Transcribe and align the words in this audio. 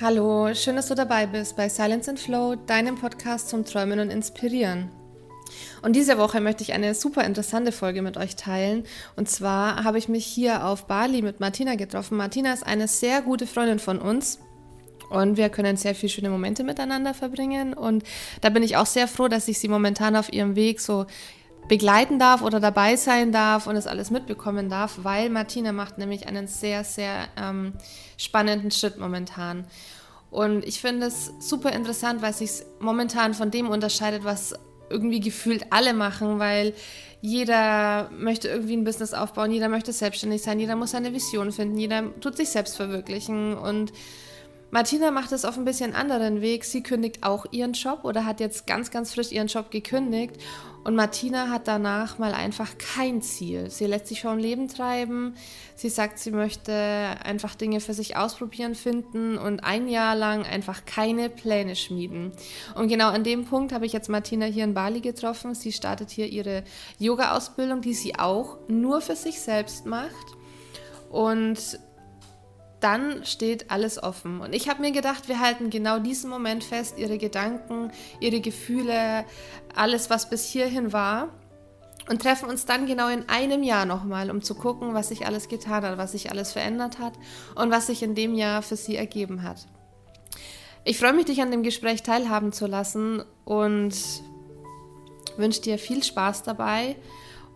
Hallo, 0.00 0.54
schön, 0.54 0.76
dass 0.76 0.86
du 0.86 0.94
dabei 0.94 1.26
bist 1.26 1.56
bei 1.56 1.68
Silence 1.68 2.08
and 2.08 2.20
Flow, 2.20 2.54
deinem 2.54 2.94
Podcast 2.94 3.48
zum 3.48 3.64
Träumen 3.64 3.98
und 3.98 4.10
Inspirieren. 4.10 4.92
Und 5.82 5.96
diese 5.96 6.18
Woche 6.18 6.40
möchte 6.40 6.62
ich 6.62 6.72
eine 6.72 6.94
super 6.94 7.24
interessante 7.24 7.72
Folge 7.72 8.00
mit 8.00 8.16
euch 8.16 8.36
teilen. 8.36 8.84
Und 9.16 9.28
zwar 9.28 9.82
habe 9.82 9.98
ich 9.98 10.08
mich 10.08 10.24
hier 10.24 10.64
auf 10.64 10.86
Bali 10.86 11.20
mit 11.20 11.40
Martina 11.40 11.74
getroffen. 11.74 12.16
Martina 12.16 12.52
ist 12.52 12.64
eine 12.64 12.86
sehr 12.86 13.22
gute 13.22 13.48
Freundin 13.48 13.80
von 13.80 13.98
uns. 13.98 14.38
Und 15.10 15.36
wir 15.36 15.48
können 15.48 15.76
sehr 15.76 15.96
viele 15.96 16.10
schöne 16.10 16.30
Momente 16.30 16.62
miteinander 16.62 17.12
verbringen. 17.12 17.74
Und 17.74 18.04
da 18.40 18.50
bin 18.50 18.62
ich 18.62 18.76
auch 18.76 18.86
sehr 18.86 19.08
froh, 19.08 19.26
dass 19.26 19.48
ich 19.48 19.58
sie 19.58 19.68
momentan 19.68 20.14
auf 20.14 20.32
ihrem 20.32 20.54
Weg 20.54 20.78
so 20.80 21.06
begleiten 21.68 22.18
darf 22.18 22.42
oder 22.42 22.60
dabei 22.60 22.96
sein 22.96 23.30
darf 23.30 23.66
und 23.66 23.76
es 23.76 23.86
alles 23.86 24.10
mitbekommen 24.10 24.68
darf, 24.68 25.00
weil 25.02 25.30
Martina 25.30 25.72
macht 25.72 25.98
nämlich 25.98 26.26
einen 26.26 26.48
sehr, 26.48 26.82
sehr 26.82 27.28
ähm, 27.36 27.74
spannenden 28.16 28.70
Schritt 28.70 28.98
momentan. 28.98 29.66
Und 30.30 30.64
ich 30.64 30.80
finde 30.80 31.06
es 31.06 31.32
super 31.40 31.72
interessant, 31.72 32.22
weil 32.22 32.30
es 32.30 32.38
sich 32.38 32.50
momentan 32.80 33.34
von 33.34 33.50
dem 33.50 33.68
unterscheidet, 33.68 34.24
was 34.24 34.54
irgendwie 34.90 35.20
gefühlt 35.20 35.66
alle 35.70 35.92
machen, 35.94 36.38
weil 36.38 36.74
jeder 37.20 38.10
möchte 38.16 38.48
irgendwie 38.48 38.76
ein 38.76 38.84
Business 38.84 39.12
aufbauen, 39.12 39.50
jeder 39.50 39.68
möchte 39.68 39.92
selbstständig 39.92 40.42
sein, 40.42 40.60
jeder 40.60 40.76
muss 40.76 40.92
seine 40.92 41.12
Vision 41.12 41.52
finden, 41.52 41.78
jeder 41.78 42.18
tut 42.20 42.36
sich 42.36 42.48
selbst 42.48 42.76
verwirklichen 42.76 43.56
und 43.56 43.92
Martina 44.70 45.10
macht 45.10 45.32
es 45.32 45.46
auf 45.46 45.56
ein 45.56 45.64
bisschen 45.64 45.94
anderen 45.94 46.42
Weg. 46.42 46.64
Sie 46.64 46.82
kündigt 46.82 47.22
auch 47.22 47.46
ihren 47.52 47.72
Job 47.72 48.00
oder 48.04 48.26
hat 48.26 48.38
jetzt 48.38 48.66
ganz, 48.66 48.90
ganz 48.90 49.14
frisch 49.14 49.32
ihren 49.32 49.46
Job 49.46 49.70
gekündigt. 49.70 50.36
Und 50.84 50.94
Martina 50.94 51.48
hat 51.48 51.66
danach 51.68 52.18
mal 52.18 52.34
einfach 52.34 52.76
kein 52.76 53.22
Ziel. 53.22 53.70
Sie 53.70 53.86
lässt 53.86 54.08
sich 54.08 54.20
schon 54.20 54.38
Leben 54.38 54.68
treiben. 54.68 55.34
Sie 55.74 55.88
sagt, 55.88 56.18
sie 56.18 56.30
möchte 56.30 56.72
einfach 56.72 57.54
Dinge 57.54 57.80
für 57.80 57.94
sich 57.94 58.16
ausprobieren, 58.16 58.74
finden 58.74 59.38
und 59.38 59.60
ein 59.64 59.88
Jahr 59.88 60.14
lang 60.14 60.44
einfach 60.44 60.84
keine 60.84 61.30
Pläne 61.30 61.74
schmieden. 61.74 62.32
Und 62.74 62.88
genau 62.88 63.08
an 63.08 63.24
dem 63.24 63.46
Punkt 63.46 63.72
habe 63.72 63.86
ich 63.86 63.92
jetzt 63.94 64.08
Martina 64.08 64.46
hier 64.46 64.64
in 64.64 64.74
Bali 64.74 65.00
getroffen. 65.00 65.54
Sie 65.54 65.72
startet 65.72 66.10
hier 66.10 66.26
ihre 66.26 66.62
Yoga-Ausbildung, 66.98 67.80
die 67.80 67.94
sie 67.94 68.18
auch 68.18 68.58
nur 68.68 69.00
für 69.00 69.16
sich 69.16 69.40
selbst 69.40 69.86
macht. 69.86 70.36
Und 71.10 71.78
dann 72.80 73.24
steht 73.24 73.70
alles 73.70 74.02
offen. 74.02 74.40
Und 74.40 74.54
ich 74.54 74.68
habe 74.68 74.80
mir 74.80 74.92
gedacht, 74.92 75.28
wir 75.28 75.40
halten 75.40 75.70
genau 75.70 75.98
diesen 75.98 76.30
Moment 76.30 76.64
fest, 76.64 76.98
ihre 76.98 77.18
Gedanken, 77.18 77.90
ihre 78.20 78.40
Gefühle, 78.40 79.24
alles, 79.74 80.10
was 80.10 80.30
bis 80.30 80.46
hierhin 80.46 80.92
war. 80.92 81.28
Und 82.08 82.22
treffen 82.22 82.48
uns 82.48 82.64
dann 82.64 82.86
genau 82.86 83.08
in 83.08 83.28
einem 83.28 83.62
Jahr 83.62 83.84
nochmal, 83.84 84.30
um 84.30 84.40
zu 84.40 84.54
gucken, 84.54 84.94
was 84.94 85.08
sich 85.08 85.26
alles 85.26 85.48
getan 85.48 85.82
hat, 85.82 85.98
was 85.98 86.12
sich 86.12 86.30
alles 86.30 86.52
verändert 86.52 86.98
hat 86.98 87.12
und 87.54 87.70
was 87.70 87.88
sich 87.88 88.02
in 88.02 88.14
dem 88.14 88.34
Jahr 88.34 88.62
für 88.62 88.76
sie 88.76 88.96
ergeben 88.96 89.42
hat. 89.42 89.66
Ich 90.84 90.98
freue 90.98 91.12
mich, 91.12 91.26
dich 91.26 91.42
an 91.42 91.50
dem 91.50 91.62
Gespräch 91.62 92.02
teilhaben 92.02 92.52
zu 92.52 92.66
lassen 92.66 93.22
und 93.44 93.94
wünsche 95.36 95.60
dir 95.60 95.78
viel 95.78 96.02
Spaß 96.02 96.44
dabei 96.44 96.96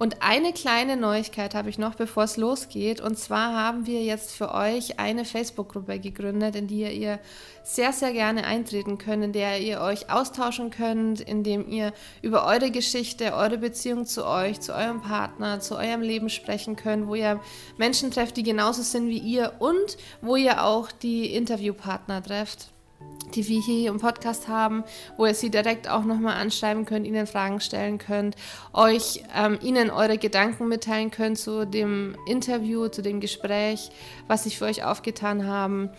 und 0.02 0.20
eine 0.20 0.52
kleine 0.52 0.96
Neuigkeit 0.96 1.54
habe 1.54 1.70
ich 1.70 1.78
noch, 1.78 1.94
bevor 1.94 2.24
es 2.24 2.36
losgeht. 2.36 3.00
Und 3.00 3.16
zwar 3.20 3.54
haben 3.54 3.86
wir 3.86 4.02
jetzt 4.02 4.32
für 4.32 4.52
euch 4.52 4.98
eine 4.98 5.24
Facebook-Gruppe 5.24 6.00
gegründet, 6.00 6.56
in 6.56 6.66
die 6.66 6.82
ihr 6.82 7.20
sehr, 7.62 7.92
sehr 7.92 8.12
gerne 8.12 8.44
eintreten 8.44 8.98
könnt, 8.98 9.22
in 9.22 9.32
der 9.32 9.60
ihr 9.60 9.80
euch 9.80 10.10
austauschen 10.10 10.70
könnt, 10.70 11.20
in 11.20 11.44
dem 11.44 11.68
ihr 11.68 11.92
über 12.20 12.44
eure 12.46 12.72
Geschichte, 12.72 13.32
eure 13.32 13.58
Beziehung 13.58 14.04
zu 14.04 14.26
euch, 14.26 14.60
zu 14.60 14.74
eurem 14.74 15.02
Partner, 15.02 15.60
zu 15.60 15.76
eurem 15.76 16.00
Leben 16.00 16.30
sprechen 16.30 16.74
könnt, 16.74 17.06
wo 17.06 17.14
ihr 17.14 17.40
Menschen 17.76 18.10
trefft, 18.10 18.36
die 18.36 18.42
genauso 18.42 18.82
sind 18.82 19.06
wie 19.06 19.18
ihr 19.18 19.52
und 19.60 19.98
wo 20.20 20.34
ihr 20.34 20.64
auch 20.64 20.90
die 20.90 21.32
Interviewpartner 21.32 22.24
trefft 22.24 22.72
die 23.34 23.48
wir 23.48 23.60
hier 23.60 23.90
im 23.90 23.98
Podcast 23.98 24.48
haben, 24.48 24.84
wo 25.16 25.26
ihr 25.26 25.34
sie 25.34 25.50
direkt 25.50 25.88
auch 25.88 26.04
nochmal 26.04 26.36
anschreiben 26.36 26.84
könnt, 26.84 27.06
ihnen 27.06 27.26
Fragen 27.26 27.60
stellen 27.60 27.98
könnt, 27.98 28.36
euch 28.72 29.22
ähm, 29.34 29.58
ihnen 29.62 29.90
eure 29.90 30.18
Gedanken 30.18 30.68
mitteilen 30.68 31.10
könnt 31.10 31.38
zu 31.38 31.66
dem 31.66 32.16
Interview, 32.26 32.88
zu 32.88 33.02
dem 33.02 33.20
Gespräch, 33.20 33.90
was 34.28 34.44
sich 34.44 34.58
für 34.58 34.66
euch 34.66 34.84
aufgetan 34.84 35.46
haben, 35.46 35.90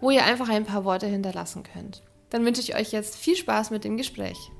wo 0.00 0.10
ihr 0.10 0.24
einfach 0.24 0.48
ein 0.48 0.64
paar 0.64 0.84
Worte 0.84 1.06
hinterlassen 1.06 1.62
könnt. 1.62 2.02
Dann 2.30 2.44
wünsche 2.44 2.60
ich 2.60 2.74
euch 2.74 2.92
jetzt 2.92 3.16
viel 3.16 3.36
Spaß 3.36 3.70
mit 3.70 3.84
dem 3.84 3.96
Gespräch. 3.96 4.50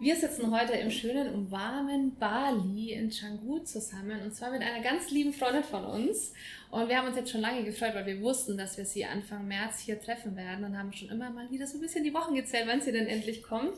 Wir 0.00 0.16
sitzen 0.16 0.50
heute 0.50 0.72
im 0.72 0.90
schönen 0.90 1.34
und 1.34 1.50
warmen 1.50 2.16
Bali 2.16 2.94
in 2.94 3.10
Canggu 3.10 3.58
zusammen 3.58 4.22
und 4.22 4.34
zwar 4.34 4.50
mit 4.50 4.62
einer 4.62 4.80
ganz 4.80 5.10
lieben 5.10 5.34
Freundin 5.34 5.62
von 5.62 5.84
uns. 5.84 6.32
Und 6.70 6.88
wir 6.88 6.96
haben 6.96 7.08
uns 7.08 7.16
jetzt 7.16 7.30
schon 7.30 7.42
lange 7.42 7.64
gefreut, 7.64 7.94
weil 7.94 8.06
wir 8.06 8.18
wussten, 8.22 8.56
dass 8.56 8.78
wir 8.78 8.86
sie 8.86 9.04
Anfang 9.04 9.46
März 9.46 9.80
hier 9.80 10.00
treffen 10.00 10.34
werden 10.36 10.64
und 10.64 10.78
haben 10.78 10.90
schon 10.94 11.10
immer 11.10 11.28
mal 11.28 11.50
wieder 11.50 11.66
so 11.66 11.76
ein 11.76 11.82
bisschen 11.82 12.02
die 12.02 12.14
Wochen 12.14 12.34
gezählt, 12.34 12.66
wann 12.66 12.80
sie 12.80 12.92
denn 12.92 13.08
endlich 13.08 13.42
kommt. 13.42 13.74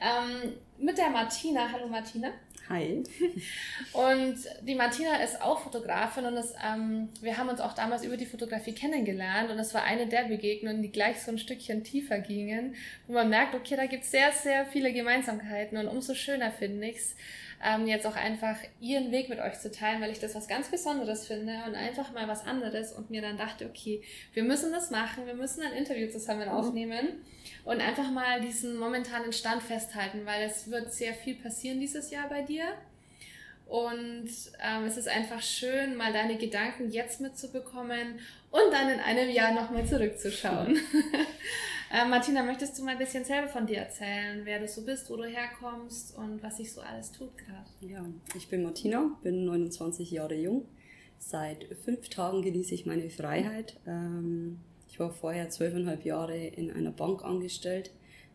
Ähm, 0.00 0.54
mit 0.78 0.96
der 0.96 1.10
Martina. 1.10 1.70
Hallo 1.70 1.88
Martina. 1.88 2.30
Hi. 2.68 3.04
Und 3.92 4.36
die 4.62 4.74
Martina 4.74 5.16
ist 5.22 5.40
auch 5.40 5.60
Fotografin 5.60 6.26
und 6.26 6.34
das, 6.34 6.52
ähm, 6.64 7.08
wir 7.20 7.36
haben 7.38 7.48
uns 7.48 7.60
auch 7.60 7.74
damals 7.74 8.04
über 8.04 8.16
die 8.16 8.26
Fotografie 8.26 8.72
kennengelernt 8.72 9.50
und 9.50 9.58
es 9.58 9.72
war 9.72 9.84
eine 9.84 10.06
der 10.06 10.24
Begegnungen, 10.24 10.82
die 10.82 10.90
gleich 10.90 11.22
so 11.22 11.30
ein 11.30 11.38
Stückchen 11.38 11.84
tiefer 11.84 12.18
gingen, 12.18 12.74
wo 13.06 13.12
man 13.12 13.28
merkt, 13.28 13.54
okay, 13.54 13.76
da 13.76 13.86
gibt 13.86 14.02
es 14.02 14.10
sehr, 14.10 14.32
sehr 14.32 14.66
viele 14.66 14.92
Gemeinsamkeiten 14.92 15.78
und 15.78 15.86
umso 15.86 16.14
schöner 16.14 16.50
finde 16.50 16.88
ich 16.88 16.96
es, 16.96 17.16
ähm, 17.64 17.86
jetzt 17.86 18.06
auch 18.06 18.16
einfach 18.16 18.56
ihren 18.80 19.10
Weg 19.12 19.28
mit 19.28 19.38
euch 19.38 19.58
zu 19.58 19.70
teilen, 19.70 20.00
weil 20.00 20.10
ich 20.10 20.20
das 20.20 20.34
was 20.34 20.48
ganz 20.48 20.68
Besonderes 20.68 21.26
finde 21.26 21.62
und 21.66 21.74
einfach 21.74 22.12
mal 22.12 22.28
was 22.28 22.44
anderes 22.44 22.92
und 22.92 23.10
mir 23.10 23.22
dann 23.22 23.36
dachte, 23.36 23.66
okay, 23.66 24.02
wir 24.34 24.44
müssen 24.44 24.72
das 24.72 24.90
machen, 24.90 25.26
wir 25.26 25.34
müssen 25.34 25.62
ein 25.62 25.72
Interview 25.72 26.08
zusammen 26.10 26.48
mhm. 26.48 26.54
aufnehmen 26.54 27.08
und 27.64 27.80
einfach 27.80 28.10
mal 28.10 28.40
diesen 28.40 28.76
momentanen 28.76 29.32
Stand 29.32 29.62
festhalten, 29.62 30.26
weil 30.26 30.42
es 30.42 30.70
wird 30.70 30.92
sehr 30.92 31.14
viel 31.14 31.36
passieren 31.36 31.80
dieses 31.80 32.10
Jahr 32.10 32.28
bei 32.28 32.42
dir. 32.42 32.64
Und 33.66 34.28
ähm, 34.62 34.84
es 34.84 34.96
ist 34.96 35.08
einfach 35.08 35.42
schön, 35.42 35.96
mal 35.96 36.12
deine 36.12 36.36
Gedanken 36.36 36.88
jetzt 36.92 37.20
mitzubekommen 37.20 38.20
und 38.52 38.72
dann 38.72 38.88
in 38.90 39.00
einem 39.00 39.28
Jahr 39.28 39.52
nochmal 39.52 39.84
zurückzuschauen. 39.84 40.78
äh, 41.92 42.08
Martina, 42.08 42.42
möchtest 42.42 42.78
du 42.78 42.84
mal 42.84 42.92
ein 42.92 42.98
bisschen 42.98 43.24
selber 43.24 43.48
von 43.48 43.66
dir 43.66 43.78
erzählen, 43.78 44.40
wer 44.44 44.58
du 44.58 44.68
so 44.68 44.84
bist, 44.84 45.10
wo 45.10 45.16
du 45.16 45.24
herkommst 45.24 46.16
und 46.16 46.42
was 46.42 46.56
sich 46.56 46.72
so 46.72 46.80
alles 46.80 47.12
tut 47.12 47.36
gerade? 47.38 47.68
Ja, 47.80 48.04
ich 48.34 48.48
bin 48.48 48.62
Martina, 48.62 49.16
bin 49.22 49.44
29 49.44 50.10
Jahre 50.10 50.34
jung. 50.34 50.66
Seit 51.18 51.64
fünf 51.84 52.08
Tagen 52.08 52.42
genieße 52.42 52.74
ich 52.74 52.86
meine 52.86 53.08
Freiheit. 53.10 53.78
Ähm, 53.86 54.58
ich 54.88 55.00
war 55.00 55.10
vorher 55.10 55.50
zwölfeinhalb 55.50 56.04
Jahre 56.04 56.36
in 56.36 56.70
einer 56.70 56.90
Bank 56.90 57.24
angestellt, 57.24 57.90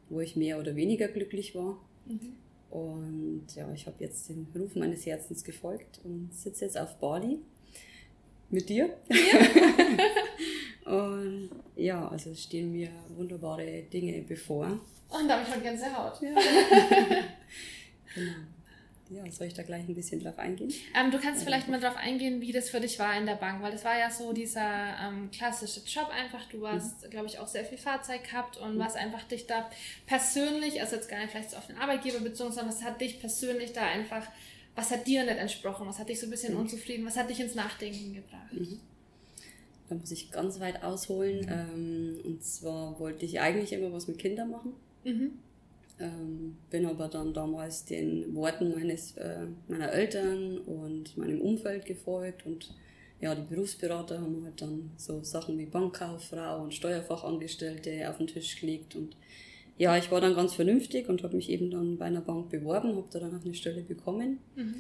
wo 0.09 0.19
ich 0.19 0.35
mehr 0.35 0.59
oder 0.59 0.75
weniger 0.75 1.07
glücklich 1.07 1.56
war. 1.56 1.78
Mhm. 2.06 2.35
Und 2.69 3.47
ja, 3.56 3.72
ich 3.73 3.85
habe 3.85 3.97
jetzt 4.00 4.29
den 4.29 4.47
Ruf 4.56 4.75
meines 4.75 5.06
Herzens 5.06 5.44
gefolgt 5.44 6.00
und 6.03 6.33
sitze 6.33 6.66
jetzt 6.66 6.78
auf 6.78 6.95
Bali 7.00 7.39
mit 8.50 8.69
dir. 8.69 8.89
Ja. 9.09 9.18
und 10.86 11.50
ja, 11.75 12.08
also 12.08 12.34
stehen 12.34 12.72
mir 12.72 12.90
wunderbare 13.09 13.84
Dinge 13.84 14.22
bevor. 14.22 14.80
Und 15.09 15.28
da 15.28 15.38
habe 15.38 15.44
ich 15.47 15.53
schon 15.53 15.64
Gänsehaut. 15.64 16.22
Ja. 16.22 16.30
genau. 18.16 18.31
Ja, 19.14 19.30
soll 19.30 19.47
ich 19.47 19.53
da 19.53 19.64
gleich 19.64 19.86
ein 19.90 19.94
bisschen 19.94 20.24
drauf 20.24 20.40
eingehen? 20.40 20.74
Ähm, 20.96 21.12
du 21.12 21.19
kannst 21.19 21.44
vielleicht 21.44 21.68
mal 21.68 21.81
drauf 21.81 21.97
eingehen, 21.97 22.40
wie 22.40 22.53
das 22.53 22.69
für 22.69 22.80
dich 22.80 22.97
war 22.97 23.18
in 23.18 23.25
der 23.25 23.36
Bank, 23.36 23.62
weil 23.62 23.74
das 23.74 23.83
war 23.83 24.00
ja 24.00 24.10
so 24.10 24.31
dieser 24.31 24.95
ähm, 25.04 25.30
klassische 25.31 25.81
Job 25.81 26.10
einfach. 26.10 26.45
Du 26.45 26.66
hast, 26.66 27.04
mhm. 27.04 27.10
glaube 27.10 27.27
ich, 27.27 27.38
auch 27.38 27.48
sehr 27.48 27.66
viel 27.66 27.77
Fahrzeug 27.77 28.24
gehabt 28.24 28.56
und 28.56 28.75
mhm. 28.75 28.80
was 28.80 28.95
einfach 28.95 29.24
dich 29.24 29.48
da 29.48 29.69
persönlich, 30.06 30.80
also 30.80 30.95
jetzt 30.95 31.10
gar 31.10 31.19
nicht 31.19 31.31
vielleicht 31.31 31.51
so 31.51 31.57
auf 31.57 31.68
den 31.68 31.77
Arbeitgeber 31.77 32.22
bezogen, 32.22 32.54
sondern 32.54 32.74
was 32.74 32.84
hat 32.84 33.01
dich 33.01 33.19
persönlich 33.19 33.74
da 33.74 33.81
einfach, 33.81 34.25
was 34.75 34.92
hat 34.92 35.06
dir 35.06 35.25
nicht 35.25 35.38
entsprochen, 35.38 35.86
was 35.88 36.00
hat 36.00 36.07
dich 36.07 36.19
so 36.22 36.27
ein 36.27 36.31
bisschen 36.31 36.54
mhm. 36.54 36.62
unzufrieden, 36.62 37.06
was 37.06 37.18
hat 37.18 37.30
dich 37.30 37.42
ins 37.42 37.56
Nachdenken 37.56 38.13
gebracht? 38.13 38.54
Mhm. 39.91 39.97
Da 39.97 40.01
muss 40.01 40.11
ich 40.11 40.31
ganz 40.31 40.59
weit 40.59 40.83
ausholen. 40.83 41.47
Ähm, 41.49 42.19
und 42.23 42.43
zwar 42.43 42.99
wollte 42.99 43.25
ich 43.25 43.39
eigentlich 43.39 43.73
immer 43.73 43.91
was 43.91 44.07
mit 44.07 44.17
Kindern 44.17 44.51
machen. 44.51 44.73
Mhm. 45.03 45.31
Ähm, 45.99 46.57
bin 46.69 46.85
aber 46.85 47.07
dann 47.07 47.33
damals 47.33 47.85
den 47.85 48.33
Worten 48.33 48.71
meines, 48.71 49.15
äh, 49.17 49.45
meiner 49.67 49.91
Eltern 49.91 50.57
und 50.59 51.15
meinem 51.15 51.41
Umfeld 51.41 51.85
gefolgt 51.85 52.45
und 52.45 52.73
ja, 53.19 53.35
die 53.35 53.43
Berufsberater 53.43 54.19
haben 54.19 54.43
halt 54.43 54.59
dann 54.59 54.89
so 54.97 55.23
Sachen 55.23 55.59
wie 55.59 55.67
Bankkauffrau 55.67 56.63
und 56.63 56.73
Steuerfachangestellte 56.73 58.09
auf 58.09 58.17
den 58.17 58.25
Tisch 58.25 58.59
gelegt 58.59 58.95
und 58.95 59.15
ja, 59.77 59.95
ich 59.95 60.11
war 60.11 60.21
dann 60.21 60.33
ganz 60.33 60.55
vernünftig 60.55 61.07
und 61.07 61.21
habe 61.21 61.35
mich 61.35 61.49
eben 61.49 61.69
dann 61.69 61.97
bei 61.97 62.05
einer 62.05 62.21
Bank 62.21 62.49
beworben, 62.49 62.95
habe 62.95 63.07
da 63.11 63.19
dann 63.19 63.38
auch 63.38 63.45
eine 63.45 63.53
Stelle 63.53 63.81
bekommen 63.81 64.39
mhm. 64.55 64.75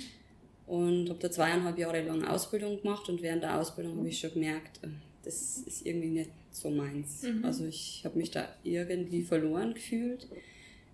Und 0.71 1.09
habe 1.09 1.19
da 1.19 1.29
zweieinhalb 1.29 1.77
Jahre 1.77 2.01
lang 2.01 2.23
Ausbildung 2.23 2.81
gemacht 2.81 3.09
und 3.09 3.21
während 3.21 3.43
der 3.43 3.59
Ausbildung 3.59 3.97
habe 3.97 4.07
ich 4.07 4.19
schon 4.19 4.33
gemerkt, 4.33 4.79
äh, 4.83 4.87
das 5.23 5.57
ist 5.59 5.85
irgendwie 5.85 6.09
nicht 6.09 6.31
so 6.51 6.69
meins. 6.69 7.23
Mhm. 7.23 7.45
Also 7.45 7.65
ich 7.65 8.01
habe 8.05 8.17
mich 8.17 8.31
da 8.31 8.47
irgendwie 8.63 9.21
verloren 9.23 9.73
gefühlt 9.73 10.27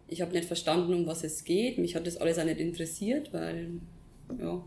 ich 0.08 0.22
habe 0.22 0.34
nicht 0.34 0.46
verstanden, 0.46 0.94
um 0.94 1.06
was 1.06 1.24
es 1.24 1.44
geht. 1.44 1.78
Mich 1.78 1.96
hat 1.96 2.08
das 2.08 2.18
alles 2.18 2.40
auch 2.40 2.46
nicht 2.46 2.60
interessiert, 2.60 3.34
weil 3.34 3.70
ja, 4.40 4.64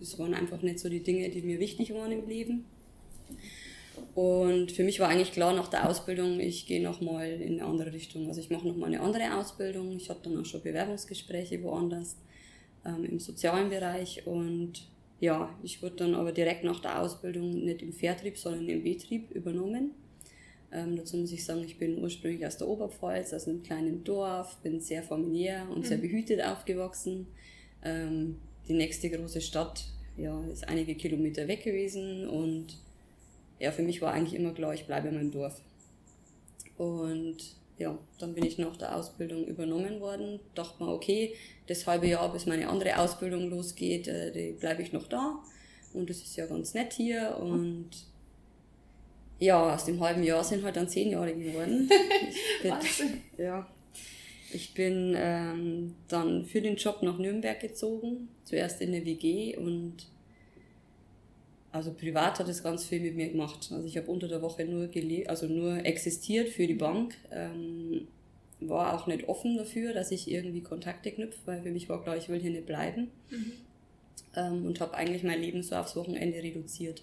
es 0.00 0.18
waren 0.18 0.34
einfach 0.34 0.62
nicht 0.62 0.78
so 0.78 0.88
die 0.88 1.02
Dinge, 1.02 1.28
die 1.30 1.42
mir 1.42 1.58
wichtig 1.58 1.92
waren 1.94 2.12
im 2.12 2.28
Leben. 2.28 2.64
Und 4.14 4.72
für 4.72 4.84
mich 4.84 5.00
war 5.00 5.08
eigentlich 5.08 5.32
klar 5.32 5.54
nach 5.54 5.68
der 5.68 5.88
Ausbildung, 5.88 6.40
ich 6.40 6.66
gehe 6.66 6.82
nochmal 6.82 7.28
in 7.30 7.54
eine 7.54 7.64
andere 7.64 7.92
Richtung. 7.92 8.28
Also 8.28 8.40
ich 8.40 8.50
mache 8.50 8.66
nochmal 8.66 8.88
eine 8.88 9.00
andere 9.00 9.36
Ausbildung. 9.36 9.96
Ich 9.96 10.10
hatte 10.10 10.30
dann 10.30 10.40
auch 10.40 10.44
schon 10.44 10.62
Bewerbungsgespräche 10.62 11.62
woanders 11.62 12.16
ähm, 12.84 13.04
im 13.04 13.18
sozialen 13.20 13.70
Bereich. 13.70 14.26
Und 14.26 14.86
ja, 15.20 15.48
ich 15.62 15.82
wurde 15.82 15.96
dann 15.96 16.14
aber 16.14 16.32
direkt 16.32 16.64
nach 16.64 16.80
der 16.80 17.00
Ausbildung 17.00 17.64
nicht 17.64 17.82
im 17.82 17.92
Vertrieb, 17.92 18.36
sondern 18.36 18.68
im 18.68 18.82
Betrieb 18.82 19.30
übernommen. 19.30 19.92
Ähm, 20.72 20.96
dazu 20.96 21.16
muss 21.16 21.32
ich 21.32 21.44
sagen, 21.44 21.62
ich 21.64 21.78
bin 21.78 22.02
ursprünglich 22.02 22.44
aus 22.46 22.58
der 22.58 22.66
Oberpfalz, 22.66 23.32
aus 23.32 23.46
einem 23.46 23.62
kleinen 23.62 24.02
Dorf, 24.02 24.56
bin 24.62 24.80
sehr 24.80 25.02
familiär 25.02 25.66
und 25.70 25.78
mhm. 25.78 25.84
sehr 25.84 25.98
behütet 25.98 26.42
aufgewachsen. 26.42 27.28
Ähm, 27.84 28.36
die 28.66 28.74
nächste 28.74 29.08
große 29.08 29.40
Stadt 29.40 29.84
ja, 30.16 30.42
ist 30.52 30.66
einige 30.66 30.94
Kilometer 30.94 31.46
weg 31.46 31.62
gewesen 31.62 32.28
und 32.28 32.78
ja, 33.60 33.70
für 33.70 33.82
mich 33.82 34.02
war 34.02 34.12
eigentlich 34.12 34.34
immer 34.34 34.52
klar, 34.52 34.74
ich 34.74 34.84
bleibe 34.84 35.08
in 35.08 35.14
meinem 35.14 35.30
Dorf. 35.30 35.60
Und 36.76 37.36
ja, 37.78 37.98
dann 38.18 38.34
bin 38.34 38.44
ich 38.44 38.58
nach 38.58 38.76
der 38.76 38.96
Ausbildung 38.96 39.44
übernommen 39.44 40.00
worden. 40.00 40.40
Dachte 40.54 40.82
mir, 40.82 40.90
okay, 40.90 41.34
das 41.66 41.86
halbe 41.86 42.06
Jahr, 42.06 42.32
bis 42.32 42.46
meine 42.46 42.68
andere 42.68 42.98
Ausbildung 42.98 43.50
losgeht, 43.50 44.06
äh, 44.06 44.54
bleibe 44.58 44.82
ich 44.82 44.92
noch 44.92 45.08
da. 45.08 45.40
Und 45.92 46.10
das 46.10 46.18
ist 46.18 46.36
ja 46.36 46.46
ganz 46.46 46.74
nett 46.74 46.92
hier. 46.92 47.36
Und 47.40 47.90
ja, 49.38 49.74
aus 49.74 49.84
dem 49.84 50.00
halben 50.00 50.22
Jahr 50.22 50.44
sind 50.44 50.62
halt 50.62 50.76
dann 50.76 50.88
zehn 50.88 51.10
Jahre 51.10 51.34
geworden. 51.34 51.90
Ich 52.62 52.98
bin, 52.98 53.22
ja, 53.36 53.66
ich 54.50 54.72
bin 54.72 55.14
ähm, 55.16 55.94
dann 56.08 56.46
für 56.46 56.62
den 56.62 56.76
Job 56.76 57.02
nach 57.02 57.18
Nürnberg 57.18 57.60
gezogen, 57.60 58.28
zuerst 58.44 58.80
in 58.80 58.94
eine 58.94 59.04
WG 59.04 59.56
und 59.56 60.06
also 61.74 61.92
privat 61.92 62.38
hat 62.38 62.48
es 62.48 62.62
ganz 62.62 62.84
viel 62.84 63.00
mit 63.00 63.16
mir 63.16 63.30
gemacht. 63.30 63.68
Also 63.72 63.84
ich 63.84 63.96
habe 63.96 64.06
unter 64.08 64.28
der 64.28 64.40
Woche 64.40 64.64
nur 64.64 64.86
gelebt, 64.86 65.28
also 65.28 65.46
nur 65.46 65.84
existiert 65.84 66.48
für 66.48 66.68
die 66.68 66.74
Bank. 66.74 67.16
Ähm, 67.32 68.06
war 68.60 68.94
auch 68.94 69.08
nicht 69.08 69.28
offen 69.28 69.56
dafür, 69.56 69.92
dass 69.92 70.12
ich 70.12 70.30
irgendwie 70.30 70.60
Kontakte 70.60 71.10
knüpfe, 71.10 71.40
weil 71.46 71.62
für 71.62 71.72
mich 71.72 71.88
war 71.88 72.00
klar, 72.00 72.16
ich 72.16 72.28
will 72.28 72.38
hier 72.38 72.52
nicht 72.52 72.66
bleiben. 72.66 73.10
Mhm. 73.28 73.52
Ähm, 74.36 74.66
und 74.66 74.78
habe 74.78 74.94
eigentlich 74.94 75.24
mein 75.24 75.40
Leben 75.40 75.64
so 75.64 75.74
aufs 75.74 75.96
Wochenende 75.96 76.40
reduziert. 76.40 77.02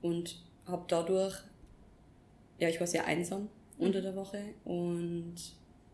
Und 0.00 0.42
habe 0.66 0.84
dadurch, 0.88 1.36
ja, 2.58 2.68
ich 2.68 2.80
war 2.80 2.88
sehr 2.88 3.06
einsam 3.06 3.48
unter 3.78 4.02
der 4.02 4.16
Woche 4.16 4.42
und 4.64 5.36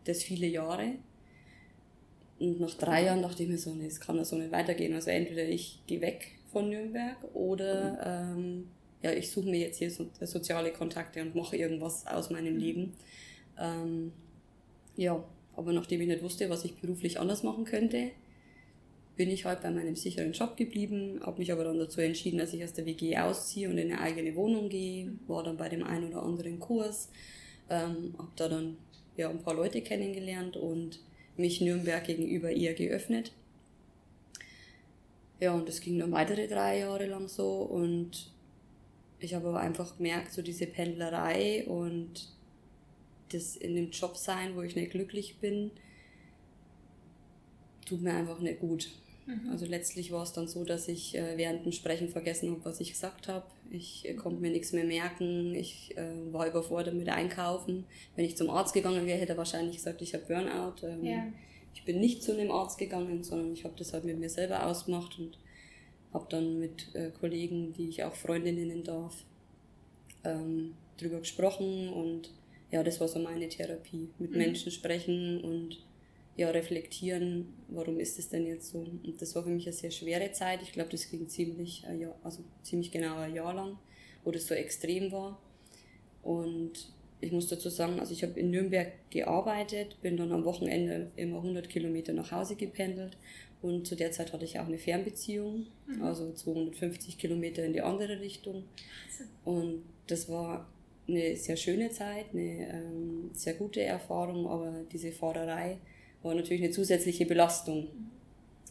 das 0.05 0.23
viele 0.23 0.47
Jahre. 0.47 0.93
Und 2.39 2.59
nach 2.59 2.73
drei 2.73 3.03
Jahren 3.05 3.21
dachte 3.21 3.43
ich 3.43 3.49
mir 3.49 3.59
so, 3.59 3.75
nee, 3.75 3.85
es 3.85 3.99
kann 3.99 4.17
ja 4.17 4.25
so 4.25 4.37
nicht 4.37 4.51
weitergehen. 4.51 4.95
Also 4.95 5.11
entweder 5.11 5.47
ich 5.47 5.81
gehe 5.85 6.01
weg 6.01 6.38
von 6.51 6.69
Nürnberg 6.69 7.17
oder 7.33 8.33
ähm, 8.35 8.67
ja, 9.01 9.11
ich 9.11 9.31
suche 9.31 9.49
mir 9.49 9.59
jetzt 9.59 9.77
hier 9.77 9.91
so, 9.91 10.07
soziale 10.21 10.71
Kontakte 10.71 11.21
und 11.21 11.35
mache 11.35 11.55
irgendwas 11.55 12.05
aus 12.07 12.29
meinem 12.29 12.55
mhm. 12.55 12.59
Leben. 12.59 12.93
Ähm, 13.59 14.11
ja, 14.95 15.23
aber 15.55 15.73
nachdem 15.73 16.01
ich 16.01 16.07
nicht 16.07 16.23
wusste, 16.23 16.49
was 16.49 16.65
ich 16.65 16.75
beruflich 16.75 17.19
anders 17.19 17.43
machen 17.43 17.65
könnte, 17.65 18.11
bin 19.15 19.29
ich 19.29 19.43
halt 19.43 19.61
bei 19.61 19.69
meinem 19.69 19.97
sicheren 19.97 20.31
Job 20.31 20.55
geblieben, 20.55 21.19
habe 21.25 21.39
mich 21.39 21.51
aber 21.51 21.65
dann 21.65 21.77
dazu 21.77 21.99
entschieden, 21.99 22.37
dass 22.37 22.53
ich 22.53 22.63
aus 22.63 22.71
der 22.71 22.85
WG 22.85 23.17
ausziehe 23.17 23.69
und 23.69 23.77
in 23.77 23.91
eine 23.91 23.99
eigene 23.99 24.33
Wohnung 24.35 24.69
gehe, 24.69 25.11
war 25.27 25.43
dann 25.43 25.57
bei 25.57 25.67
dem 25.67 25.83
einen 25.83 26.13
oder 26.13 26.23
anderen 26.23 26.59
Kurs, 26.59 27.09
ähm, 27.69 28.15
habe 28.17 28.31
da 28.37 28.47
dann 28.47 28.77
ja, 29.17 29.29
ein 29.29 29.43
paar 29.43 29.55
Leute 29.55 29.81
kennengelernt 29.81 30.55
und 30.55 31.01
mich 31.35 31.59
Nürnberg 31.59 32.05
gegenüber 32.05 32.49
eher 32.49 32.73
geöffnet. 32.73 33.33
Ja, 35.39 35.53
und 35.53 35.67
das 35.67 35.79
ging 35.79 35.99
dann 35.99 36.11
weitere 36.11 36.47
drei 36.47 36.79
Jahre 36.79 37.05
lang 37.05 37.27
so 37.27 37.61
und 37.61 38.31
ich 39.19 39.33
habe 39.33 39.49
aber 39.49 39.59
einfach 39.59 39.97
gemerkt, 39.97 40.33
so 40.33 40.41
diese 40.41 40.65
Pendlerei 40.65 41.65
und 41.65 42.29
das 43.31 43.55
in 43.55 43.75
dem 43.75 43.91
Job 43.91 44.17
sein, 44.17 44.55
wo 44.55 44.61
ich 44.61 44.75
nicht 44.75 44.91
glücklich 44.91 45.37
bin, 45.37 45.71
tut 47.85 48.01
mir 48.01 48.13
einfach 48.13 48.39
nicht 48.39 48.59
gut. 48.59 48.89
Mhm. 49.25 49.51
Also 49.51 49.65
letztlich 49.65 50.11
war 50.11 50.23
es 50.23 50.33
dann 50.33 50.47
so, 50.47 50.63
dass 50.63 50.87
ich 50.87 51.15
äh, 51.15 51.37
während 51.37 51.65
dem 51.65 51.71
Sprechen 51.71 52.09
vergessen 52.09 52.51
habe, 52.51 52.65
was 52.65 52.79
ich 52.79 52.91
gesagt 52.91 53.27
habe. 53.27 53.45
Ich 53.69 54.07
äh, 54.07 54.15
konnte 54.15 54.41
mir 54.41 54.51
nichts 54.51 54.73
mehr 54.73 54.85
merken. 54.85 55.53
Ich 55.53 55.95
äh, 55.97 56.33
war 56.33 56.47
überfordert 56.47 56.95
mit 56.95 57.09
Einkaufen. 57.09 57.85
Wenn 58.15 58.25
ich 58.25 58.35
zum 58.35 58.49
Arzt 58.49 58.73
gegangen 58.73 59.05
wäre, 59.05 59.19
hätte 59.19 59.33
er 59.33 59.37
wahrscheinlich 59.37 59.77
gesagt, 59.77 60.01
ich 60.01 60.13
habe 60.13 60.25
Burnout. 60.25 60.87
Ähm, 60.87 61.05
ja. 61.05 61.27
Ich 61.73 61.83
bin 61.85 61.99
nicht 61.99 62.23
zu 62.23 62.33
einem 62.33 62.51
Arzt 62.51 62.77
gegangen, 62.77 63.23
sondern 63.23 63.53
ich 63.53 63.63
habe 63.63 63.75
das 63.77 63.93
halt 63.93 64.05
mit 64.05 64.19
mir 64.19 64.29
selber 64.29 64.65
ausgemacht 64.65 65.17
und 65.19 65.37
habe 66.13 66.25
dann 66.29 66.59
mit 66.59 66.93
äh, 66.95 67.11
Kollegen, 67.11 67.73
die 67.73 67.89
ich 67.89 68.03
auch 68.03 68.15
Freundinnen 68.15 68.67
nennen 68.67 68.83
darf, 68.83 69.23
ähm, 70.23 70.75
drüber 70.97 71.19
gesprochen 71.19 71.89
und 71.89 72.31
ja, 72.71 72.83
das 72.83 72.99
war 72.99 73.07
so 73.07 73.19
meine 73.19 73.47
Therapie. 73.49 74.09
Mit 74.19 74.31
mhm. 74.31 74.37
Menschen 74.37 74.71
sprechen 74.71 75.41
und 75.41 75.79
ja, 76.35 76.49
reflektieren, 76.51 77.53
warum 77.67 77.99
ist 77.99 78.17
es 78.19 78.29
denn 78.29 78.45
jetzt 78.45 78.71
so. 78.71 78.79
Und 78.79 79.21
das 79.21 79.35
war 79.35 79.43
für 79.43 79.49
mich 79.49 79.65
eine 79.65 79.73
sehr 79.73 79.91
schwere 79.91 80.31
Zeit. 80.31 80.61
Ich 80.61 80.71
glaube, 80.71 80.89
das 80.89 81.09
ging 81.09 81.27
ziemlich, 81.27 81.83
äh, 81.85 81.97
ja, 81.97 82.15
also 82.23 82.43
ziemlich 82.63 82.91
genau 82.91 83.17
ein 83.17 83.33
Jahr 83.33 83.53
lang, 83.53 83.77
wo 84.23 84.31
das 84.31 84.47
so 84.47 84.53
extrem 84.53 85.11
war. 85.11 85.41
Und 86.23 86.93
ich 87.21 87.31
muss 87.31 87.47
dazu 87.47 87.69
sagen, 87.69 87.99
also 87.99 88.13
ich 88.13 88.23
habe 88.23 88.39
in 88.39 88.51
Nürnberg 88.51 88.91
gearbeitet, 89.09 89.97
bin 90.01 90.17
dann 90.17 90.31
am 90.31 90.45
Wochenende 90.45 91.11
immer 91.15 91.37
100 91.37 91.69
Kilometer 91.69 92.13
nach 92.13 92.31
Hause 92.31 92.55
gependelt 92.55 93.17
und 93.61 93.85
zu 93.85 93.95
der 93.95 94.11
Zeit 94.11 94.31
hatte 94.31 94.45
ich 94.45 94.59
auch 94.59 94.67
eine 94.67 94.77
Fernbeziehung, 94.77 95.65
mhm. 95.87 96.01
also 96.01 96.31
250 96.31 97.17
Kilometer 97.17 97.63
in 97.65 97.73
die 97.73 97.81
andere 97.81 98.19
Richtung. 98.21 98.63
Und 99.43 99.83
das 100.07 100.29
war 100.29 100.69
eine 101.07 101.35
sehr 101.35 101.57
schöne 101.57 101.89
Zeit, 101.89 102.27
eine 102.31 102.69
ähm, 102.69 103.31
sehr 103.33 103.55
gute 103.55 103.81
Erfahrung, 103.81 104.47
aber 104.47 104.85
diese 104.91 105.11
Fahrerei 105.11 105.77
war 106.23 106.35
natürlich 106.35 106.63
eine 106.63 106.71
zusätzliche 106.71 107.25
Belastung. 107.25 107.87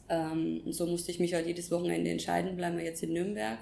Ähm, 0.09 0.63
und 0.65 0.73
so 0.73 0.87
musste 0.87 1.11
ich 1.11 1.21
mich 1.21 1.35
halt 1.35 1.47
jedes 1.47 1.71
Wochenende 1.71 2.11
entscheiden, 2.11 2.57
bleiben 2.57 2.79
wir 2.79 2.85
jetzt 2.85 3.03
in 3.03 3.13
Nürnberg, 3.13 3.59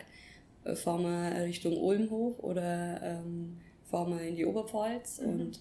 äh, 0.65 0.77
fahren 0.77 1.03
wir 1.03 1.45
Richtung 1.45 1.77
Ulm 1.77 2.11
hoch 2.11 2.39
oder 2.39 3.01
ähm, 3.03 3.57
fahren 3.91 4.19
wir 4.19 4.27
in 4.27 4.37
die 4.37 4.47
Oberpfalz. 4.47 5.21
Mhm. 5.21 5.29
Und 5.29 5.61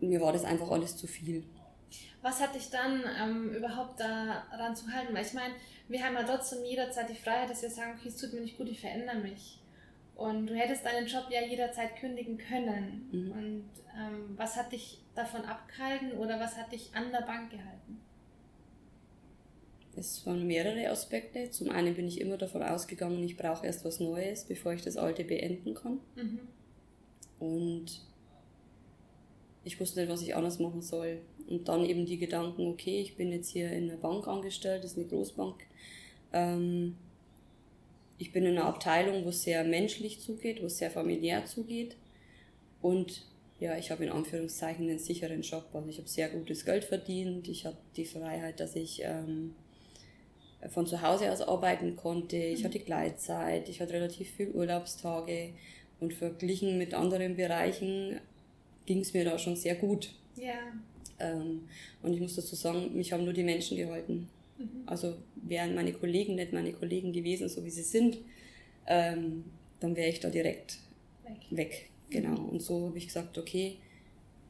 mir 0.00 0.20
war 0.20 0.32
das 0.32 0.44
einfach 0.44 0.70
alles 0.70 0.96
zu 0.96 1.06
viel. 1.06 1.44
Was 2.22 2.40
hat 2.40 2.54
dich 2.54 2.70
dann 2.70 3.02
ähm, 3.20 3.50
überhaupt 3.50 4.00
daran 4.00 4.76
zu 4.76 4.90
halten? 4.92 5.14
Weil 5.14 5.24
ich 5.26 5.34
meine, 5.34 5.54
wir 5.88 6.04
haben 6.04 6.14
ja 6.14 6.22
trotzdem 6.22 6.64
jederzeit 6.64 7.10
die 7.10 7.14
Freiheit, 7.14 7.50
dass 7.50 7.62
wir 7.62 7.70
sagen, 7.70 7.94
okay, 7.98 8.08
es 8.08 8.16
tut 8.16 8.32
mir 8.32 8.40
nicht 8.40 8.56
gut, 8.56 8.68
ich 8.68 8.80
verändere 8.80 9.18
mich. 9.18 9.58
Und 10.14 10.46
du 10.46 10.54
hättest 10.54 10.84
deinen 10.84 11.06
Job 11.06 11.26
ja 11.30 11.42
jederzeit 11.42 11.96
kündigen 11.96 12.38
können. 12.38 13.08
Mhm. 13.10 13.32
Und 13.32 13.70
ähm, 13.98 14.34
was 14.36 14.56
hat 14.56 14.72
dich 14.72 15.02
davon 15.14 15.44
abgehalten 15.44 16.12
oder 16.12 16.38
was 16.38 16.56
hat 16.56 16.72
dich 16.72 16.90
an 16.94 17.10
der 17.10 17.22
Bank 17.22 17.50
gehalten? 17.50 18.00
Es 19.96 20.24
waren 20.26 20.46
mehrere 20.46 20.88
Aspekte. 20.88 21.50
Zum 21.50 21.70
einen 21.70 21.94
bin 21.94 22.06
ich 22.06 22.20
immer 22.20 22.38
davon 22.38 22.62
ausgegangen, 22.62 23.22
ich 23.22 23.36
brauche 23.36 23.66
erst 23.66 23.84
was 23.84 24.00
Neues, 24.00 24.44
bevor 24.44 24.72
ich 24.72 24.82
das 24.82 24.96
Alte 24.96 25.24
beenden 25.24 25.74
kann. 25.74 26.00
Mhm. 26.14 26.40
Und 27.42 27.86
ich 29.64 29.80
wusste 29.80 30.00
nicht, 30.00 30.10
was 30.10 30.22
ich 30.22 30.36
anders 30.36 30.60
machen 30.60 30.80
soll. 30.80 31.18
Und 31.48 31.68
dann 31.68 31.84
eben 31.84 32.06
die 32.06 32.18
Gedanken, 32.18 32.68
okay, 32.68 33.00
ich 33.00 33.16
bin 33.16 33.32
jetzt 33.32 33.50
hier 33.50 33.70
in 33.72 33.90
einer 33.90 33.98
Bank 33.98 34.28
angestellt, 34.28 34.84
das 34.84 34.92
ist 34.92 34.98
eine 34.98 35.08
Großbank. 35.08 35.56
Ähm, 36.32 36.96
ich 38.18 38.32
bin 38.32 38.44
in 38.44 38.56
einer 38.56 38.66
Abteilung, 38.66 39.24
wo 39.24 39.30
es 39.30 39.42
sehr 39.42 39.64
menschlich 39.64 40.20
zugeht, 40.20 40.62
wo 40.62 40.66
es 40.66 40.78
sehr 40.78 40.90
familiär 40.90 41.44
zugeht. 41.44 41.96
Und 42.80 43.26
ja, 43.58 43.76
ich 43.76 43.90
habe 43.90 44.04
in 44.04 44.10
Anführungszeichen 44.10 44.88
einen 44.88 45.00
sicheren 45.00 45.42
Job. 45.42 45.64
Also 45.72 45.88
ich 45.88 45.98
habe 45.98 46.08
sehr 46.08 46.28
gutes 46.28 46.64
Geld 46.64 46.84
verdient. 46.84 47.48
Ich 47.48 47.66
habe 47.66 47.76
die 47.96 48.04
Freiheit, 48.04 48.60
dass 48.60 48.76
ich 48.76 49.02
ähm, 49.02 49.56
von 50.68 50.86
zu 50.86 51.02
Hause 51.02 51.32
aus 51.32 51.40
arbeiten 51.40 51.96
konnte. 51.96 52.36
Ich 52.36 52.60
mhm. 52.60 52.66
hatte 52.66 52.78
Gleitzeit. 52.78 53.68
Ich 53.68 53.80
hatte 53.80 53.94
relativ 53.94 54.30
viel 54.30 54.50
Urlaubstage. 54.50 55.54
Und 56.02 56.14
verglichen 56.14 56.78
mit 56.78 56.94
anderen 56.94 57.36
Bereichen 57.36 58.18
ging 58.86 59.00
es 59.00 59.14
mir 59.14 59.24
da 59.24 59.38
schon 59.38 59.54
sehr 59.54 59.76
gut. 59.76 60.10
Ja. 60.36 60.54
Ähm, 61.20 61.60
und 62.02 62.12
ich 62.12 62.20
muss 62.20 62.34
dazu 62.34 62.56
sagen, 62.56 62.96
mich 62.96 63.12
haben 63.12 63.22
nur 63.22 63.32
die 63.32 63.44
Menschen 63.44 63.76
gehalten. 63.76 64.28
Mhm. 64.58 64.82
Also 64.84 65.14
wären 65.36 65.76
meine 65.76 65.92
Kollegen 65.92 66.34
nicht 66.34 66.52
meine 66.52 66.72
Kollegen 66.72 67.12
gewesen, 67.12 67.48
so 67.48 67.64
wie 67.64 67.70
sie 67.70 67.84
sind, 67.84 68.18
ähm, 68.88 69.44
dann 69.78 69.94
wäre 69.94 70.08
ich 70.08 70.18
da 70.18 70.28
direkt 70.28 70.78
weg. 71.22 71.36
weg. 71.50 71.88
Genau. 72.10 72.48
Und 72.50 72.60
so 72.60 72.88
habe 72.88 72.98
ich 72.98 73.06
gesagt, 73.06 73.38
okay, 73.38 73.76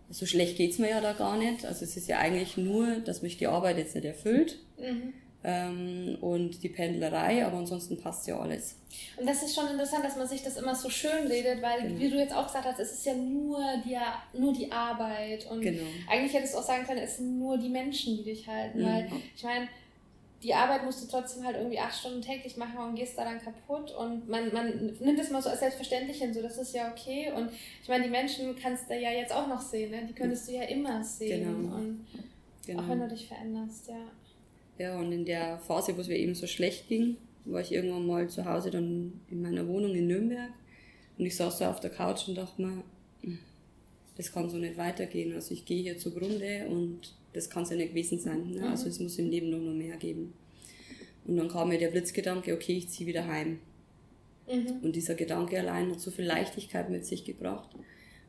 so 0.09 0.25
schlecht 0.25 0.57
geht 0.57 0.71
es 0.71 0.79
mir 0.79 0.89
ja 0.89 1.03
da 1.03 1.13
gar 1.13 1.37
nicht. 1.37 1.67
Also 1.67 1.85
es 1.85 1.99
ist 1.99 2.09
ja 2.09 2.19
eigentlich 2.19 2.57
nur, 2.57 3.01
dass 3.01 3.21
mich 3.21 3.37
die 3.37 3.47
Arbeit 3.47 3.77
jetzt 3.77 3.95
nicht 3.95 4.07
erfüllt. 4.07 4.59
Mhm. 4.79 5.13
Ähm, 5.45 6.17
und 6.21 6.63
die 6.63 6.69
Pendlerei, 6.69 7.45
aber 7.45 7.59
ansonsten 7.59 8.01
passt 8.01 8.27
ja 8.27 8.39
alles. 8.39 8.77
Und 9.17 9.27
das 9.29 9.43
ist 9.43 9.55
schon 9.55 9.69
interessant, 9.69 10.05
dass 10.05 10.17
man 10.17 10.29
sich 10.29 10.43
das 10.43 10.57
immer 10.57 10.75
so 10.75 10.89
schön 10.89 11.27
redet, 11.27 11.63
weil, 11.63 11.83
genau. 11.83 11.99
wie 11.99 12.11
du 12.11 12.17
jetzt 12.17 12.35
auch 12.35 12.47
gesagt 12.47 12.65
hast, 12.65 12.79
es 12.79 12.93
ist 12.93 13.07
ja 13.07 13.15
nur 13.15 13.61
die, 13.85 13.97
nur 14.39 14.53
die 14.53 14.71
Arbeit. 14.71 15.51
Und 15.51 15.63
genau. 15.63 15.83
eigentlich 16.09 16.33
hättest 16.33 16.55
du 16.55 16.59
auch 16.59 16.63
sagen 16.63 16.85
können, 16.85 17.01
es 17.01 17.17
sind 17.17 17.39
nur 17.39 17.59
die 17.59 17.69
Menschen, 17.69 18.17
die 18.19 18.25
dich 18.25 18.47
halten. 18.47 18.81
Mhm. 18.81 18.85
Weil 18.85 19.11
ich 19.35 19.43
meine, 19.43 19.69
die 20.43 20.55
Arbeit 20.55 20.85
musst 20.85 21.03
du 21.03 21.09
trotzdem 21.09 21.45
halt 21.45 21.57
irgendwie 21.57 21.79
acht 21.79 21.97
Stunden 21.97 22.21
täglich 22.21 22.57
machen 22.57 22.79
und 22.79 22.95
gehst 22.95 23.17
da 23.17 23.25
dann 23.25 23.41
kaputt 23.41 23.93
und 23.93 24.29
man, 24.29 24.53
man 24.53 24.93
nimmt 25.01 25.19
das 25.19 25.31
mal 25.31 25.41
so 25.41 25.49
als 25.49 25.61
selbstverständlich 25.61 26.19
hin, 26.19 26.35
so 26.35 26.43
das 26.43 26.59
ist 26.59 26.75
ja 26.75 26.91
okay 26.91 27.33
und 27.35 27.51
ich 27.81 27.89
meine, 27.89 28.05
die 28.05 28.11
Menschen 28.11 28.57
kannst 28.57 28.91
du 28.91 28.99
ja 28.99 29.11
jetzt 29.11 29.33
auch 29.33 29.47
noch 29.47 29.61
sehen, 29.61 29.93
ne? 29.93 30.05
die 30.09 30.15
könntest 30.15 30.49
du 30.49 30.53
ja 30.53 30.65
immer 30.65 31.05
sehen 31.05 31.45
genau. 31.45 31.77
und 31.77 32.07
genau. 32.67 32.83
auch 32.83 32.89
wenn 32.89 33.01
du 33.01 33.09
dich 33.09 33.29
veränderst, 33.29 33.89
ja. 33.89 34.05
Ja, 34.79 34.99
und 34.99 35.13
in 35.13 35.25
der 35.25 35.59
Phase, 35.59 35.97
wo 35.97 36.01
es 36.01 36.09
mir 36.09 36.19
eben 36.19 36.35
so 36.35 36.47
schlecht 36.47 36.89
ging, 36.89 37.17
war 37.45 37.61
ich 37.61 37.73
irgendwann 37.73 38.07
mal 38.07 38.29
zu 38.29 38.45
Hause 38.45 38.71
dann 38.71 39.21
in 39.31 39.43
meiner 39.43 39.67
Wohnung 39.67 39.95
in 39.95 40.07
Nürnberg 40.07 40.51
und 41.19 41.27
ich 41.27 41.37
saß 41.37 41.59
so 41.59 41.65
auf 41.65 41.81
der 41.81 41.91
Couch 41.91 42.29
und 42.29 42.37
dachte 42.37 42.63
mir, 42.63 42.83
hm, 43.23 43.39
das 44.17 44.33
kann 44.33 44.49
so 44.51 44.59
nicht 44.59 44.77
weitergehen. 44.77 45.35
Also 45.35 45.55
ich 45.55 45.65
gehe 45.65 45.83
hier 45.83 45.99
zugrunde 45.99 46.67
und 46.69 47.15
das 47.33 47.51
kann 47.51 47.63
es 47.65 47.71
ja 47.71 47.77
nicht 47.77 47.91
gewesen 47.91 48.19
sein. 48.19 48.51
Ne? 48.51 48.69
Also 48.69 48.89
es 48.89 49.01
muss 49.01 49.19
im 49.19 49.31
Leben 49.31 49.51
noch, 49.51 49.59
noch 49.59 49.75
mehr 49.75 49.97
geben. 49.97 50.33
Und 51.25 51.37
dann 51.37 51.49
kam 51.49 51.69
mir 51.69 51.79
der 51.79 51.89
Blitzgedanke, 51.89 52.53
okay, 52.55 52.77
ich 52.79 52.89
ziehe 52.89 53.07
wieder 53.07 53.27
heim. 53.27 53.59
Mhm. 54.51 54.81
Und 54.83 54.97
dieser 54.97 55.15
Gedanke 55.15 55.59
allein 55.59 55.91
hat 55.91 56.01
so 56.01 56.11
viel 56.11 56.25
Leichtigkeit 56.25 56.91
mit 56.91 57.07
sich 57.07 57.25
gebracht. 57.25 57.71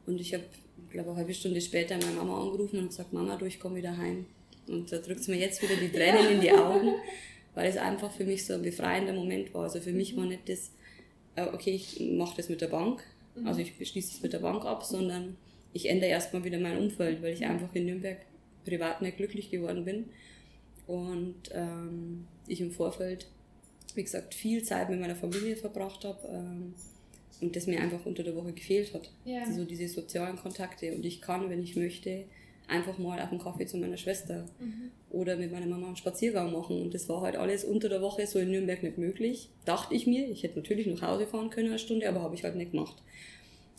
Und 0.05 0.21
ich 0.21 0.33
habe, 0.33 0.43
glaube 0.91 1.09
eine 1.09 1.19
halbe 1.19 1.33
Stunde 1.33 1.61
später 1.61 1.97
meine 1.97 2.15
Mama 2.15 2.41
angerufen 2.41 2.79
und 2.79 2.89
gesagt, 2.89 3.13
Mama, 3.13 3.35
du, 3.35 3.45
ich 3.45 3.59
komme 3.59 3.77
wieder 3.77 3.97
heim. 3.97 4.25
Und 4.67 4.91
da 4.91 4.97
drückt 4.97 5.21
es 5.21 5.27
mir 5.27 5.37
jetzt 5.37 5.61
wieder 5.61 5.75
die 5.75 5.89
Tränen 5.89 6.33
in 6.33 6.41
die 6.41 6.51
Augen, 6.51 6.93
weil 7.53 7.69
es 7.69 7.77
einfach 7.77 8.11
für 8.11 8.25
mich 8.25 8.45
so 8.45 8.53
ein 8.53 8.61
befreiender 8.61 9.13
Moment 9.13 9.53
war. 9.53 9.63
Also 9.63 9.79
für 9.81 9.91
mich 9.91 10.15
war 10.15 10.25
nicht 10.25 10.47
das, 10.47 10.71
äh, 11.35 11.47
okay, 11.47 11.71
ich 11.71 11.99
mache 11.99 12.37
das 12.37 12.49
mit 12.49 12.61
der 12.61 12.67
Bank, 12.67 13.03
mhm. 13.35 13.47
also 13.47 13.61
ich 13.61 13.77
beschließe 13.77 14.15
es 14.15 14.21
mit 14.23 14.33
der 14.33 14.39
Bank 14.39 14.65
ab, 14.65 14.83
sondern 14.83 15.35
ich 15.73 15.89
ändere 15.89 16.11
erstmal 16.11 16.43
wieder 16.43 16.59
mein 16.59 16.77
Umfeld, 16.77 17.21
weil 17.21 17.33
ich 17.33 17.45
einfach 17.45 17.73
in 17.73 17.85
Nürnberg 17.85 18.17
privat 18.63 19.01
nicht 19.01 19.17
glücklich 19.17 19.49
geworden 19.49 19.85
bin. 19.85 20.05
Und 20.85 21.35
ähm, 21.53 22.27
ich 22.47 22.61
im 22.61 22.71
Vorfeld, 22.71 23.27
wie 23.95 24.03
gesagt, 24.03 24.33
viel 24.33 24.63
Zeit 24.63 24.89
mit 24.89 24.99
meiner 24.99 25.15
Familie 25.15 25.55
verbracht 25.55 26.03
habe 26.05 26.27
ähm, 26.27 26.73
und 27.41 27.55
das 27.55 27.67
mir 27.67 27.79
einfach 27.79 28.05
unter 28.05 28.23
der 28.23 28.35
Woche 28.35 28.53
gefehlt 28.53 28.93
hat. 28.93 29.09
Ja. 29.25 29.43
Also 29.43 29.65
diese 29.65 29.87
sozialen 29.87 30.37
Kontakte. 30.37 30.93
Und 30.93 31.05
ich 31.05 31.21
kann, 31.21 31.49
wenn 31.49 31.63
ich 31.63 31.75
möchte, 31.75 32.25
einfach 32.67 32.97
mal 32.97 33.19
auf 33.19 33.31
einen 33.31 33.41
Kaffee 33.41 33.65
zu 33.65 33.77
meiner 33.77 33.97
Schwester 33.97 34.45
mhm. 34.59 34.91
oder 35.09 35.35
mit 35.35 35.51
meiner 35.51 35.65
Mama 35.65 35.87
einen 35.87 35.95
Spaziergang 35.95 36.51
machen. 36.51 36.81
Und 36.81 36.93
das 36.93 37.09
war 37.09 37.21
halt 37.21 37.35
alles 37.35 37.63
unter 37.63 37.89
der 37.89 38.01
Woche 38.01 38.25
so 38.25 38.39
in 38.39 38.51
Nürnberg 38.51 38.83
nicht 38.83 38.97
möglich. 38.97 39.49
Dachte 39.65 39.93
ich 39.93 40.07
mir, 40.07 40.29
ich 40.29 40.43
hätte 40.43 40.59
natürlich 40.59 40.87
nach 40.87 41.01
Hause 41.01 41.27
fahren 41.27 41.49
können 41.49 41.69
eine 41.69 41.79
Stunde, 41.79 42.07
aber 42.07 42.21
habe 42.21 42.35
ich 42.35 42.43
halt 42.43 42.55
nicht 42.55 42.71
gemacht. 42.71 43.01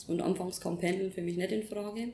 Und 0.06 0.20
anfangs 0.20 0.60
kam 0.60 0.78
Pendeln 0.78 1.12
für 1.12 1.22
mich 1.22 1.36
nicht 1.36 1.52
in 1.52 1.62
Frage. 1.62 2.08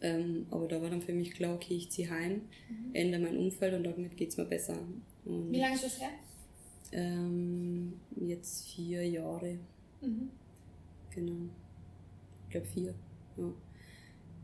Ähm, 0.00 0.46
aber 0.50 0.68
da 0.68 0.80
war 0.80 0.90
dann 0.90 1.02
für 1.02 1.12
mich 1.12 1.32
klar, 1.32 1.54
okay, 1.54 1.74
ich 1.74 1.90
ziehe 1.90 2.10
heim, 2.10 2.42
mhm. 2.68 2.94
ändere 2.94 3.22
mein 3.22 3.36
Umfeld 3.36 3.74
und 3.74 3.84
damit 3.84 4.16
geht 4.16 4.28
es 4.28 4.36
mir 4.36 4.44
besser. 4.44 4.78
Und, 5.24 5.50
Wie 5.52 5.60
lange 5.60 5.74
ist 5.74 5.84
das 5.84 6.00
her? 6.00 6.10
Ähm, 6.92 7.94
jetzt 8.16 8.68
vier 8.68 9.08
Jahre. 9.08 9.58
Mhm. 10.02 10.30
Genau. 11.14 11.48
Ich 12.44 12.50
glaube 12.50 12.66
vier. 12.66 12.94
Ja. 13.36 13.52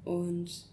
Und 0.04 0.71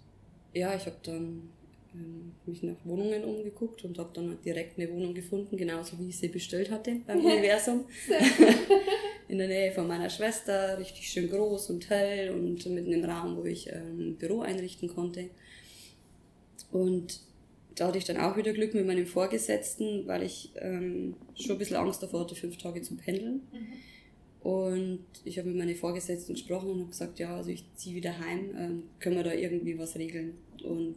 ja, 0.53 0.75
ich 0.75 0.85
habe 0.85 0.97
dann 1.03 1.49
ähm, 1.93 2.33
mich 2.45 2.63
nach 2.63 2.75
Wohnungen 2.83 3.23
umgeguckt 3.23 3.83
und 3.85 3.97
habe 3.97 4.09
dann 4.13 4.37
direkt 4.43 4.79
eine 4.79 4.91
Wohnung 4.91 5.13
gefunden, 5.13 5.57
genauso 5.57 5.97
wie 5.99 6.09
ich 6.09 6.17
sie 6.17 6.27
bestellt 6.27 6.71
hatte 6.71 6.97
beim 7.05 7.23
Universum. 7.23 7.85
in 9.29 9.37
der 9.37 9.47
Nähe 9.47 9.71
von 9.71 9.87
meiner 9.87 10.09
Schwester, 10.09 10.77
richtig 10.79 11.07
schön 11.07 11.29
groß 11.29 11.69
und 11.69 11.89
hell 11.89 12.31
und 12.31 12.65
mit 12.65 12.87
einem 12.87 13.05
Raum, 13.05 13.37
wo 13.37 13.45
ich 13.45 13.71
ein 13.71 13.99
ähm, 13.99 14.15
Büro 14.15 14.41
einrichten 14.41 14.89
konnte. 14.89 15.29
Und 16.71 17.21
da 17.75 17.87
hatte 17.87 17.99
ich 17.99 18.05
dann 18.05 18.17
auch 18.17 18.35
wieder 18.37 18.53
Glück 18.53 18.73
mit 18.73 18.87
meinem 18.87 19.05
Vorgesetzten, 19.05 20.07
weil 20.07 20.23
ich 20.23 20.51
ähm, 20.55 21.15
schon 21.35 21.55
ein 21.55 21.59
bisschen 21.59 21.77
Angst 21.77 22.01
davor 22.01 22.21
hatte, 22.21 22.35
fünf 22.35 22.57
Tage 22.57 22.81
zu 22.81 22.97
pendeln. 22.97 23.47
Mhm. 23.53 23.73
Und 24.41 25.05
ich 25.25 25.37
habe 25.37 25.49
mit 25.49 25.57
meinen 25.57 25.75
Vorgesetzten 25.75 26.33
gesprochen 26.33 26.69
und 26.69 26.79
habe 26.79 26.89
gesagt, 26.89 27.19
ja, 27.19 27.35
also 27.35 27.49
ich 27.49 27.65
ziehe 27.75 27.95
wieder 27.95 28.17
heim, 28.19 28.55
ähm, 28.57 28.83
können 28.99 29.17
wir 29.17 29.23
da 29.23 29.33
irgendwie 29.33 29.77
was 29.77 29.95
regeln. 29.97 30.37
Und 30.63 30.95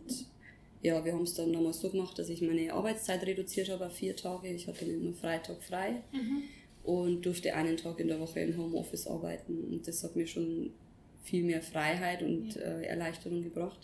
ja, 0.80 1.04
wir 1.04 1.12
haben 1.12 1.22
es 1.22 1.34
dann 1.34 1.52
damals 1.52 1.80
so 1.80 1.90
gemacht, 1.90 2.18
dass 2.18 2.28
ich 2.28 2.40
meine 2.42 2.72
Arbeitszeit 2.72 3.24
reduziert 3.26 3.68
habe 3.68 3.86
auf 3.86 3.94
vier 3.94 4.14
Tage. 4.16 4.48
Ich 4.48 4.68
hatte 4.68 4.84
immer 4.84 5.12
Freitag 5.14 5.62
frei. 5.62 6.02
Mhm 6.12 6.42
und 6.84 7.24
durfte 7.24 7.54
einen 7.54 7.76
Tag 7.76 8.00
in 8.00 8.08
der 8.08 8.20
Woche 8.20 8.40
im 8.40 8.56
Homeoffice 8.56 9.06
arbeiten. 9.06 9.64
Und 9.64 9.86
das 9.86 10.02
hat 10.02 10.16
mir 10.16 10.26
schon 10.26 10.72
viel 11.22 11.44
mehr 11.44 11.62
Freiheit 11.62 12.22
und 12.22 12.54
ja. 12.54 12.62
äh, 12.62 12.86
Erleichterung 12.86 13.42
gebracht. 13.42 13.78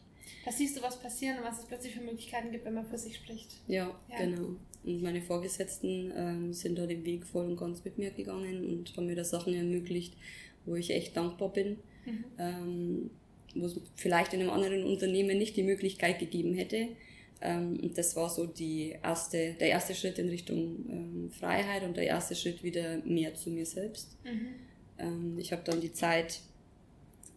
Da 0.44 0.52
siehst 0.52 0.76
du, 0.76 0.82
was 0.82 0.98
passieren 1.00 1.38
und 1.38 1.44
was 1.44 1.60
es 1.60 1.66
plötzlich 1.66 1.94
für 1.94 2.00
Möglichkeiten 2.00 2.50
gibt, 2.50 2.64
wenn 2.64 2.74
man 2.74 2.86
für 2.86 2.98
sich 2.98 3.16
spricht. 3.16 3.48
Ja, 3.66 3.94
ja. 4.10 4.18
genau. 4.18 4.56
Und 4.84 5.02
meine 5.02 5.22
Vorgesetzten 5.22 6.12
ähm, 6.16 6.52
sind 6.52 6.78
da 6.78 6.86
den 6.86 7.04
Weg 7.04 7.26
voll 7.26 7.46
und 7.46 7.56
ganz 7.56 7.84
mit 7.84 7.98
mir 7.98 8.10
gegangen 8.10 8.64
und 8.64 8.96
haben 8.96 9.06
mir 9.06 9.16
da 9.16 9.24
Sachen 9.24 9.54
ermöglicht, 9.54 10.14
wo 10.64 10.76
ich 10.76 10.90
echt 10.90 11.16
dankbar 11.16 11.52
bin. 11.52 11.76
Mhm. 12.06 12.24
Ähm, 12.38 13.10
wo 13.54 13.66
es 13.66 13.80
vielleicht 13.96 14.32
in 14.32 14.40
einem 14.40 14.50
anderen 14.50 14.84
Unternehmen 14.84 15.38
nicht 15.38 15.56
die 15.56 15.62
Möglichkeit 15.62 16.18
gegeben 16.18 16.54
hätte. 16.54 16.88
Ähm, 17.40 17.78
und 17.80 17.96
das 17.96 18.16
war 18.16 18.28
so 18.28 18.46
die 18.46 18.96
erste, 19.02 19.54
der 19.54 19.68
erste 19.68 19.94
Schritt 19.94 20.18
in 20.18 20.28
Richtung 20.28 20.84
ähm, 20.88 21.30
Freiheit 21.30 21.84
und 21.84 21.96
der 21.96 22.04
erste 22.04 22.34
Schritt 22.34 22.62
wieder 22.62 22.98
mehr 23.04 23.34
zu 23.34 23.50
mir 23.50 23.66
selbst. 23.66 24.16
Mhm. 24.24 24.48
Ähm, 24.98 25.38
ich 25.38 25.52
habe 25.52 25.62
dann 25.64 25.80
die 25.80 25.92
Zeit, 25.92 26.40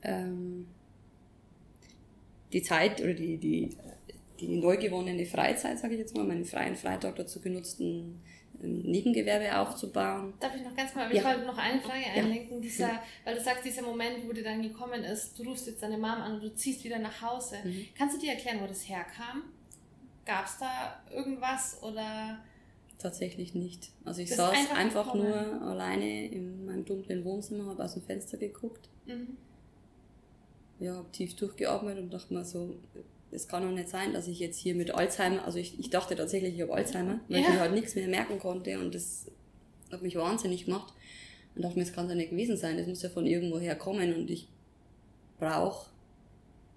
ähm, 0.01 0.67
die 2.51 2.63
Zeit 2.63 2.99
oder 3.01 3.13
die, 3.13 3.37
die, 3.37 3.69
die 4.41 4.57
neu 4.57 4.77
gewonnene 4.77 5.25
Freizeit, 5.25 5.79
sage 5.79 5.93
ich 5.93 5.99
jetzt 5.99 6.15
mal, 6.15 6.25
meinen 6.25 6.45
freien 6.45 6.75
Freitag 6.75 7.15
dazu 7.15 7.39
genutzt, 7.39 7.79
ein, 7.79 8.21
ein 8.61 8.79
Nebengewerbe 8.79 9.57
aufzubauen. 9.57 10.33
Darf 10.39 10.55
ich 10.55 10.63
noch 10.63 10.75
ganz 10.75 10.95
mal, 10.95 11.09
ja. 11.11 11.19
ich 11.19 11.23
wollte 11.23 11.45
noch 11.45 11.57
eine 11.57 11.79
Frage 11.79 12.05
einlenken, 12.05 12.55
ja. 12.55 12.61
dieser, 12.61 13.03
weil 13.23 13.35
du 13.35 13.41
sagst, 13.41 13.65
dieser 13.65 13.83
Moment, 13.83 14.27
wo 14.27 14.33
dir 14.33 14.43
dann 14.43 14.61
gekommen 14.61 15.03
ist, 15.03 15.37
du 15.37 15.43
rufst 15.43 15.67
jetzt 15.67 15.83
deine 15.83 15.97
Mom 15.97 16.05
an 16.05 16.35
und 16.35 16.43
du 16.43 16.53
ziehst 16.55 16.83
wieder 16.83 16.99
nach 16.99 17.21
Hause. 17.21 17.57
Mhm. 17.63 17.87
Kannst 17.97 18.17
du 18.17 18.19
dir 18.19 18.33
erklären, 18.33 18.59
wo 18.61 18.67
das 18.67 18.87
herkam? 18.89 19.43
Gab 20.25 20.45
es 20.45 20.57
da 20.59 21.01
irgendwas 21.13 21.81
oder? 21.81 22.39
Tatsächlich 22.97 23.55
nicht. 23.55 23.89
Also 24.05 24.21
ich 24.21 24.35
saß 24.35 24.53
einfach, 24.53 24.77
einfach 24.77 25.15
nur 25.15 25.61
alleine 25.63 26.27
in 26.27 26.65
meinem 26.65 26.85
dunklen 26.85 27.25
Wohnzimmer, 27.25 27.65
habe 27.65 27.83
aus 27.83 27.93
dem 27.93 28.03
Fenster 28.03 28.37
geguckt. 28.37 28.89
Mhm. 29.05 29.37
Ja, 30.79 30.95
habe 30.95 31.11
tief 31.11 31.35
durchgeatmet 31.35 31.99
und 31.99 32.11
dachte 32.11 32.33
mir 32.33 32.43
so, 32.43 32.75
es 33.31 33.47
kann 33.47 33.63
doch 33.63 33.71
nicht 33.71 33.89
sein, 33.89 34.13
dass 34.13 34.27
ich 34.27 34.39
jetzt 34.39 34.59
hier 34.59 34.75
mit 34.75 34.91
Alzheimer, 34.91 35.45
also 35.45 35.57
ich, 35.57 35.79
ich 35.79 35.89
dachte 35.89 36.15
tatsächlich, 36.15 36.55
ich 36.55 36.61
habe 36.61 36.73
Alzheimer, 36.73 37.19
weil 37.29 37.41
ja. 37.41 37.47
ich 37.47 37.53
mir 37.53 37.59
halt 37.59 37.73
nichts 37.73 37.95
mehr 37.95 38.07
merken 38.07 38.39
konnte 38.39 38.79
und 38.79 38.93
das 38.93 39.27
hat 39.91 40.01
mich 40.01 40.15
wahnsinnig 40.15 40.65
gemacht. 40.65 40.93
Und 41.55 41.63
dachte 41.63 41.77
mir, 41.77 41.83
es 41.83 41.93
kann 41.93 42.07
ja 42.07 42.15
nicht 42.15 42.29
gewesen 42.29 42.55
sein, 42.55 42.77
das 42.77 42.87
muss 42.87 43.01
ja 43.01 43.09
von 43.09 43.25
irgendwoher 43.25 43.75
kommen 43.75 44.13
und 44.15 44.29
ich 44.29 44.47
brauche 45.37 45.89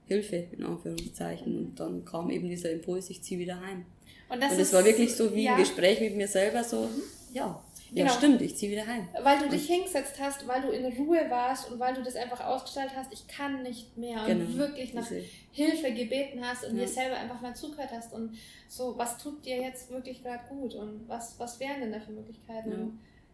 Hilfe, 0.07 0.47
in 0.53 0.65
Anführungszeichen. 0.65 1.57
Und 1.57 1.81
dann 1.81 2.05
kam 2.05 2.31
eben 2.31 2.49
dieser 2.49 2.73
Impuls, 2.73 3.09
ich 3.11 3.23
ziehe 3.23 3.39
wieder 3.39 3.61
heim. 3.61 3.85
Und 4.29 4.43
das, 4.43 4.53
und 4.53 4.59
das 4.59 4.69
ist, 4.69 4.73
war 4.73 4.85
wirklich 4.85 5.15
so 5.15 5.35
wie 5.35 5.45
ja. 5.45 5.55
ein 5.55 5.61
Gespräch 5.61 6.01
mit 6.01 6.17
mir 6.17 6.27
selber, 6.29 6.65
so, 6.65 6.89
ja, 7.33 7.63
genau. 7.95 8.11
ja 8.11 8.19
stimmt, 8.19 8.43
ich 8.43 8.57
ziehe 8.57 8.71
wieder 8.73 8.87
heim. 8.87 9.09
Weil 9.23 9.39
du 9.39 9.49
dich 9.49 9.67
hingesetzt 9.67 10.17
hast, 10.21 10.47
weil 10.47 10.63
du 10.63 10.71
in 10.71 10.85
Ruhe 10.97 11.29
warst 11.29 11.71
und 11.71 11.79
weil 11.79 11.95
du 11.95 12.03
das 12.03 12.17
einfach 12.17 12.41
ausgestellt 12.41 12.91
hast, 12.95 13.13
ich 13.13 13.27
kann 13.27 13.63
nicht 13.63 13.97
mehr 13.97 14.21
und 14.21 14.27
genau. 14.27 14.55
wirklich 14.59 14.95
nach. 14.95 15.07
Hilfe 15.53 15.93
gebeten 15.93 16.41
hast 16.45 16.65
und 16.65 16.77
ja. 16.77 16.83
dir 16.83 16.89
selber 16.89 17.17
einfach 17.17 17.41
mal 17.41 17.55
zugehört 17.55 17.91
hast 17.93 18.13
und 18.13 18.37
so, 18.67 18.99
was 18.99 19.19
tut 19.19 19.45
dir 19.47 19.63
jetzt 19.63 19.89
wirklich 19.89 20.21
gerade 20.23 20.43
gut 20.49 20.75
und 20.75 21.09
was, 21.09 21.39
was 21.39 21.61
wären 21.61 21.81
denn 21.81 21.93
da 21.93 22.01
für 22.01 22.11
Möglichkeiten? 22.11 22.71
Ja. 22.71 22.89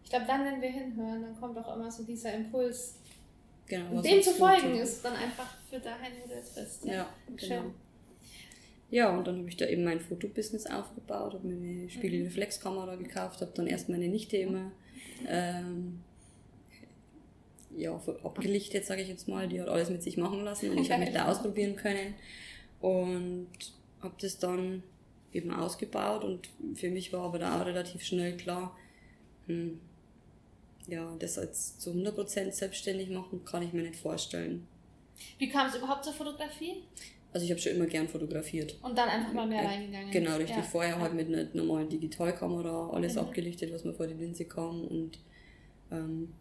Ich 0.04 0.10
glaube, 0.10 0.26
dann, 0.26 0.44
wenn 0.44 0.60
wir 0.60 0.68
hinhören, 0.68 1.22
dann 1.22 1.40
kommt 1.40 1.56
auch 1.56 1.74
immer 1.74 1.90
so 1.90 2.02
dieser 2.02 2.34
Impuls, 2.34 2.96
Genau, 3.70 3.96
und 3.96 4.04
dem 4.04 4.20
zu 4.20 4.32
folgen 4.32 4.74
ist 4.74 5.04
dann 5.04 5.14
einfach 5.14 5.46
für 5.70 5.78
dahin, 5.78 6.12
wo 6.20 6.28
du 6.28 6.34
jetzt 6.34 6.56
bist. 6.56 6.84
Ja, 6.84 6.92
ja 6.92 7.08
genau. 7.36 7.70
Ja, 8.90 9.16
und 9.16 9.26
dann 9.26 9.38
habe 9.38 9.48
ich 9.48 9.56
da 9.56 9.66
eben 9.66 9.84
mein 9.84 10.00
Fotobusiness 10.00 10.66
aufgebaut, 10.66 11.34
habe 11.34 11.46
mir 11.46 11.80
eine 11.82 11.90
Spiegelreflexkamera 11.90 12.96
gekauft, 12.96 13.40
habe 13.40 13.52
dann 13.54 13.68
erst 13.68 13.88
meine 13.88 14.08
Nichte 14.08 14.36
immer 14.36 14.72
ähm, 15.28 16.00
ja, 17.76 17.94
abgelichtet, 18.24 18.84
sage 18.84 19.02
ich 19.02 19.08
jetzt 19.08 19.28
mal. 19.28 19.48
Die 19.48 19.60
hat 19.60 19.68
alles 19.68 19.90
mit 19.90 20.02
sich 20.02 20.16
machen 20.16 20.42
lassen 20.42 20.70
und 20.70 20.78
ich 20.78 20.90
habe 20.90 21.04
mich 21.04 21.12
da 21.12 21.26
ausprobieren 21.30 21.76
können 21.76 22.14
und 22.80 23.48
habe 24.02 24.14
das 24.20 24.38
dann 24.38 24.82
eben 25.32 25.52
ausgebaut 25.52 26.24
und 26.24 26.48
für 26.74 26.90
mich 26.90 27.12
war 27.12 27.22
aber 27.22 27.38
da 27.38 27.60
auch 27.60 27.66
relativ 27.66 28.02
schnell 28.02 28.36
klar, 28.36 28.76
hm, 29.46 29.80
ja, 30.88 31.14
das 31.20 31.36
jetzt 31.36 31.80
zu 31.80 31.92
100% 31.92 32.50
selbstständig 32.50 33.10
machen, 33.10 33.44
kann 33.44 33.62
ich 33.62 33.72
mir 33.72 33.82
nicht 33.82 33.96
vorstellen. 33.96 34.66
Wie 35.38 35.48
kam 35.48 35.68
es 35.68 35.76
überhaupt 35.76 36.04
zur 36.04 36.14
Fotografie? 36.14 36.82
Also 37.32 37.44
ich 37.44 37.50
habe 37.52 37.60
schon 37.60 37.72
immer 37.72 37.86
gern 37.86 38.08
fotografiert. 38.08 38.76
Und 38.82 38.98
dann 38.98 39.08
einfach 39.08 39.32
mal 39.32 39.46
mehr 39.46 39.64
reingegangen. 39.64 40.10
Genau, 40.10 40.36
richtig. 40.36 40.56
Ja. 40.56 40.62
Vorher 40.62 40.94
ja. 40.94 41.00
halt 41.00 41.14
mit 41.14 41.28
einer 41.28 41.46
normalen 41.52 41.88
Digitalkamera 41.88 42.90
alles 42.90 43.14
mhm. 43.14 43.20
abgelichtet, 43.20 43.72
was 43.72 43.84
mir 43.84 43.92
vor 43.92 44.06
die 44.06 44.14
Linse 44.14 44.46
kam. 44.46 44.84
Und 44.84 45.18
ähm, 45.92 46.32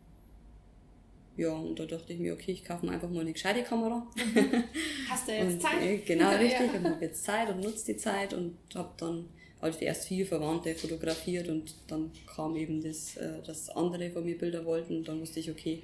ja, 1.38 1.54
und 1.54 1.80
da 1.80 1.86
dachte 1.86 2.12
ich 2.12 2.20
mir, 2.20 2.34
okay, 2.34 2.52
ich 2.52 2.66
kaufe 2.66 2.86
mir 2.86 2.92
einfach 2.92 3.10
mal 3.10 3.22
eine 3.22 3.34
gescheite 3.34 3.64
Kamera. 3.64 4.08
Mhm. 4.16 4.64
Hast 5.10 5.28
du 5.28 5.32
jetzt 5.32 5.54
und, 5.54 5.62
Zeit? 5.62 5.82
Äh, 5.82 5.98
genau, 6.00 6.30
richtig. 6.38 6.74
ja. 6.74 6.80
Und 6.80 6.84
habe 6.86 7.06
jetzt 7.06 7.24
Zeit 7.24 7.50
und 7.50 7.62
nutze 7.62 7.94
die 7.94 7.98
Zeit 7.98 8.34
und 8.34 8.58
habe 8.74 8.90
dann 8.98 9.26
halt 9.62 9.82
erst 9.82 10.08
viel 10.08 10.26
Verwandte 10.26 10.74
fotografiert 10.74 11.50
und 11.50 11.76
dann 11.88 12.12
kam 12.26 12.56
eben 12.56 12.82
das, 12.82 13.16
äh, 13.18 13.42
dass 13.46 13.70
andere 13.70 14.10
von 14.10 14.26
mir 14.26 14.38
Bilder 14.38 14.66
wollten 14.66 14.98
und 14.98 15.08
dann 15.08 15.22
wusste 15.22 15.40
ich, 15.40 15.52
okay, 15.52 15.84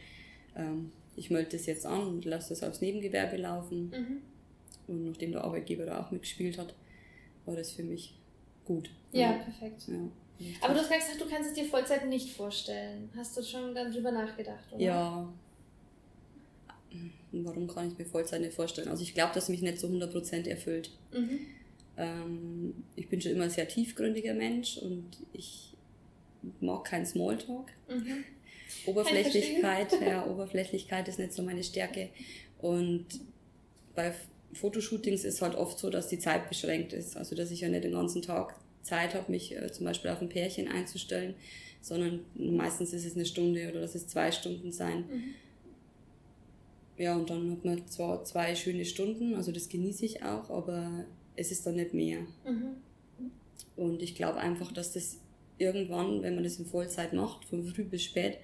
ähm, 0.55 0.91
ich 1.15 1.29
melde 1.29 1.51
das 1.51 1.65
jetzt 1.65 1.85
an 1.85 2.07
und 2.07 2.25
lasse 2.25 2.49
das 2.49 2.63
aufs 2.63 2.81
Nebengewerbe 2.81 3.37
laufen. 3.37 3.89
Mhm. 3.89 4.21
Und 4.87 5.05
nachdem 5.05 5.31
der 5.31 5.43
Arbeitgeber 5.43 5.85
da 5.85 6.01
auch 6.03 6.11
mitgespielt 6.11 6.57
hat, 6.57 6.73
war 7.45 7.55
das 7.55 7.71
für 7.71 7.83
mich 7.83 8.15
gut. 8.65 8.89
Ja, 9.11 9.31
ja. 9.31 9.33
perfekt. 9.33 9.87
Ja. 9.87 10.45
Aber 10.61 10.73
du 10.73 10.79
hast 10.79 10.89
gesagt, 10.89 11.21
du 11.21 11.29
kannst 11.29 11.49
es 11.49 11.55
dir 11.55 11.65
Vollzeit 11.65 12.07
nicht 12.07 12.31
vorstellen. 12.31 13.09
Hast 13.15 13.37
du 13.37 13.43
schon 13.43 13.73
dann 13.73 13.91
drüber 13.91 14.11
nachgedacht, 14.11 14.73
oder? 14.73 14.83
Ja. 14.83 15.33
Warum 17.31 17.67
kann 17.67 17.89
ich 17.89 17.97
mir 17.97 18.05
Vollzeit 18.05 18.41
nicht 18.41 18.53
vorstellen? 18.53 18.87
Also 18.87 19.03
ich 19.03 19.13
glaube, 19.13 19.33
dass 19.33 19.49
mich 19.49 19.61
nicht 19.61 19.79
so 19.79 19.87
100% 19.87 20.47
erfüllt. 20.47 20.91
Mhm. 21.13 21.39
Ähm, 21.97 22.83
ich 22.95 23.07
bin 23.09 23.21
schon 23.21 23.31
immer 23.31 23.45
ein 23.45 23.49
sehr 23.49 23.67
tiefgründiger 23.67 24.33
Mensch 24.33 24.77
und 24.77 25.05
ich 25.33 25.73
mag 26.59 26.85
keinen 26.85 27.05
Smalltalk. 27.05 27.71
Mhm. 27.89 28.23
Oberflächlichkeit, 28.85 29.99
ja, 30.01 30.25
Oberflächlichkeit 30.29 31.07
ist 31.07 31.19
nicht 31.19 31.33
so 31.33 31.43
meine 31.43 31.63
Stärke. 31.63 32.09
Und 32.59 33.05
bei 33.95 34.13
Fotoshootings 34.55 35.23
ist 35.23 35.41
halt 35.41 35.55
oft 35.55 35.77
so, 35.77 35.89
dass 35.89 36.07
die 36.07 36.19
Zeit 36.19 36.49
beschränkt 36.49 36.93
ist. 36.93 37.17
Also 37.17 37.35
dass 37.35 37.51
ich 37.51 37.61
ja 37.61 37.69
nicht 37.69 37.83
den 37.83 37.91
ganzen 37.91 38.21
Tag 38.21 38.55
Zeit 38.81 39.13
habe, 39.13 39.31
mich 39.31 39.55
äh, 39.55 39.71
zum 39.71 39.85
Beispiel 39.85 40.11
auf 40.11 40.21
ein 40.21 40.29
Pärchen 40.29 40.67
einzustellen, 40.67 41.35
sondern 41.81 42.21
meistens 42.35 42.93
ist 42.93 43.05
es 43.05 43.15
eine 43.15 43.25
Stunde 43.25 43.69
oder 43.69 43.81
dass 43.81 43.95
es 43.95 44.07
zwei 44.07 44.31
Stunden 44.31 44.71
sein. 44.71 44.99
Mhm. 44.99 45.23
Ja, 46.97 47.15
und 47.15 47.29
dann 47.29 47.51
hat 47.51 47.65
man 47.65 47.87
zwar 47.87 48.23
zwei 48.23 48.55
schöne 48.55 48.85
Stunden, 48.85 49.35
also 49.35 49.51
das 49.51 49.67
genieße 49.67 50.05
ich 50.05 50.23
auch, 50.23 50.49
aber 50.49 51.05
es 51.35 51.51
ist 51.51 51.65
dann 51.65 51.75
nicht 51.75 51.93
mehr. 51.93 52.21
Mhm. 52.45 52.77
Und 53.75 54.01
ich 54.01 54.15
glaube 54.15 54.39
einfach, 54.39 54.71
dass 54.71 54.93
das 54.93 55.17
irgendwann, 55.57 56.21
wenn 56.21 56.35
man 56.35 56.43
das 56.43 56.57
in 56.57 56.65
Vollzeit 56.65 57.13
macht, 57.13 57.45
von 57.45 57.65
früh 57.65 57.83
bis 57.83 58.03
spät, 58.03 58.37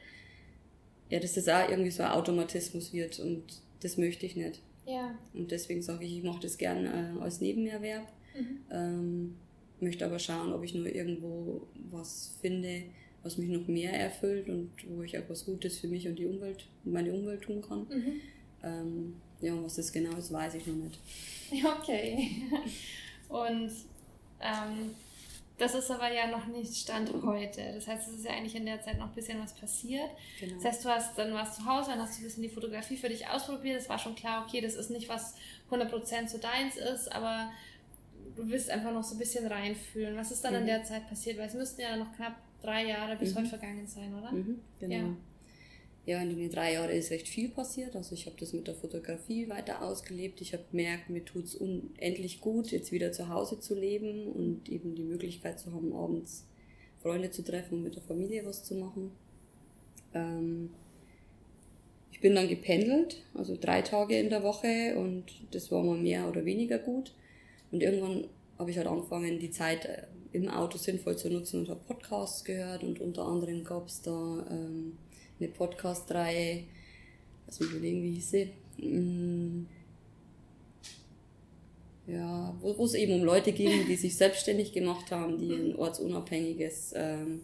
ja, 1.10 1.20
dass 1.20 1.34
das 1.34 1.48
auch 1.48 1.70
irgendwie 1.70 1.92
so 1.92 2.04
ein 2.04 2.12
Automatismus 2.12 2.94
wird 2.94 3.20
und 3.20 3.44
das 3.82 3.98
möchte 3.98 4.26
ich 4.26 4.36
nicht. 4.36 4.62
Ja. 4.86 5.18
Und 5.34 5.52
deswegen 5.52 5.82
sage 5.82 6.06
ich, 6.06 6.18
ich 6.18 6.24
mache 6.24 6.42
das 6.42 6.58
gerne 6.58 7.16
äh, 7.18 7.22
als 7.22 7.42
Nebenerwerb. 7.42 8.08
Mhm. 8.36 8.58
Ähm, 8.72 9.36
möchte 9.80 10.06
aber 10.06 10.20
schauen, 10.20 10.54
ob 10.54 10.64
ich 10.64 10.74
nur 10.74 10.88
irgendwo 10.88 11.68
was 11.90 12.38
finde, 12.42 12.84
was 13.24 13.38
mich 13.38 13.50
noch 13.50 13.68
mehr 13.68 13.94
erfüllt 13.94 14.50
und 14.50 14.72
wo 14.90 15.04
ich 15.04 15.18
auch 15.18 15.24
was 15.28 15.46
Gutes 15.46 15.80
für 15.80 15.88
mich 15.88 16.08
und 16.08 16.18
die 16.18 16.26
Umwelt, 16.26 16.66
meine 16.84 17.14
Umwelt 17.14 17.42
tun 17.42 17.62
kann. 17.62 17.88
Mhm. 17.90 18.22
Ähm, 18.64 19.14
ja, 19.42 19.54
und 19.54 19.64
was 19.64 19.76
das 19.76 19.92
genau 19.92 20.16
ist, 20.18 20.32
weiß 20.32 20.56
ich 20.56 20.68
noch 20.68 20.76
nicht. 20.76 21.00
Okay. 21.80 22.30
Und 23.28 23.72
ähm, 24.40 24.92
das 25.62 25.76
ist 25.76 25.92
aber 25.92 26.12
ja 26.12 26.26
noch 26.28 26.48
nicht 26.48 26.76
Stand 26.76 27.12
heute. 27.24 27.62
Das 27.76 27.88
heißt, 27.88 28.10
es 28.10 28.16
ist 28.16 28.26
ja 28.26 28.32
eigentlich 28.32 28.56
in 28.56 28.66
der 28.66 28.82
Zeit 28.82 28.98
noch 28.98 29.10
ein 29.10 29.14
bisschen 29.14 29.40
was 29.40 29.54
passiert. 29.54 30.10
Genau. 30.40 30.56
Das 30.56 30.66
heißt, 30.66 30.86
du 30.86 30.90
hast 30.90 31.18
dann 31.18 31.34
warst 31.34 31.58
zu 31.58 31.66
Hause, 31.66 31.92
dann 31.92 32.00
hast 32.00 32.16
du 32.18 32.22
ein 32.22 32.24
bisschen 32.26 32.44
die 32.44 32.50
Fotografie 32.50 32.98
für 32.98 33.10
dich 33.10 33.28
ausprobiert. 33.28 33.80
Es 33.80 33.88
war 33.88 34.00
schon 34.00 34.16
klar, 34.16 34.44
okay, 34.48 34.60
das 34.60 34.74
ist 34.74 34.90
nicht 34.90 35.08
was 35.08 35.36
100% 35.70 36.28
so 36.28 36.40
deins 36.40 36.78
ist, 36.78 37.12
aber 37.14 37.52
du 38.36 38.50
willst 38.50 38.72
einfach 38.72 38.92
noch 38.92 39.04
so 39.04 39.16
ein 39.16 39.20
bisschen 39.20 39.46
reinfühlen. 39.46 40.18
Was 40.18 40.32
ist 40.32 40.44
dann 40.44 40.54
mhm. 40.54 40.62
in 40.62 40.66
der 40.66 40.84
Zeit 40.84 41.08
passiert? 41.08 41.38
Weil 41.38 41.48
es 41.48 41.54
müssten 41.54 41.82
ja 41.82 41.96
noch 41.96 42.12
knapp 42.16 42.38
drei 42.64 42.88
Jahre 42.88 43.16
bis 43.16 43.34
mhm. 43.34 43.40
heute 43.40 43.50
vergangen 43.50 43.86
sein, 43.86 44.16
oder? 44.16 44.32
Mhm, 44.32 44.62
genau. 44.80 44.96
Ja 44.96 45.16
ja, 46.06 46.20
in 46.20 46.36
den 46.36 46.50
drei 46.50 46.74
Jahren 46.74 46.90
ist 46.90 47.12
recht 47.12 47.28
viel 47.28 47.50
passiert. 47.50 47.96
Also 47.96 48.16
ich 48.16 48.26
habe 48.26 48.36
das 48.40 48.54
mit 48.54 48.68
der 48.68 48.74
Fotografie 48.74 49.50
weiter 49.50 49.84
ausgelebt. 49.84 50.42
Ich 50.42 50.54
habe 50.54 50.64
gemerkt, 50.72 51.10
mir 51.10 51.24
tut 51.24 51.46
es 51.46 51.56
unendlich 51.56 52.42
gut, 52.42 52.72
jetzt 52.72 52.92
wieder 52.92 53.12
zu 53.12 53.30
Hause 53.30 53.60
zu 53.60 53.76
leben 53.76 54.28
und 54.28 54.68
eben 54.68 54.96
die 54.96 55.04
Möglichkeit 55.04 55.60
zu 55.60 55.72
haben, 55.74 55.94
abends 55.94 56.46
Freunde 57.04 57.30
zu 57.30 57.44
treffen 57.44 57.76
und 57.76 57.84
mit 57.84 57.96
der 57.96 58.02
Familie 58.02 58.46
was 58.46 58.64
zu 58.64 58.76
machen. 58.76 59.12
Ähm 60.14 60.72
ich 62.12 62.20
bin 62.20 62.36
dann 62.36 62.50
gependelt, 62.50 63.24
also 63.34 63.58
drei 63.60 63.82
Tage 63.82 64.20
in 64.20 64.30
der 64.30 64.44
Woche 64.44 64.96
und 64.96 65.24
das 65.52 65.72
war 65.72 65.82
mal 65.82 65.98
mehr 65.98 66.28
oder 66.28 66.46
weniger 66.46 66.78
gut. 66.78 67.14
Und 67.72 67.82
irgendwann 67.82 68.28
habe 68.60 68.70
ich 68.70 68.78
halt 68.78 68.88
angefangen, 68.88 69.40
die 69.40 69.50
Zeit 69.50 69.86
äh, 69.86 70.04
im 70.32 70.48
Auto 70.48 70.78
sinnvoll 70.78 71.18
zu 71.18 71.30
nutzen 71.30 71.62
und 71.62 71.70
habe 71.70 71.80
Podcasts 71.88 72.44
gehört 72.44 72.84
und 72.84 73.00
unter 73.00 73.24
anderem 73.26 73.64
gab 73.64 73.86
es 73.86 74.02
da... 74.02 74.48
Ähm, 74.50 74.98
eine 75.42 75.52
Podcast-Reihe, 75.52 76.64
lass 77.48 77.60
mich 77.60 77.72
überlegen, 77.72 78.04
wie 78.04 78.12
hieß 78.14 78.32
sie? 78.32 78.52
Mm. 78.78 79.68
Ja, 82.08 82.54
wo 82.62 82.84
es 82.84 82.94
eben 82.94 83.14
um 83.14 83.24
Leute 83.24 83.54
ging, 83.54 83.88
die 83.88 83.96
sich 83.96 84.18
selbstständig 84.18 84.74
gemacht 84.74 85.12
haben, 85.12 85.38
die 85.38 85.54
ein 85.54 85.76
ortsunabhängiges 85.76 86.94
ähm, 86.96 87.42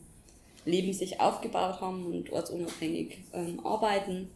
Leben 0.66 0.92
sich 0.94 1.22
aufgebaut 1.22 1.80
haben 1.80 2.06
und 2.08 2.32
ortsunabhängig 2.32 3.20
ähm, 3.34 3.66
arbeiten. 3.66 4.30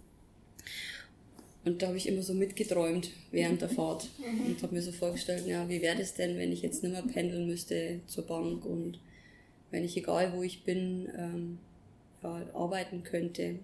Und 1.66 1.82
da 1.82 1.88
habe 1.88 1.98
ich 1.98 2.08
immer 2.08 2.22
so 2.22 2.34
mitgeträumt 2.34 3.10
während 3.32 3.62
der 3.62 3.70
Fahrt 3.70 4.10
und 4.48 4.62
habe 4.64 4.74
mir 4.74 4.82
so 4.82 4.92
vorgestellt, 4.92 5.46
ja, 5.46 5.68
wie 5.70 5.82
wäre 5.82 5.98
das 5.98 6.16
denn, 6.16 6.38
wenn 6.38 6.52
ich 6.52 6.62
jetzt 6.62 6.82
nicht 6.82 6.92
mehr 6.92 7.04
pendeln 7.04 7.46
müsste 7.46 8.00
zur 8.08 8.26
Bank 8.26 8.66
und 8.66 9.00
wenn 9.70 9.84
ich 9.84 9.96
egal 9.98 10.34
wo 10.36 10.42
ich 10.42 10.64
bin, 10.64 11.10
ähm, 11.18 11.60
ja, 12.24 12.46
arbeiten 12.54 13.04
könnte. 13.04 13.60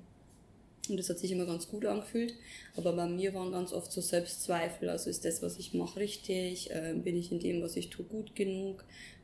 Und 0.89 0.97
das 0.97 1.09
hat 1.09 1.19
sich 1.19 1.31
immer 1.31 1.45
ganz 1.45 1.67
gut 1.67 1.85
angefühlt. 1.85 2.33
Aber 2.75 2.93
bei 2.93 3.07
mir 3.07 3.33
waren 3.33 3.51
ganz 3.51 3.73
oft 3.73 3.91
so 3.91 4.01
Selbstzweifel. 4.01 4.89
Also 4.89 5.09
ist 5.09 5.25
das, 5.25 5.41
was 5.41 5.57
ich 5.57 5.73
mache, 5.73 5.99
richtig? 5.99 6.71
Äh, 6.71 6.93
bin 6.95 7.17
ich 7.17 7.31
in 7.31 7.39
dem, 7.39 7.61
was 7.61 7.75
ich 7.75 7.89
tue, 7.89 8.05
gut 8.05 8.35
genug? 8.35 8.83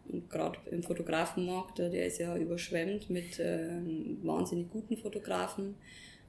Und 0.09 0.29
gerade 0.29 0.59
im 0.69 0.83
Fotografenmarkt, 0.83 1.79
äh, 1.79 1.89
der 1.89 2.07
ist 2.07 2.19
ja 2.19 2.35
überschwemmt 2.35 3.09
mit 3.09 3.39
äh, 3.39 3.69
wahnsinnig 4.23 4.69
guten 4.71 4.97
Fotografen. 4.97 5.75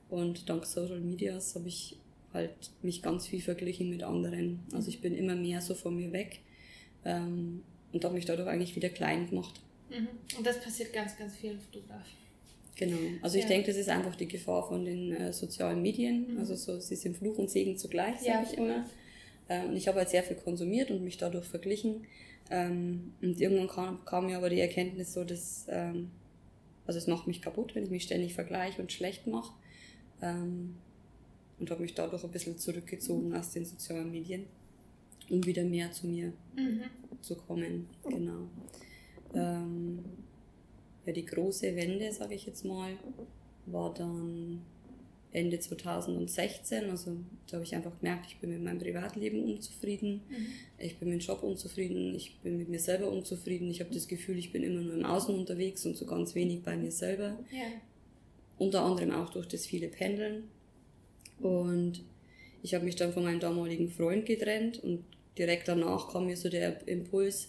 Und 0.09 0.49
dank 0.49 0.65
Social 0.67 1.01
Medias 1.01 1.55
habe 1.57 1.69
ich 1.69 1.99
halt 2.33 2.71
mich 2.83 3.03
ganz 3.03 3.27
viel 3.27 3.41
verglichen 3.41 3.91
mit 3.91 4.03
anderen. 4.03 4.61
Also 4.73 4.89
ich 4.89 5.01
bin 5.01 5.15
immer 5.15 5.35
mehr 5.35 5.61
so 5.61 5.75
von 5.75 5.97
mir 5.97 6.13
weg 6.13 6.41
ähm, 7.05 7.63
und 7.93 8.05
habe 8.05 8.15
mich 8.15 8.27
dadurch 8.27 8.49
eigentlich 8.49 8.77
wieder 8.77 8.91
klein 8.91 9.29
gemacht. 9.31 9.61
Mhm. 9.91 10.09
Und 10.37 10.47
das 10.47 10.61
passiert 10.61 10.93
ganz, 10.93 11.17
ganz 11.17 11.37
vielen 11.37 11.61
Fotografen. 11.61 12.24
Genau. 12.77 12.99
Also 13.23 13.39
ich 13.39 13.47
denke, 13.47 13.69
das 13.69 13.77
ist 13.77 13.89
einfach 13.89 14.17
die 14.17 14.27
Gefahr 14.27 14.67
von 14.67 14.85
den 14.85 15.13
äh, 15.13 15.33
sozialen 15.33 15.81
Medien. 15.81 16.33
Mhm. 16.33 16.39
Also 16.39 16.57
so, 16.57 16.81
sie 16.81 16.97
sind 16.97 17.17
Fluch 17.17 17.39
und 17.39 17.51
Segen 17.51 17.77
zugleich, 17.77 18.21
sage 18.21 18.29
ja, 18.29 18.43
ich 18.43 18.59
immer. 18.59 18.87
Äh, 19.49 19.65
und 19.67 19.77
ich 19.77 19.87
habe 19.87 19.99
halt 19.99 20.09
sehr 20.09 20.23
viel 20.23 20.37
konsumiert 20.37 20.91
und 20.91 21.05
mich 21.05 21.17
dadurch 21.17 21.47
verglichen. 21.47 22.07
Ähm, 22.51 23.15
und 23.23 23.41
irgendwann 23.41 23.69
kam, 23.69 24.05
kam, 24.05 24.27
mir 24.27 24.37
aber 24.37 24.51
die 24.51 24.61
Erkenntnis 24.61 25.15
so, 25.15 25.25
dass 25.25 25.67
ähm, 25.69 26.11
also 26.87 26.99
es 26.99 27.07
macht 27.07 27.27
mich 27.27 27.41
kaputt, 27.41 27.75
wenn 27.75 27.85
ich 27.85 27.91
mich 27.91 28.03
ständig 28.03 28.35
vergleiche 28.35 28.83
und 28.83 28.93
schlecht 28.93 29.27
mache. 29.27 29.53
Ähm, 30.21 30.77
und 31.59 31.71
habe 31.71 31.83
mich 31.83 31.95
dadurch 31.95 32.25
ein 32.25 32.31
bisschen 32.31 32.59
zurückgezogen 32.59 33.35
aus 33.35 33.53
den 33.53 33.65
sozialen 33.65 34.11
Medien, 34.11 34.47
um 35.31 35.45
wieder 35.47 35.63
mehr 35.63 35.93
zu 35.93 36.07
mir 36.09 36.33
mhm. 36.57 36.83
zu 37.21 37.37
kommen. 37.37 37.89
Genau. 38.03 38.49
Ja, 41.07 41.13
die 41.13 41.25
große 41.25 41.75
Wende, 41.77 42.13
sage 42.13 42.35
ich 42.35 42.47
jetzt 42.47 42.65
mal, 42.65 42.93
war 43.67 43.93
dann 43.95 44.63
Ende 45.33 45.59
2016. 45.59 46.91
Also 46.91 47.17
da 47.47 47.55
habe 47.55 47.65
ich 47.65 47.75
einfach 47.75 47.99
gemerkt, 47.99 48.27
ich 48.29 48.39
bin 48.39 48.51
mit 48.51 48.63
meinem 48.63 48.79
Privatleben 48.79 49.43
unzufrieden, 49.45 50.23
mhm. 50.29 50.47
ich 50.79 50.97
bin 50.97 51.11
mit 51.11 51.21
dem 51.21 51.27
Job 51.27 51.43
unzufrieden, 51.43 52.15
ich 52.15 52.39
bin 52.41 52.57
mit 52.57 52.69
mir 52.69 52.79
selber 52.79 53.11
unzufrieden. 53.11 53.69
Ich 53.71 53.81
habe 53.81 53.93
das 53.93 54.09
Gefühl, 54.09 54.39
ich 54.39 54.53
bin 54.53 54.63
immer 54.63 54.81
nur 54.81 54.95
im 54.95 55.05
Außen 55.05 55.35
unterwegs 55.35 55.85
und 55.85 55.97
so 55.97 56.07
ganz 56.07 56.35
wenig 56.35 56.63
bei 56.63 56.77
mir 56.77 56.93
selber. 56.93 57.39
Ja. 57.51 57.67
Unter 58.59 58.83
anderem 58.83 59.11
auch 59.11 59.31
durch 59.31 59.49
das 59.49 59.67
viele 59.67 59.89
Pendeln. 59.89 60.45
Und 61.41 62.05
ich 62.63 62.75
habe 62.75 62.85
mich 62.85 62.97
dann 62.97 63.13
von 63.13 63.25
meinem 63.25 63.41
damaligen 63.41 63.91
Freund 63.91 64.27
getrennt 64.27 64.83
und 64.83 65.05
direkt 65.37 65.67
danach 65.67 66.13
kam 66.13 66.27
mir 66.27 66.37
so 66.37 66.49
der 66.49 66.87
Impuls, 66.87 67.49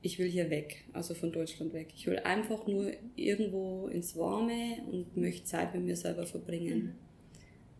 ich 0.00 0.18
will 0.18 0.28
hier 0.28 0.50
weg, 0.50 0.84
also 0.92 1.14
von 1.14 1.32
Deutschland 1.32 1.72
weg. 1.72 1.88
Ich 1.96 2.06
will 2.06 2.18
einfach 2.20 2.66
nur 2.66 2.92
irgendwo 3.16 3.88
ins 3.88 4.16
Warme 4.16 4.78
und 4.90 5.16
möchte 5.16 5.44
Zeit 5.44 5.74
mit 5.74 5.84
mir 5.84 5.96
selber 5.96 6.24
verbringen, 6.24 6.78
mhm. 6.78 6.92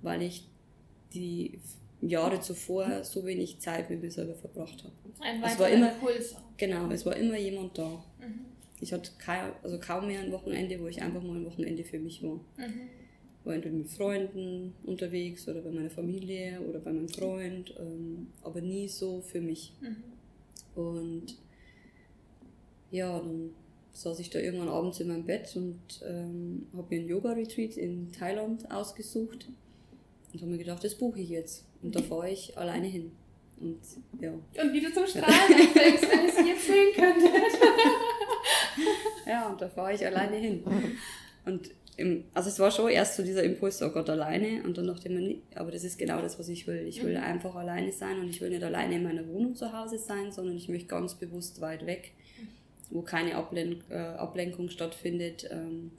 weil 0.02 0.22
ich 0.22 0.44
die 1.14 1.58
Jahre 2.00 2.40
zuvor 2.40 3.04
so 3.04 3.24
wenig 3.24 3.60
Zeit 3.60 3.90
mit 3.90 4.02
mir 4.02 4.10
selber 4.10 4.34
verbracht 4.34 4.84
habe. 4.84 4.92
Ein 5.20 5.42
es 5.42 5.58
war 5.58 5.68
immer, 5.68 5.92
Impuls. 5.92 6.36
Genau, 6.56 6.90
es 6.90 7.06
war 7.06 7.16
immer 7.16 7.36
jemand 7.36 7.78
da. 7.78 8.04
Mhm. 8.20 8.46
Ich 8.80 8.92
hatte 8.92 9.10
kaum, 9.18 9.52
also 9.62 9.78
kaum 9.78 10.06
mehr 10.06 10.20
ein 10.20 10.32
Wochenende, 10.32 10.78
wo 10.80 10.86
ich 10.86 11.02
einfach 11.02 11.22
mal 11.22 11.36
ein 11.36 11.46
Wochenende 11.46 11.84
für 11.84 11.98
mich 11.98 12.22
war. 12.22 12.40
Mhm. 12.56 12.88
war 13.44 13.54
entweder 13.54 13.76
mit 13.76 13.88
Freunden 13.88 14.74
unterwegs 14.84 15.48
oder 15.48 15.60
bei 15.60 15.70
meiner 15.70 15.90
Familie 15.90 16.60
oder 16.68 16.80
bei 16.80 16.92
meinem 16.92 17.08
Freund, 17.08 17.74
ähm, 17.78 18.28
aber 18.42 18.60
nie 18.60 18.88
so 18.88 19.20
für 19.20 19.40
mich. 19.40 19.72
Mhm. 19.80 19.96
Und 20.80 21.36
ja, 22.90 23.18
dann 23.18 23.50
saß 23.92 24.18
ich 24.20 24.30
da 24.30 24.38
irgendwann 24.38 24.68
abends 24.68 25.00
in 25.00 25.08
meinem 25.08 25.24
Bett 25.24 25.54
und 25.56 25.80
ähm, 26.06 26.66
habe 26.76 26.86
mir 26.90 27.00
einen 27.00 27.08
Yoga-Retreat 27.08 27.76
in 27.76 28.12
Thailand 28.12 28.70
ausgesucht 28.70 29.48
und 30.32 30.40
habe 30.40 30.50
mir 30.52 30.58
gedacht, 30.58 30.84
das 30.84 30.94
buche 30.94 31.20
ich 31.20 31.30
jetzt. 31.30 31.64
Und 31.82 31.94
da 31.94 32.02
fahre 32.02 32.30
ich 32.30 32.56
alleine 32.56 32.86
hin. 32.86 33.12
Und 33.60 33.78
ja. 34.20 34.30
Und 34.30 34.72
wie 34.72 34.80
du 34.80 34.92
zum 34.92 35.06
Strahlen 35.06 35.28
anfängst, 35.28 36.08
wenn 36.10 36.26
ich 36.26 36.32
sie 36.32 36.48
jetzt 36.48 36.66
sehen 36.66 36.92
könnte. 36.94 37.26
ja, 39.26 39.48
und 39.48 39.60
da 39.60 39.68
fahre 39.68 39.94
ich 39.94 40.06
alleine 40.06 40.36
hin. 40.36 40.62
Und 41.44 41.70
im, 41.96 42.24
also 42.32 42.48
es 42.48 42.58
war 42.60 42.70
schon 42.70 42.90
erst 42.90 43.16
so 43.16 43.24
dieser 43.24 43.42
Impuls, 43.42 43.82
oh 43.82 43.90
Gott, 43.90 44.08
alleine. 44.08 44.62
Und 44.62 44.78
dann 44.78 44.86
dachte 44.86 45.08
ich 45.08 45.14
mir, 45.14 45.36
aber 45.56 45.72
das 45.72 45.82
ist 45.82 45.98
genau 45.98 46.22
das, 46.22 46.38
was 46.38 46.48
ich 46.48 46.66
will. 46.66 46.86
Ich 46.86 47.02
will 47.02 47.16
mhm. 47.16 47.24
einfach 47.24 47.56
alleine 47.56 47.90
sein 47.90 48.20
und 48.20 48.28
ich 48.28 48.40
will 48.40 48.50
nicht 48.50 48.62
alleine 48.62 48.96
in 48.96 49.02
meiner 49.02 49.26
Wohnung 49.26 49.56
zu 49.56 49.72
Hause 49.72 49.98
sein, 49.98 50.30
sondern 50.30 50.56
ich 50.56 50.68
möchte 50.68 50.86
ganz 50.86 51.14
bewusst 51.16 51.60
weit 51.60 51.86
weg, 51.86 52.12
wo 52.90 53.02
keine 53.02 53.36
Ablen 53.36 53.82
äh, 53.90 53.96
Ablenkung 53.96 54.68
stattfindet, 54.68 55.48
ähm, 55.50 55.90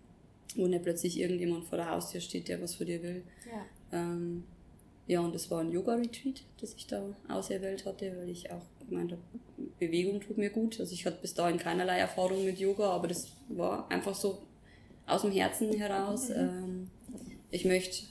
wo 0.55 0.67
nicht 0.67 0.83
plötzlich 0.83 1.19
irgendjemand 1.19 1.65
vor 1.65 1.77
der 1.77 1.91
Haustür 1.91 2.21
steht, 2.21 2.47
der 2.47 2.61
was 2.61 2.75
von 2.75 2.87
dir 2.87 3.01
will. 3.03 3.23
Ja. 3.45 3.99
Ähm, 3.99 4.43
ja, 5.07 5.21
und 5.21 5.33
das 5.33 5.49
war 5.49 5.61
ein 5.61 5.71
Yoga-Retreat, 5.71 6.43
das 6.61 6.75
ich 6.75 6.85
da 6.85 7.03
auserwählt 7.27 7.85
hatte, 7.85 8.15
weil 8.17 8.29
ich 8.29 8.51
auch 8.51 8.61
gemeint 8.87 9.11
habe, 9.11 9.21
Bewegung 9.79 10.21
tut 10.21 10.37
mir 10.37 10.51
gut. 10.51 10.79
Also 10.79 10.93
ich 10.93 11.05
hatte 11.05 11.17
bis 11.21 11.33
dahin 11.33 11.57
keinerlei 11.57 11.97
Erfahrung 11.97 12.45
mit 12.45 12.59
Yoga, 12.59 12.91
aber 12.91 13.07
das 13.07 13.31
war 13.47 13.89
einfach 13.89 14.13
so 14.13 14.43
aus 15.07 15.23
dem 15.23 15.31
Herzen 15.31 15.73
heraus. 15.73 16.29
Mhm. 16.29 16.35
Ähm, 16.35 16.87
ich 17.49 17.65
möchte 17.65 18.05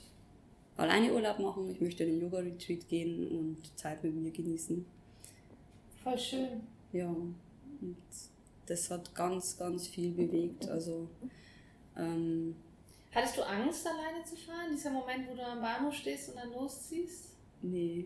alleine 0.76 1.12
Urlaub 1.12 1.38
machen, 1.38 1.70
ich 1.70 1.80
möchte 1.80 2.02
in 2.02 2.10
den 2.10 2.20
Yoga-Retreat 2.20 2.88
gehen 2.88 3.28
und 3.28 3.78
Zeit 3.78 4.02
mit 4.02 4.14
mir 4.14 4.32
genießen. 4.32 4.84
Voll 6.02 6.18
schön. 6.18 6.62
Ja, 6.92 7.08
und 7.08 7.36
das 8.68 8.90
hat 8.90 9.14
ganz, 9.14 9.56
ganz 9.58 9.86
viel 9.88 10.12
bewegt. 10.12 10.68
Also 10.68 11.08
ähm, 11.96 12.54
Hattest 13.14 13.38
du 13.38 13.42
Angst, 13.42 13.86
alleine 13.86 14.24
zu 14.24 14.36
fahren? 14.36 14.70
Dieser 14.72 14.90
Moment, 14.90 15.28
wo 15.28 15.34
du 15.34 15.42
am 15.42 15.60
Bahnhof 15.60 15.94
stehst 15.94 16.30
und 16.30 16.36
dann 16.36 16.52
losziehst? 16.52 17.30
Nee. 17.62 18.04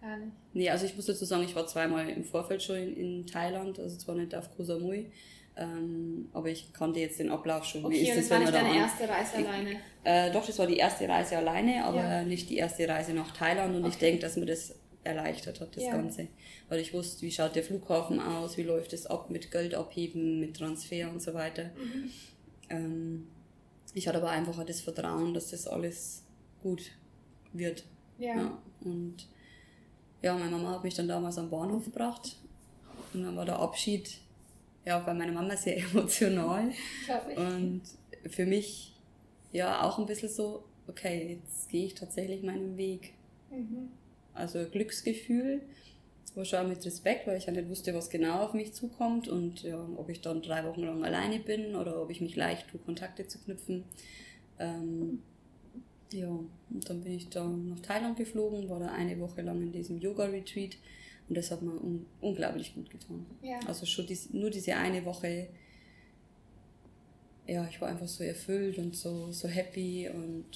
Gar 0.00 0.18
nicht. 0.18 0.32
Nee, 0.52 0.70
also 0.70 0.84
ich 0.84 0.94
muss 0.94 1.06
dazu 1.06 1.24
sagen, 1.24 1.44
ich 1.44 1.54
war 1.54 1.66
zweimal 1.66 2.08
im 2.08 2.24
Vorfeld 2.24 2.62
schon 2.62 2.76
in, 2.76 2.96
in 2.96 3.26
Thailand, 3.26 3.78
also 3.78 3.96
zwar 3.96 4.14
nicht 4.14 4.34
auf 4.34 4.54
Koh 4.56 4.64
Samui, 4.64 5.10
ähm, 5.56 6.28
aber 6.32 6.48
ich 6.48 6.72
kannte 6.72 7.00
jetzt 7.00 7.18
den 7.18 7.30
Ablauf 7.30 7.64
schon. 7.64 7.84
Okay, 7.84 7.94
Wie 7.94 8.08
ist 8.08 8.10
das, 8.10 8.28
das 8.28 8.30
war 8.30 8.38
nicht 8.40 8.54
deine 8.54 8.76
erste 8.76 9.08
Reise 9.08 9.40
ich, 9.40 9.46
alleine? 9.46 9.76
Äh, 10.04 10.32
doch, 10.32 10.44
das 10.44 10.58
war 10.58 10.66
die 10.66 10.76
erste 10.76 11.08
Reise 11.08 11.38
alleine, 11.38 11.84
aber 11.84 12.00
ja. 12.00 12.24
nicht 12.24 12.50
die 12.50 12.56
erste 12.56 12.88
Reise 12.88 13.14
nach 13.14 13.30
Thailand 13.32 13.74
und 13.74 13.82
okay. 13.82 13.90
ich 13.90 13.98
denke, 13.98 14.20
dass 14.20 14.36
mir 14.36 14.46
das 14.46 14.74
erleichtert 15.04 15.60
hat, 15.60 15.76
das 15.76 15.84
ja. 15.84 15.92
Ganze. 15.92 16.28
Weil 16.68 16.80
ich 16.80 16.92
wusste, 16.92 17.22
wie 17.22 17.30
schaut 17.30 17.56
der 17.56 17.64
Flughafen 17.64 18.20
aus, 18.20 18.56
wie 18.56 18.62
läuft 18.62 18.92
es 18.92 19.06
ab 19.06 19.30
mit 19.30 19.50
Geld 19.50 19.74
abheben, 19.74 20.40
mit 20.40 20.56
Transfer 20.56 21.10
und 21.10 21.20
so 21.20 21.34
weiter. 21.34 21.64
Mhm. 21.64 22.10
Ähm, 22.68 23.26
ich 23.94 24.08
hatte 24.08 24.18
aber 24.18 24.30
einfach 24.30 24.64
das 24.64 24.80
Vertrauen, 24.80 25.34
dass 25.34 25.50
das 25.50 25.66
alles 25.66 26.24
gut 26.62 26.82
wird. 27.52 27.84
Ja. 28.18 28.36
ja. 28.36 28.62
Und 28.80 29.26
ja, 30.22 30.34
meine 30.34 30.50
Mama 30.50 30.72
hat 30.72 30.84
mich 30.84 30.94
dann 30.94 31.08
damals 31.08 31.36
am 31.38 31.50
Bahnhof 31.50 31.84
gebracht 31.84 32.36
und 33.12 33.24
dann 33.24 33.36
war 33.36 33.44
der 33.44 33.58
Abschied 33.58 34.18
ja 34.84 34.98
bei 35.00 35.14
meiner 35.14 35.32
Mama 35.32 35.56
sehr 35.56 35.76
emotional. 35.90 36.70
Ich. 36.70 37.36
Und 37.36 37.82
für 38.30 38.46
mich 38.46 38.94
ja 39.50 39.82
auch 39.82 39.98
ein 39.98 40.06
bisschen 40.06 40.28
so, 40.28 40.64
okay, 40.86 41.40
jetzt 41.44 41.68
gehe 41.68 41.86
ich 41.86 41.94
tatsächlich 41.94 42.42
meinen 42.42 42.76
Weg. 42.76 43.14
Mhm. 43.50 43.90
Also 44.34 44.64
Glücksgefühl, 44.70 45.62
war 46.34 46.44
schon 46.44 46.68
mit 46.68 46.84
Respekt, 46.84 47.26
weil 47.26 47.36
ich 47.36 47.46
ja 47.46 47.52
nicht 47.52 47.68
wusste, 47.68 47.94
was 47.94 48.10
genau 48.10 48.44
auf 48.44 48.54
mich 48.54 48.72
zukommt 48.72 49.28
und 49.28 49.62
ja, 49.62 49.86
ob 49.96 50.08
ich 50.08 50.20
dann 50.20 50.42
drei 50.42 50.64
Wochen 50.64 50.82
lang 50.82 51.04
alleine 51.04 51.38
bin 51.38 51.74
oder 51.74 52.02
ob 52.02 52.10
ich 52.10 52.20
mich 52.20 52.36
leicht 52.36 52.68
tue, 52.68 52.80
Kontakte 52.80 53.26
zu 53.26 53.38
knüpfen. 53.38 53.84
Ähm, 54.58 55.22
ja, 56.12 56.28
und 56.28 56.88
dann 56.88 57.02
bin 57.02 57.12
ich 57.12 57.28
da 57.28 57.46
nach 57.46 57.80
Thailand 57.80 58.16
geflogen, 58.16 58.68
war 58.68 58.80
da 58.80 58.88
eine 58.88 59.18
Woche 59.20 59.42
lang 59.42 59.62
in 59.62 59.72
diesem 59.72 59.98
Yoga-Retreat 59.98 60.76
und 61.28 61.36
das 61.36 61.50
hat 61.50 61.62
mir 61.62 61.72
un 61.72 62.06
unglaublich 62.20 62.74
gut 62.74 62.90
getan. 62.90 63.26
Ja. 63.42 63.58
Also 63.66 63.86
schon 63.86 64.06
dies, 64.06 64.32
nur 64.32 64.50
diese 64.50 64.74
eine 64.74 65.04
Woche, 65.04 65.48
ja, 67.46 67.66
ich 67.68 67.80
war 67.80 67.88
einfach 67.88 68.08
so 68.08 68.24
erfüllt 68.24 68.78
und 68.78 68.96
so, 68.96 69.32
so 69.32 69.48
happy 69.48 70.08
und 70.08 70.46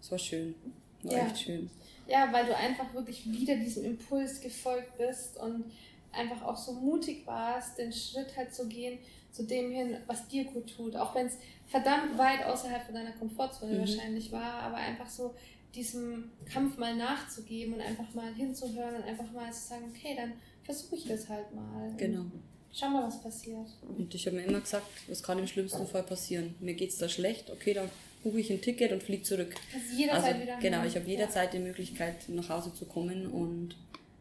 es 0.00 0.10
war 0.10 0.18
schön. 0.18 0.54
War 1.02 1.12
ja. 1.12 1.26
echt 1.26 1.40
schön. 1.40 1.70
Ja, 2.12 2.30
weil 2.30 2.44
du 2.44 2.54
einfach 2.54 2.92
wirklich 2.92 3.24
wieder 3.32 3.56
diesem 3.56 3.86
Impuls 3.86 4.38
gefolgt 4.42 4.98
bist 4.98 5.38
und 5.38 5.64
einfach 6.12 6.42
auch 6.42 6.58
so 6.58 6.74
mutig 6.74 7.26
warst, 7.26 7.78
den 7.78 7.90
Schritt 7.90 8.36
halt 8.36 8.54
zu 8.54 8.68
gehen, 8.68 8.98
zu 9.30 9.44
dem 9.44 9.72
hin, 9.72 9.96
was 10.06 10.28
dir 10.28 10.44
gut 10.44 10.76
tut. 10.76 10.94
Auch 10.94 11.14
wenn 11.14 11.28
es 11.28 11.38
verdammt 11.68 12.18
weit 12.18 12.44
außerhalb 12.44 12.84
von 12.84 12.94
deiner 12.94 13.12
Komfortzone 13.12 13.72
mhm. 13.72 13.78
wahrscheinlich 13.78 14.30
war, 14.30 14.60
aber 14.60 14.76
einfach 14.76 15.08
so 15.08 15.34
diesem 15.74 16.30
Kampf 16.44 16.76
mal 16.76 16.94
nachzugeben 16.94 17.76
und 17.76 17.80
einfach 17.80 18.12
mal 18.12 18.30
hinzuhören 18.34 18.96
und 18.96 19.04
einfach 19.04 19.32
mal 19.32 19.50
zu 19.50 19.68
sagen, 19.68 19.84
okay, 19.88 20.14
dann 20.14 20.34
versuche 20.64 20.96
ich 20.96 21.06
das 21.06 21.30
halt 21.30 21.54
mal. 21.54 21.94
Genau. 21.96 22.26
Schau 22.74 22.90
mal, 22.90 23.06
was 23.06 23.22
passiert. 23.22 23.68
Und 23.96 24.14
ich 24.14 24.26
habe 24.26 24.36
mir 24.36 24.44
immer 24.44 24.60
gesagt, 24.60 24.86
was 25.08 25.22
kann 25.22 25.38
im 25.38 25.46
schlimmsten 25.46 25.86
Fall 25.86 26.02
passieren? 26.02 26.56
Mir 26.60 26.74
geht 26.74 26.90
es 26.90 26.98
da 26.98 27.08
schlecht, 27.08 27.50
okay, 27.50 27.72
dann 27.72 27.88
buche 28.22 28.40
ich 28.40 28.50
ein 28.50 28.60
Ticket 28.60 28.92
und 28.92 29.02
fliege 29.02 29.22
zurück. 29.22 29.54
Also 29.74 29.96
jederzeit 29.96 30.34
also, 30.34 30.42
wieder. 30.42 30.58
Genau, 30.58 30.84
ich 30.84 30.96
habe 30.96 31.06
jederzeit 31.06 31.52
ja. 31.52 31.58
die 31.58 31.64
Möglichkeit, 31.64 32.28
nach 32.28 32.48
Hause 32.48 32.72
zu 32.72 32.86
kommen 32.86 33.26
und 33.26 33.76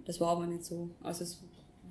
das 0.05 0.19
war 0.19 0.29
aber 0.29 0.47
nicht 0.47 0.65
so. 0.65 0.89
Also 1.03 1.23
es 1.23 1.41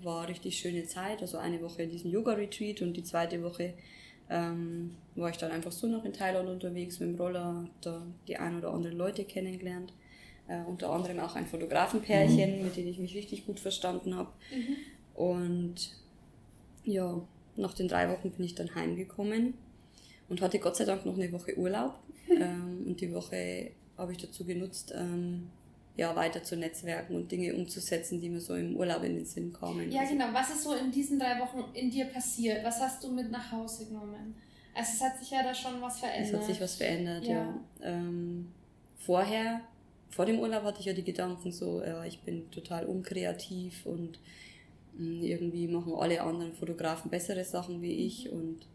war 0.02 0.22
eine 0.22 0.30
richtig 0.30 0.58
schöne 0.58 0.84
Zeit, 0.86 1.20
also 1.20 1.38
eine 1.38 1.60
Woche 1.62 1.82
in 1.82 1.90
diesem 1.90 2.10
Yoga-Retreat 2.10 2.82
und 2.82 2.94
die 2.94 3.04
zweite 3.04 3.42
Woche 3.42 3.74
ähm, 4.28 4.96
war 5.14 5.30
ich 5.30 5.36
dann 5.36 5.50
einfach 5.50 5.72
so 5.72 5.86
noch 5.86 6.04
in 6.04 6.12
Thailand 6.12 6.48
unterwegs 6.48 7.00
mit 7.00 7.10
dem 7.10 7.16
Roller, 7.16 7.68
da 7.80 8.02
die 8.26 8.36
ein 8.36 8.56
oder 8.56 8.70
andere 8.72 8.94
Leute 8.94 9.24
kennengelernt. 9.24 9.92
Äh, 10.48 10.62
unter 10.66 10.90
anderem 10.90 11.20
auch 11.20 11.36
ein 11.36 11.46
Fotografenpärchen, 11.46 12.58
mhm. 12.58 12.64
mit 12.64 12.76
dem 12.76 12.88
ich 12.88 12.98
mich 12.98 13.14
richtig 13.14 13.46
gut 13.46 13.60
verstanden 13.60 14.16
habe. 14.16 14.30
Mhm. 14.52 14.76
Und 15.14 15.74
ja, 16.84 17.20
nach 17.56 17.74
den 17.74 17.88
drei 17.88 18.08
Wochen 18.08 18.30
bin 18.30 18.44
ich 18.44 18.54
dann 18.54 18.74
heimgekommen 18.74 19.54
und 20.30 20.40
hatte 20.40 20.58
Gott 20.58 20.76
sei 20.76 20.86
Dank 20.86 21.04
noch 21.04 21.18
eine 21.18 21.30
Woche 21.32 21.58
Urlaub. 21.58 21.98
ähm, 22.30 22.84
und 22.86 23.00
die 23.00 23.12
Woche 23.12 23.72
habe 23.98 24.12
ich 24.12 24.18
dazu 24.18 24.44
genutzt, 24.44 24.94
ähm, 24.96 25.50
ja, 25.96 26.16
weiter 26.16 26.42
zu 26.42 26.56
netzwerken 26.56 27.14
und 27.14 27.30
Dinge 27.30 27.54
umzusetzen, 27.54 28.20
die 28.20 28.30
mir 28.30 28.40
so 28.40 28.54
im 28.54 28.76
Urlaub 28.76 29.02
in 29.02 29.16
den 29.16 29.26
Sinn 29.26 29.52
kommen. 29.52 29.90
Ja, 29.90 30.04
genau. 30.04 30.26
Was 30.32 30.50
ist 30.50 30.62
so 30.62 30.72
in 30.72 30.90
diesen 30.90 31.18
drei 31.18 31.38
Wochen 31.40 31.64
in 31.74 31.90
dir 31.90 32.06
passiert? 32.06 32.64
Was 32.64 32.80
hast 32.80 33.04
du 33.04 33.12
mit 33.12 33.30
nach 33.30 33.52
Hause 33.52 33.86
genommen? 33.86 34.34
Also 34.74 34.92
es 34.94 35.02
hat 35.02 35.18
sich 35.18 35.30
ja 35.30 35.42
da 35.42 35.52
schon 35.52 35.82
was 35.82 35.98
verändert. 35.98 36.32
Es 36.32 36.40
hat 36.40 36.46
sich 36.46 36.60
was 36.60 36.76
verändert, 36.76 37.24
ja. 37.24 37.32
ja. 37.32 37.60
Ähm, 37.82 38.48
vorher, 38.98 39.60
vor 40.10 40.26
dem 40.26 40.38
Urlaub 40.38 40.62
hatte 40.62 40.80
ich 40.80 40.86
ja 40.86 40.92
die 40.92 41.04
Gedanken 41.04 41.50
so, 41.52 41.82
ja, 41.82 42.04
ich 42.04 42.20
bin 42.20 42.50
total 42.50 42.86
unkreativ 42.86 43.84
und 43.84 44.20
mh, 44.96 45.20
hm, 45.20 45.22
irgendwie 45.22 45.66
machen 45.66 45.92
alle 45.98 46.22
anderen 46.22 46.54
Fotografen 46.54 47.10
bessere 47.10 47.44
Sachen 47.44 47.82
wie 47.82 48.06
ich 48.06 48.30
mhm. 48.30 48.38
und 48.38 48.66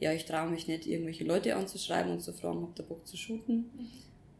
ja, 0.00 0.12
ich 0.12 0.24
traue 0.24 0.50
mich 0.50 0.68
nicht, 0.68 0.86
irgendwelche 0.86 1.24
Leute 1.24 1.56
anzuschreiben 1.56 2.12
und 2.12 2.20
zu 2.20 2.32
fragen, 2.32 2.62
ob 2.62 2.74
der 2.76 2.84
Bock 2.84 3.06
zu 3.06 3.16
shooten. 3.16 3.56
Mhm. 3.56 3.88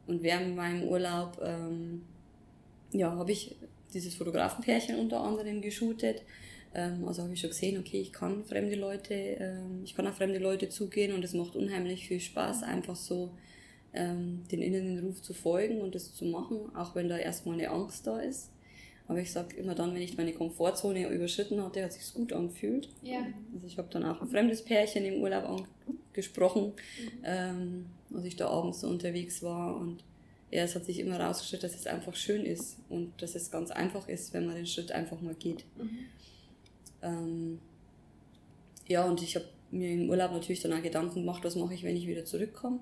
Und 0.06 0.22
während 0.22 0.56
meinem 0.56 0.84
Urlaub, 0.84 1.38
ähm, 1.42 2.02
ja, 2.92 3.14
habe 3.14 3.32
ich 3.32 3.56
dieses 3.92 4.14
Fotografenpärchen 4.14 4.98
unter 4.98 5.20
anderem 5.20 5.60
geshootet. 5.60 6.22
Ähm, 6.74 7.06
also 7.06 7.22
habe 7.22 7.32
ich 7.32 7.40
schon 7.40 7.50
gesehen, 7.50 7.78
okay, 7.78 8.00
ich 8.00 8.12
kann 8.12 8.44
fremde 8.44 8.76
Leute, 8.76 9.14
ähm, 9.14 9.82
ich 9.84 9.94
kann 9.94 10.06
auf 10.06 10.16
fremde 10.16 10.38
Leute 10.38 10.68
zugehen 10.68 11.12
und 11.12 11.24
es 11.24 11.34
macht 11.34 11.56
unheimlich 11.56 12.06
viel 12.06 12.20
Spaß, 12.20 12.62
einfach 12.62 12.96
so 12.96 13.30
ähm, 13.94 14.44
den 14.50 14.62
inneren 14.62 14.98
Ruf 15.00 15.22
zu 15.22 15.34
folgen 15.34 15.80
und 15.80 15.94
das 15.94 16.14
zu 16.14 16.26
machen, 16.26 16.74
auch 16.74 16.94
wenn 16.94 17.08
da 17.08 17.16
erstmal 17.16 17.54
eine 17.54 17.70
Angst 17.70 18.06
da 18.06 18.20
ist. 18.20 18.50
Aber 19.08 19.20
ich 19.20 19.32
sage 19.32 19.56
immer 19.56 19.74
dann, 19.74 19.94
wenn 19.94 20.02
ich 20.02 20.18
meine 20.18 20.34
Komfortzone 20.34 21.08
überschritten 21.08 21.62
hatte, 21.62 21.82
hat 21.82 21.94
sich 21.94 22.12
gut 22.12 22.32
angefühlt. 22.32 22.90
Ja. 23.02 23.26
Also 23.54 23.66
ich 23.66 23.78
habe 23.78 23.88
dann 23.90 24.04
auch 24.04 24.20
ein 24.20 24.28
fremdes 24.28 24.62
Pärchen 24.62 25.04
im 25.06 25.22
Urlaub 25.22 25.66
angesprochen, 26.12 26.66
mhm. 26.66 27.22
ähm, 27.24 27.86
als 28.14 28.26
ich 28.26 28.36
da 28.36 28.48
abends 28.48 28.80
so 28.80 28.88
unterwegs 28.88 29.42
war. 29.42 29.76
Und 29.76 30.04
ja, 30.50 30.62
es 30.62 30.74
hat 30.74 30.84
sich 30.84 30.98
immer 30.98 31.18
herausgestellt, 31.18 31.62
dass 31.62 31.74
es 31.74 31.86
einfach 31.86 32.14
schön 32.14 32.44
ist 32.44 32.76
und 32.90 33.12
dass 33.22 33.34
es 33.34 33.50
ganz 33.50 33.70
einfach 33.70 34.06
ist, 34.08 34.34
wenn 34.34 34.44
man 34.44 34.56
den 34.56 34.66
Schritt 34.66 34.92
einfach 34.92 35.20
mal 35.22 35.34
geht. 35.34 35.64
Mhm. 35.78 35.98
Ähm, 37.00 37.58
ja, 38.86 39.06
und 39.06 39.22
ich 39.22 39.36
habe 39.36 39.46
mir 39.70 39.90
im 39.90 40.10
Urlaub 40.10 40.32
natürlich 40.32 40.60
dann 40.60 40.74
auch 40.74 40.82
Gedanken 40.82 41.20
gemacht, 41.20 41.44
was 41.44 41.56
mache 41.56 41.72
ich, 41.72 41.82
wenn 41.82 41.96
ich 41.96 42.06
wieder 42.06 42.26
zurückkomme 42.26 42.80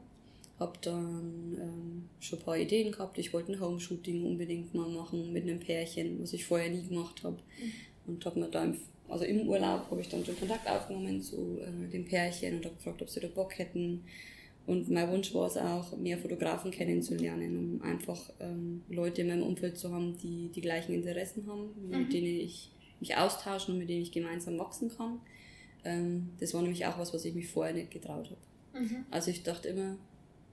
habe 0.59 0.79
dann 0.81 1.57
ähm, 1.61 2.09
schon 2.21 2.39
ein 2.39 2.45
paar 2.45 2.57
Ideen 2.57 2.93
gehabt. 2.93 3.19
Ich 3.19 3.33
wollte 3.33 3.53
ein 3.53 3.61
Home-Shooting 3.61 4.25
unbedingt 4.25 4.75
mal 4.75 4.89
machen 4.89 5.33
mit 5.33 5.43
einem 5.43 5.61
Pärchen, 5.61 6.23
was 6.23 6.33
ich 6.33 6.47
vorher 6.47 6.71
nie 6.71 6.87
gemacht 6.87 7.23
habe. 7.25 7.37
Mhm. 7.37 8.13
Und 8.13 8.25
habe 8.25 8.41
mir 8.41 8.49
da 8.49 8.65
im, 8.65 8.77
also 9.09 9.25
im 9.25 9.47
Urlaub 9.49 9.91
habe 9.91 10.01
ich 10.01 10.09
dann 10.09 10.25
schon 10.25 10.39
Kontakt 10.39 10.69
aufgenommen 10.69 11.21
zu 11.21 11.59
äh, 11.61 11.91
dem 11.91 12.07
Pärchen 12.07 12.57
und 12.57 12.65
habe 12.65 12.75
gefragt, 12.77 13.03
ob 13.03 13.11
sie 13.11 13.21
da 13.21 13.29
Bock 13.29 13.59
hätten. 13.59 14.05
Und 14.67 14.91
mein 14.91 15.11
Wunsch 15.11 15.33
war 15.35 15.47
es 15.47 15.57
auch, 15.57 15.97
mehr 15.97 16.19
Fotografen 16.19 16.71
kennenzulernen, 16.71 17.57
um 17.57 17.83
einfach 17.83 18.31
ähm, 18.41 18.83
Leute 18.89 19.23
in 19.23 19.29
meinem 19.29 19.43
Umfeld 19.43 19.79
zu 19.79 19.93
haben, 19.93 20.17
die 20.19 20.51
die 20.55 20.61
gleichen 20.61 20.95
Interessen 20.95 21.47
haben, 21.47 21.69
mhm. 21.81 21.99
mit 21.99 22.13
denen 22.13 22.41
ich 22.41 22.71
mich 22.99 23.17
austauschen 23.17 23.75
und 23.75 23.81
mit 23.81 23.91
denen 23.91 24.03
ich 24.03 24.11
gemeinsam 24.11 24.59
wachsen 24.59 24.89
kann. 24.89 25.21
Ähm, 25.85 26.31
das 26.41 26.55
war 26.55 26.63
nämlich 26.63 26.87
auch 26.87 26.99
was, 26.99 27.13
was 27.13 27.25
ich 27.27 27.35
mich 27.35 27.47
vorher 27.47 27.75
nicht 27.75 27.91
getraut 27.91 28.31
habe. 28.31 28.85
Mhm. 28.85 29.05
Also 29.11 29.31
ich 29.31 29.43
dachte 29.43 29.69
immer, 29.69 29.97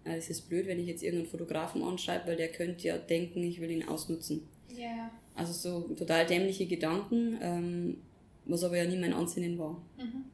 es 0.03 0.29
ist 0.29 0.49
blöd, 0.49 0.67
wenn 0.67 0.79
ich 0.79 0.87
jetzt 0.87 1.03
irgendeinen 1.03 1.29
Fotografen 1.29 1.81
anschreibe, 1.83 2.27
weil 2.27 2.35
der 2.35 2.49
könnte 2.49 2.87
ja 2.87 2.97
denken, 2.97 3.43
ich 3.43 3.61
will 3.61 3.71
ihn 3.71 3.87
ausnutzen. 3.87 4.47
Yeah. 4.77 5.11
Also 5.35 5.53
so 5.53 5.93
total 5.95 6.25
dämliche 6.25 6.65
Gedanken, 6.65 7.37
ähm, 7.41 7.97
was 8.45 8.63
aber 8.63 8.77
ja 8.77 8.85
nie 8.85 8.97
mein 8.97 9.13
Ansinnen 9.13 9.57
war. 9.57 9.81
Mhm. 9.97 10.25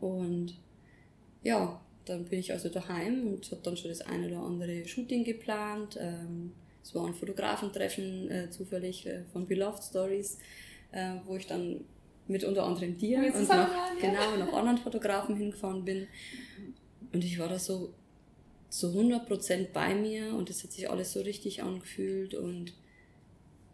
Und 0.00 0.54
ja, 1.42 1.80
dann 2.04 2.24
bin 2.24 2.38
ich 2.38 2.52
also 2.52 2.68
daheim 2.68 3.26
und 3.28 3.50
habe 3.50 3.60
dann 3.62 3.76
schon 3.76 3.90
das 3.90 4.02
eine 4.02 4.28
oder 4.28 4.40
andere 4.40 4.86
Shooting 4.86 5.24
geplant. 5.24 5.98
Ähm, 6.00 6.52
es 6.82 6.94
war 6.94 7.06
ein 7.06 7.14
Fotografentreffen 7.14 8.30
äh, 8.30 8.50
zufällig 8.50 9.06
äh, 9.06 9.22
von 9.32 9.46
Beloved 9.46 9.82
Stories, 9.82 10.38
äh, 10.92 11.14
wo 11.26 11.36
ich 11.36 11.46
dann 11.46 11.84
mit 12.26 12.44
unter 12.44 12.64
anderem 12.64 12.96
dir 12.96 13.18
und 13.18 13.42
noch, 13.42 13.48
ja. 13.50 13.90
genau, 14.00 14.36
noch 14.36 14.52
anderen 14.52 14.78
Fotografen 14.78 15.36
hingefahren 15.36 15.84
bin. 15.84 16.06
Und 17.12 17.24
ich 17.24 17.38
war 17.38 17.48
da 17.48 17.58
so 17.58 17.92
zu 18.70 18.88
100% 18.88 19.72
bei 19.72 19.94
mir 19.94 20.34
und 20.34 20.48
es 20.48 20.62
hat 20.64 20.72
sich 20.72 20.88
alles 20.88 21.12
so 21.12 21.20
richtig 21.20 21.62
angefühlt 21.62 22.34
und 22.34 22.72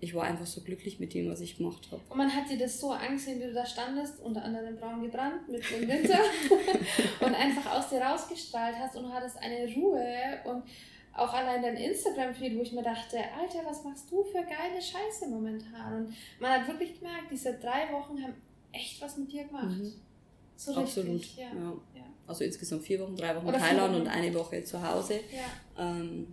ich 0.00 0.14
war 0.14 0.24
einfach 0.24 0.46
so 0.46 0.60
glücklich 0.62 0.98
mit 1.00 1.14
dem, 1.14 1.30
was 1.30 1.40
ich 1.40 1.56
gemacht 1.56 1.88
habe. 1.90 2.02
Und 2.08 2.18
man 2.18 2.34
hat 2.34 2.50
dir 2.50 2.58
das 2.58 2.80
so 2.80 2.90
angesehen, 2.90 3.40
wie 3.40 3.44
du 3.44 3.54
da 3.54 3.64
standest, 3.64 4.20
unter 4.20 4.44
anderem 4.44 4.76
braun 4.76 5.02
gebrannt, 5.02 5.48
mit 5.48 5.62
dem 5.70 5.88
Winter 5.88 6.18
und 7.20 7.34
einfach 7.34 7.78
aus 7.78 7.88
dir 7.88 8.00
rausgestrahlt 8.00 8.76
hast 8.78 8.96
und 8.96 9.04
du 9.04 9.12
hattest 9.12 9.38
eine 9.38 9.72
Ruhe 9.74 10.40
und 10.44 10.64
auch 11.14 11.32
allein 11.32 11.62
dein 11.62 11.76
Instagram-Feed, 11.76 12.58
wo 12.58 12.62
ich 12.62 12.72
mir 12.72 12.82
dachte, 12.82 13.16
Alter, 13.16 13.64
was 13.64 13.84
machst 13.84 14.10
du 14.10 14.22
für 14.24 14.42
geile 14.42 14.80
Scheiße 14.80 15.28
momentan? 15.28 16.06
Und 16.06 16.14
man 16.40 16.50
hat 16.52 16.68
wirklich 16.68 16.98
gemerkt, 16.98 17.30
diese 17.30 17.54
drei 17.54 17.90
Wochen 17.90 18.22
haben 18.22 18.34
echt 18.72 19.00
was 19.00 19.16
mit 19.16 19.32
dir 19.32 19.44
gemacht. 19.44 19.78
Mhm. 19.78 19.92
So 20.56 20.74
Absolut, 20.74 21.20
richtig, 21.20 21.38
ja. 21.38 21.44
ja. 21.54 21.72
ja. 21.94 22.04
Also 22.26 22.44
insgesamt 22.44 22.82
vier 22.82 23.00
Wochen, 23.00 23.16
drei 23.16 23.34
Wochen 23.36 23.48
in 23.48 23.54
Thailand 23.54 23.96
und 23.96 24.08
eine 24.08 24.34
Woche 24.34 24.62
zu 24.64 24.82
Hause. 24.82 25.20
Ja, 25.32 25.90
ähm, 25.90 26.26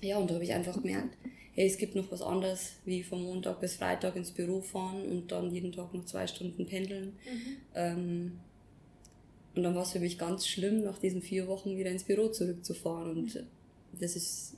ja 0.00 0.16
und 0.18 0.30
da 0.30 0.34
habe 0.34 0.44
ich 0.44 0.52
einfach 0.52 0.74
gemerkt, 0.74 1.16
hey, 1.54 1.66
es 1.66 1.76
gibt 1.76 1.96
noch 1.96 2.10
was 2.10 2.22
anderes, 2.22 2.74
wie 2.84 3.02
von 3.02 3.22
Montag 3.22 3.60
bis 3.60 3.74
Freitag 3.74 4.16
ins 4.16 4.30
Büro 4.30 4.60
fahren 4.60 5.02
und 5.08 5.32
dann 5.32 5.52
jeden 5.52 5.72
Tag 5.72 5.92
noch 5.92 6.04
zwei 6.04 6.26
Stunden 6.26 6.66
pendeln. 6.66 7.16
Mhm. 7.24 7.56
Ähm, 7.74 8.32
und 9.54 9.64
dann 9.64 9.74
war 9.74 9.82
es 9.82 9.90
für 9.90 9.98
mich 9.98 10.18
ganz 10.18 10.46
schlimm, 10.46 10.84
nach 10.84 10.98
diesen 10.98 11.20
vier 11.20 11.48
Wochen 11.48 11.76
wieder 11.76 11.90
ins 11.90 12.04
Büro 12.04 12.28
zurückzufahren. 12.28 13.10
Und 13.10 13.34
mhm. 13.34 13.46
das 13.98 14.14
ist, 14.14 14.54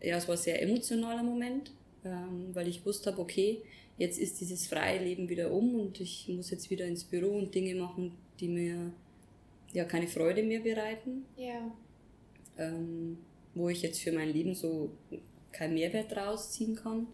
ja, 0.00 0.16
es 0.16 0.28
war 0.28 0.36
ein 0.36 0.40
sehr 0.40 0.62
emotionaler 0.62 1.24
Moment, 1.24 1.72
ähm, 2.04 2.50
weil 2.54 2.68
ich 2.68 2.86
wusste 2.86 3.10
habe, 3.10 3.20
okay, 3.20 3.60
jetzt 3.98 4.18
ist 4.18 4.40
dieses 4.40 4.68
freie 4.68 5.02
Leben 5.02 5.28
wieder 5.28 5.50
um 5.50 5.74
und 5.74 6.00
ich 6.00 6.28
muss 6.28 6.50
jetzt 6.50 6.70
wieder 6.70 6.86
ins 6.86 7.02
Büro 7.02 7.36
und 7.36 7.54
Dinge 7.54 7.74
machen, 7.74 8.12
die 8.38 8.48
mir 8.48 8.92
ja 9.72 9.84
keine 9.84 10.08
Freude 10.08 10.42
mehr 10.42 10.60
bereiten. 10.60 11.24
Ja. 11.36 11.70
Ähm, 12.58 13.18
wo 13.54 13.68
ich 13.68 13.82
jetzt 13.82 14.00
für 14.00 14.12
mein 14.12 14.28
Leben 14.28 14.54
so 14.54 14.90
keinen 15.52 15.74
Mehrwert 15.74 16.16
rausziehen 16.16 16.76
kann. 16.76 17.06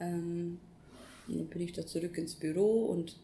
Ähm, 0.00 0.58
dann 1.28 1.46
bin 1.46 1.62
ich 1.62 1.72
da 1.72 1.84
zurück 1.84 2.16
ins 2.18 2.34
Büro 2.34 2.86
und 2.86 3.16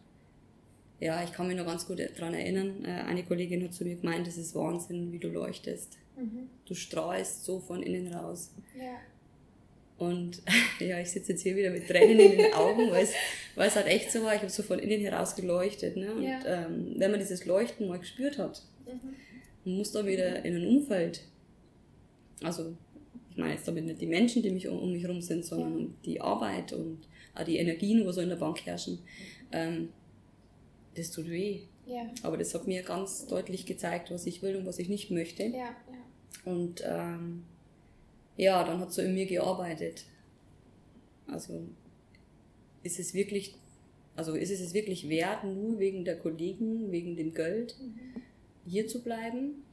ja, 0.99 1.23
ich 1.23 1.33
kann 1.33 1.47
mich 1.47 1.57
noch 1.57 1.65
ganz 1.65 1.85
gut 1.85 1.99
daran 1.99 2.33
erinnern, 2.33 2.85
äh, 2.85 2.89
eine 2.89 3.23
Kollegin 3.23 3.63
hat 3.63 3.73
zu 3.73 3.83
mir 3.83 3.95
gemeint, 3.95 4.27
das 4.27 4.37
ist 4.37 4.55
Wahnsinn, 4.55 5.11
wie 5.11 5.19
du 5.19 5.29
leuchtest. 5.29 5.97
Mhm. 6.15 6.49
Du 6.65 6.75
strahlst 6.75 7.43
so 7.43 7.59
von 7.59 7.83
innen 7.83 8.13
raus. 8.13 8.51
Ja. 8.77 8.99
Und 9.97 10.41
ja, 10.79 10.99
ich 10.99 11.11
sitze 11.11 11.33
jetzt 11.33 11.41
hier 11.41 11.55
wieder 11.55 11.69
mit 11.69 11.87
Tränen 11.87 12.19
in 12.19 12.37
den 12.37 12.53
Augen, 12.53 12.91
weil 12.91 13.03
es, 13.03 13.13
weil 13.55 13.67
es 13.67 13.75
halt 13.75 13.87
echt 13.87 14.11
so 14.11 14.23
war, 14.23 14.35
ich 14.35 14.41
habe 14.41 14.49
so 14.49 14.63
von 14.63 14.79
innen 14.79 15.01
heraus 15.01 15.35
geleuchtet. 15.35 15.95
Ne? 15.97 16.13
Und 16.13 16.23
ja. 16.23 16.39
ähm, 16.45 16.95
wenn 16.97 17.11
man 17.11 17.19
dieses 17.19 17.45
Leuchten 17.45 17.87
mal 17.87 17.99
gespürt 17.99 18.37
hat, 18.37 18.63
mhm. 18.85 19.13
man 19.65 19.77
muss 19.77 19.91
da 19.91 20.05
wieder 20.05 20.43
in 20.43 20.55
ein 20.55 20.67
Umfeld, 20.67 21.21
also 22.41 22.75
ich 23.31 23.37
meine 23.37 23.53
jetzt 23.53 23.67
damit 23.67 23.85
nicht 23.85 24.01
die 24.01 24.07
Menschen, 24.07 24.43
die 24.43 24.51
mich 24.51 24.67
um, 24.67 24.79
um 24.79 24.91
mich 24.91 25.03
herum 25.03 25.21
sind, 25.21 25.45
sondern 25.45 25.79
ja. 25.79 25.87
die 26.05 26.21
Arbeit 26.21 26.73
und 26.73 26.99
auch 27.33 27.43
die 27.43 27.57
Energien, 27.57 28.05
wo 28.05 28.11
so 28.11 28.21
in 28.21 28.29
der 28.29 28.35
Bank 28.35 28.65
herrschen, 28.65 28.99
ähm, 29.51 29.89
das 30.95 31.11
tut 31.11 31.29
weh. 31.29 31.61
Ja. 31.87 32.05
Aber 32.21 32.37
das 32.37 32.53
hat 32.53 32.67
mir 32.67 32.83
ganz 32.83 33.25
deutlich 33.27 33.65
gezeigt, 33.65 34.11
was 34.11 34.25
ich 34.25 34.41
will 34.41 34.55
und 34.55 34.65
was 34.65 34.79
ich 34.79 34.87
nicht 34.87 35.11
möchte. 35.11 35.43
Ja, 35.43 35.57
ja. 35.57 35.75
Und 36.45 36.83
ähm, 36.85 37.43
ja, 38.37 38.63
dann 38.63 38.79
hat 38.79 38.91
so 38.91 39.01
in 39.01 39.13
mir 39.13 39.25
gearbeitet. 39.25 40.05
Also 41.27 41.67
ist 42.83 42.99
es 42.99 43.13
wirklich, 43.13 43.55
also 44.15 44.33
ist 44.33 44.51
es 44.51 44.61
es 44.61 44.73
wirklich 44.73 45.09
wert, 45.09 45.43
nur 45.43 45.79
wegen 45.79 46.05
der 46.05 46.17
Kollegen, 46.17 46.91
wegen 46.91 47.15
dem 47.15 47.33
Geld 47.33 47.75
hier 48.65 48.87
zu 48.87 49.03
bleiben? 49.03 49.63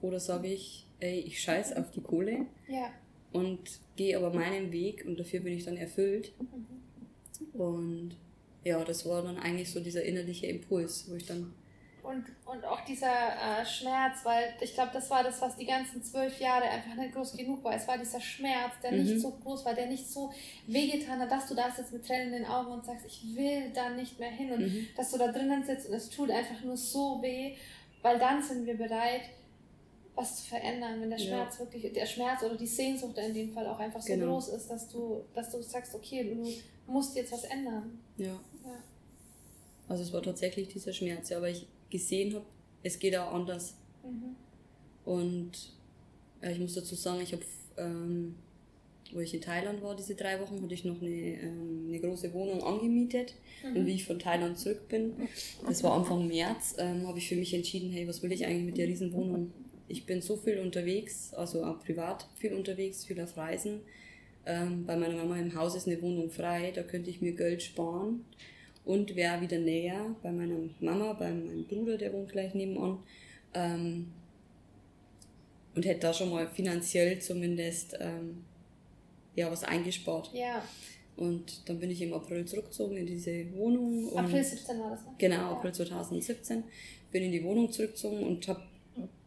Oder 0.00 0.20
sage 0.20 0.48
ich, 0.48 0.86
ey, 1.00 1.20
ich 1.20 1.40
scheiß 1.40 1.76
auf 1.76 1.90
die 1.90 2.00
Kohle 2.00 2.46
ja. 2.68 2.90
und 3.32 3.80
gehe 3.96 4.16
aber 4.16 4.32
meinen 4.32 4.70
Weg 4.70 5.04
und 5.06 5.18
dafür 5.18 5.40
bin 5.40 5.54
ich 5.54 5.64
dann 5.64 5.76
erfüllt. 5.76 6.32
Mhm. 6.40 7.60
Und 7.60 8.16
ja, 8.64 8.84
das 8.84 9.06
war 9.06 9.22
dann 9.22 9.38
eigentlich 9.38 9.70
so 9.70 9.80
dieser 9.80 10.02
innerliche 10.02 10.46
Impuls, 10.46 11.06
wo 11.08 11.14
ich 11.14 11.26
dann 11.26 11.52
und, 12.08 12.24
und 12.46 12.64
auch 12.64 12.80
dieser 12.86 13.06
äh, 13.06 13.66
Schmerz, 13.66 14.24
weil 14.24 14.54
ich 14.62 14.72
glaube, 14.72 14.90
das 14.94 15.10
war 15.10 15.22
das, 15.22 15.42
was 15.42 15.56
die 15.56 15.66
ganzen 15.66 16.02
zwölf 16.02 16.40
Jahre 16.40 16.64
einfach 16.64 16.94
nicht 16.94 17.14
groß 17.14 17.36
genug 17.36 17.62
war. 17.62 17.74
Es 17.74 17.86
war 17.86 17.98
dieser 17.98 18.20
Schmerz, 18.20 18.72
der 18.82 18.92
mhm. 18.92 19.02
nicht 19.02 19.20
so 19.20 19.30
groß 19.30 19.66
war, 19.66 19.74
der 19.74 19.86
nicht 19.86 20.10
so 20.10 20.32
wehgetan 20.66 21.20
hat, 21.20 21.30
dass 21.30 21.46
du 21.48 21.54
da 21.54 21.70
sitzt 21.70 21.92
mit 21.92 22.06
Tränen 22.06 22.28
in 22.28 22.42
den 22.42 22.46
Augen 22.46 22.72
und 22.72 22.86
sagst, 22.86 23.04
ich 23.04 23.36
will 23.36 23.70
da 23.74 23.90
nicht 23.90 24.18
mehr 24.18 24.30
hin. 24.30 24.52
Und 24.52 24.60
mhm. 24.60 24.86
dass 24.96 25.10
du 25.10 25.18
da 25.18 25.30
drinnen 25.30 25.62
sitzt 25.62 25.88
und 25.88 25.94
es 25.94 26.08
tut 26.08 26.30
einfach 26.30 26.62
nur 26.64 26.78
so 26.78 27.20
weh, 27.20 27.56
weil 28.00 28.18
dann 28.18 28.42
sind 28.42 28.64
wir 28.64 28.78
bereit, 28.78 29.28
was 30.14 30.42
zu 30.42 30.48
verändern, 30.48 31.02
wenn 31.02 31.10
der 31.10 31.18
Schmerz 31.18 31.58
ja. 31.58 31.60
wirklich, 31.60 31.92
der 31.92 32.06
Schmerz 32.06 32.42
oder 32.42 32.56
die 32.56 32.66
Sehnsucht 32.66 33.18
in 33.18 33.34
dem 33.34 33.52
Fall 33.52 33.66
auch 33.66 33.78
einfach 33.78 34.00
so 34.00 34.14
genau. 34.14 34.32
groß 34.32 34.48
ist, 34.48 34.68
dass 34.68 34.88
du, 34.88 35.24
dass 35.34 35.50
du 35.50 35.62
sagst, 35.62 35.94
okay, 35.94 36.24
du 36.24 36.90
musst 36.90 37.14
jetzt 37.16 37.32
was 37.32 37.44
ändern. 37.44 38.00
Ja. 38.16 38.28
ja. 38.28 38.82
Also 39.88 40.02
es 40.02 40.12
war 40.12 40.22
tatsächlich 40.22 40.68
dieser 40.68 40.92
Schmerz, 40.94 41.28
ja, 41.28 41.36
aber 41.36 41.50
ich 41.50 41.66
gesehen 41.90 42.34
habe, 42.34 42.44
es 42.82 42.98
geht 42.98 43.16
auch 43.16 43.32
anders. 43.32 43.74
Mhm. 44.04 44.36
Und 45.04 45.52
äh, 46.42 46.52
ich 46.52 46.58
muss 46.58 46.74
dazu 46.74 46.94
sagen, 46.94 47.20
ich 47.22 47.32
habe, 47.32 47.42
ähm, 47.76 48.34
wo 49.12 49.20
ich 49.20 49.32
in 49.32 49.40
Thailand 49.40 49.82
war, 49.82 49.96
diese 49.96 50.14
drei 50.14 50.40
Wochen, 50.40 50.62
hatte 50.62 50.74
ich 50.74 50.84
noch 50.84 51.00
eine, 51.00 51.10
ähm, 51.10 51.86
eine 51.88 52.00
große 52.00 52.32
Wohnung 52.34 52.62
angemietet. 52.62 53.34
Mhm. 53.64 53.76
Und 53.76 53.86
wie 53.86 53.94
ich 53.94 54.04
von 54.04 54.18
Thailand 54.18 54.58
zurück 54.58 54.88
bin, 54.88 55.14
das 55.66 55.82
war 55.82 55.92
Anfang 55.94 56.26
März, 56.28 56.76
ähm, 56.78 57.06
habe 57.06 57.18
ich 57.18 57.28
für 57.28 57.36
mich 57.36 57.54
entschieden, 57.54 57.90
hey, 57.90 58.06
was 58.06 58.22
will 58.22 58.32
ich 58.32 58.44
eigentlich 58.46 58.66
mit 58.66 58.78
der 58.78 58.88
Riesenwohnung? 58.88 59.52
Ich 59.88 60.04
bin 60.04 60.20
so 60.20 60.36
viel 60.36 60.58
unterwegs, 60.58 61.32
also 61.32 61.64
auch 61.64 61.82
privat 61.82 62.28
viel 62.36 62.52
unterwegs, 62.52 63.06
viel 63.06 63.20
auf 63.20 63.36
Reisen. 63.38 63.80
Ähm, 64.44 64.84
bei 64.84 64.96
meiner 64.96 65.16
Mama 65.16 65.38
im 65.38 65.54
Haus 65.54 65.74
ist 65.74 65.86
eine 65.86 66.00
Wohnung 66.02 66.30
frei, 66.30 66.72
da 66.74 66.82
könnte 66.82 67.08
ich 67.08 67.22
mir 67.22 67.32
Geld 67.32 67.62
sparen 67.62 68.24
und 68.88 69.14
wäre 69.16 69.42
wieder 69.42 69.58
näher 69.58 70.16
bei 70.22 70.32
meiner 70.32 70.56
Mama, 70.80 71.12
bei 71.12 71.30
meinem 71.30 71.66
Bruder, 71.66 71.98
der 71.98 72.10
wohnt 72.14 72.32
gleich 72.32 72.54
nebenan. 72.54 72.98
Ähm, 73.52 74.10
und 75.74 75.84
hätte 75.84 76.00
da 76.00 76.14
schon 76.14 76.30
mal 76.30 76.48
finanziell 76.48 77.18
zumindest 77.20 77.96
ähm, 78.00 78.44
ja, 79.36 79.50
was 79.50 79.62
eingespart. 79.62 80.30
Ja. 80.32 80.64
Und 81.18 81.68
dann 81.68 81.78
bin 81.78 81.90
ich 81.90 82.00
im 82.00 82.14
April 82.14 82.46
zurückgezogen 82.46 82.96
in 82.96 83.04
diese 83.04 83.52
Wohnung. 83.52 84.16
April 84.16 84.42
17 84.42 84.80
war 84.80 84.90
das, 84.90 85.04
ne? 85.04 85.12
Genau, 85.18 85.52
April 85.52 85.74
2017. 85.74 86.64
Bin 87.12 87.24
in 87.24 87.32
die 87.32 87.44
Wohnung 87.44 87.70
zurückgezogen 87.70 88.22
und 88.24 88.48
habe 88.48 88.62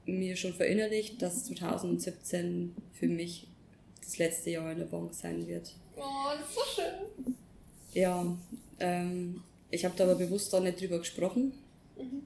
mir 0.08 0.36
schon 0.36 0.56
verinnerlicht, 0.56 1.21
dass 1.21 1.45
2017 1.45 2.76
für 2.93 3.08
mich 3.08 3.47
das 4.04 4.17
letzte 4.17 4.50
Jahr 4.50 4.71
in 4.71 4.80
der 4.80 4.86
Bank 4.86 5.13
sein 5.13 5.47
wird. 5.47 5.76
Oh, 5.97 6.02
das 6.36 6.50
ist 6.50 6.56
so 6.56 6.82
schön. 6.82 7.36
Ja, 7.93 8.38
ähm, 8.80 9.43
ich 9.71 9.86
habe 9.86 9.95
da 9.97 10.03
aber 10.03 10.15
bewusst 10.15 10.53
da 10.53 10.60
nicht 10.60 10.79
drüber 10.79 10.99
gesprochen. 10.99 11.53
Mhm. 11.97 12.23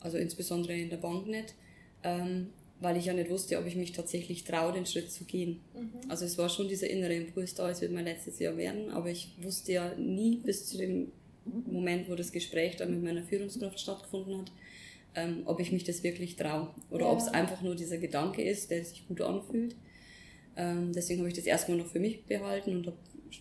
Also 0.00 0.18
insbesondere 0.18 0.74
in 0.74 0.90
der 0.90 0.96
Bank 0.96 1.26
nicht. 1.26 1.54
Ähm, 2.02 2.48
weil 2.80 2.96
ich 2.96 3.04
ja 3.04 3.12
nicht 3.12 3.30
wusste, 3.30 3.58
ob 3.58 3.66
ich 3.66 3.76
mich 3.76 3.92
tatsächlich 3.92 4.44
traue, 4.44 4.72
den 4.72 4.86
Schritt 4.86 5.12
zu 5.12 5.24
gehen. 5.24 5.60
Mhm. 5.74 6.10
Also 6.10 6.24
es 6.24 6.38
war 6.38 6.48
schon 6.48 6.66
dieser 6.66 6.88
innere 6.88 7.14
Impuls 7.14 7.54
da, 7.54 7.70
es 7.70 7.80
wird 7.82 7.92
mein 7.92 8.06
letztes 8.06 8.38
Jahr 8.38 8.56
werden, 8.56 8.90
aber 8.90 9.10
ich 9.10 9.34
wusste 9.42 9.72
ja 9.72 9.94
nie 9.96 10.36
bis 10.36 10.66
zu 10.66 10.78
dem 10.78 11.12
Moment, 11.44 12.08
wo 12.08 12.14
das 12.14 12.32
Gespräch 12.32 12.76
dann 12.76 12.90
mit 12.90 13.02
meiner 13.02 13.22
Führungskraft 13.22 13.78
stattgefunden 13.78 14.38
hat, 14.38 14.52
ähm, 15.14 15.42
ob 15.44 15.60
ich 15.60 15.72
mich 15.72 15.84
das 15.84 16.02
wirklich 16.02 16.36
traue 16.36 16.68
oder 16.90 17.04
ja. 17.04 17.12
ob 17.12 17.18
es 17.18 17.28
einfach 17.28 17.60
nur 17.60 17.74
dieser 17.74 17.98
Gedanke 17.98 18.42
ist, 18.42 18.70
der 18.70 18.84
sich 18.84 19.06
gut 19.06 19.20
anfühlt. 19.20 19.76
Ähm, 20.56 20.92
deswegen 20.92 21.20
habe 21.20 21.28
ich 21.28 21.36
das 21.36 21.46
erstmal 21.46 21.78
noch 21.78 21.86
für 21.86 22.00
mich 22.00 22.24
behalten 22.24 22.76
und 22.76 22.86
habe 22.86 22.96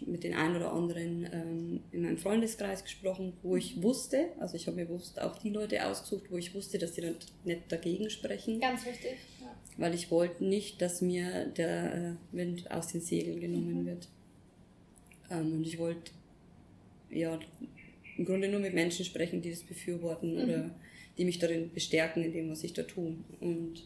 mit 0.06 0.24
den 0.24 0.34
ein 0.34 0.56
oder 0.56 0.72
anderen 0.72 1.28
ähm, 1.32 1.84
in 1.92 2.04
meinem 2.04 2.18
Freundeskreis 2.18 2.84
gesprochen, 2.84 3.34
wo 3.44 3.56
ich 3.56 3.82
wusste, 3.82 4.30
also 4.40 4.56
ich 4.56 4.68
habe 4.68 4.78
mir 4.78 4.86
bewusst 4.86 5.22
auch 5.22 5.38
die 5.38 5.50
Leute 5.50 5.86
ausgesucht, 5.86 6.26
wo 6.30 6.38
ich 6.38 6.54
wusste, 6.54 6.78
dass 6.78 6.94
die 6.94 7.02
dann 7.02 7.16
nicht 7.44 7.72
dagegen 7.72 8.10
sprechen. 8.10 8.60
Ganz 8.60 8.86
wichtig. 8.86 9.18
Ja. 9.42 9.48
weil 9.78 9.94
ich 9.94 10.12
wollte 10.12 10.44
nicht, 10.44 10.82
dass 10.82 11.02
mir 11.02 11.46
der 11.46 11.96
äh, 11.96 12.36
Wind 12.36 12.70
aus 12.72 12.88
den 12.88 13.02
Segeln 13.02 13.40
genommen 13.40 13.84
mhm. 13.84 13.86
wird. 13.86 14.08
Ähm, 15.32 15.54
und 15.54 15.68
ich 15.68 15.78
wollte 15.80 16.12
ja 17.10 17.40
im 18.18 18.26
Grunde 18.26 18.50
nur 18.50 18.60
mit 18.60 18.74
Menschen 18.74 19.06
sprechen, 19.06 19.42
die 19.42 19.50
das 19.50 19.64
befürworten 19.64 20.36
mhm. 20.36 20.44
oder 20.44 20.70
die 21.18 21.26
mich 21.26 21.40
darin 21.40 21.72
bestärken 21.74 22.24
in 22.24 22.32
dem, 22.32 22.50
was 22.50 22.64
ich 22.64 22.74
da 22.74 22.84
tue. 22.84 23.16
Und 23.40 23.84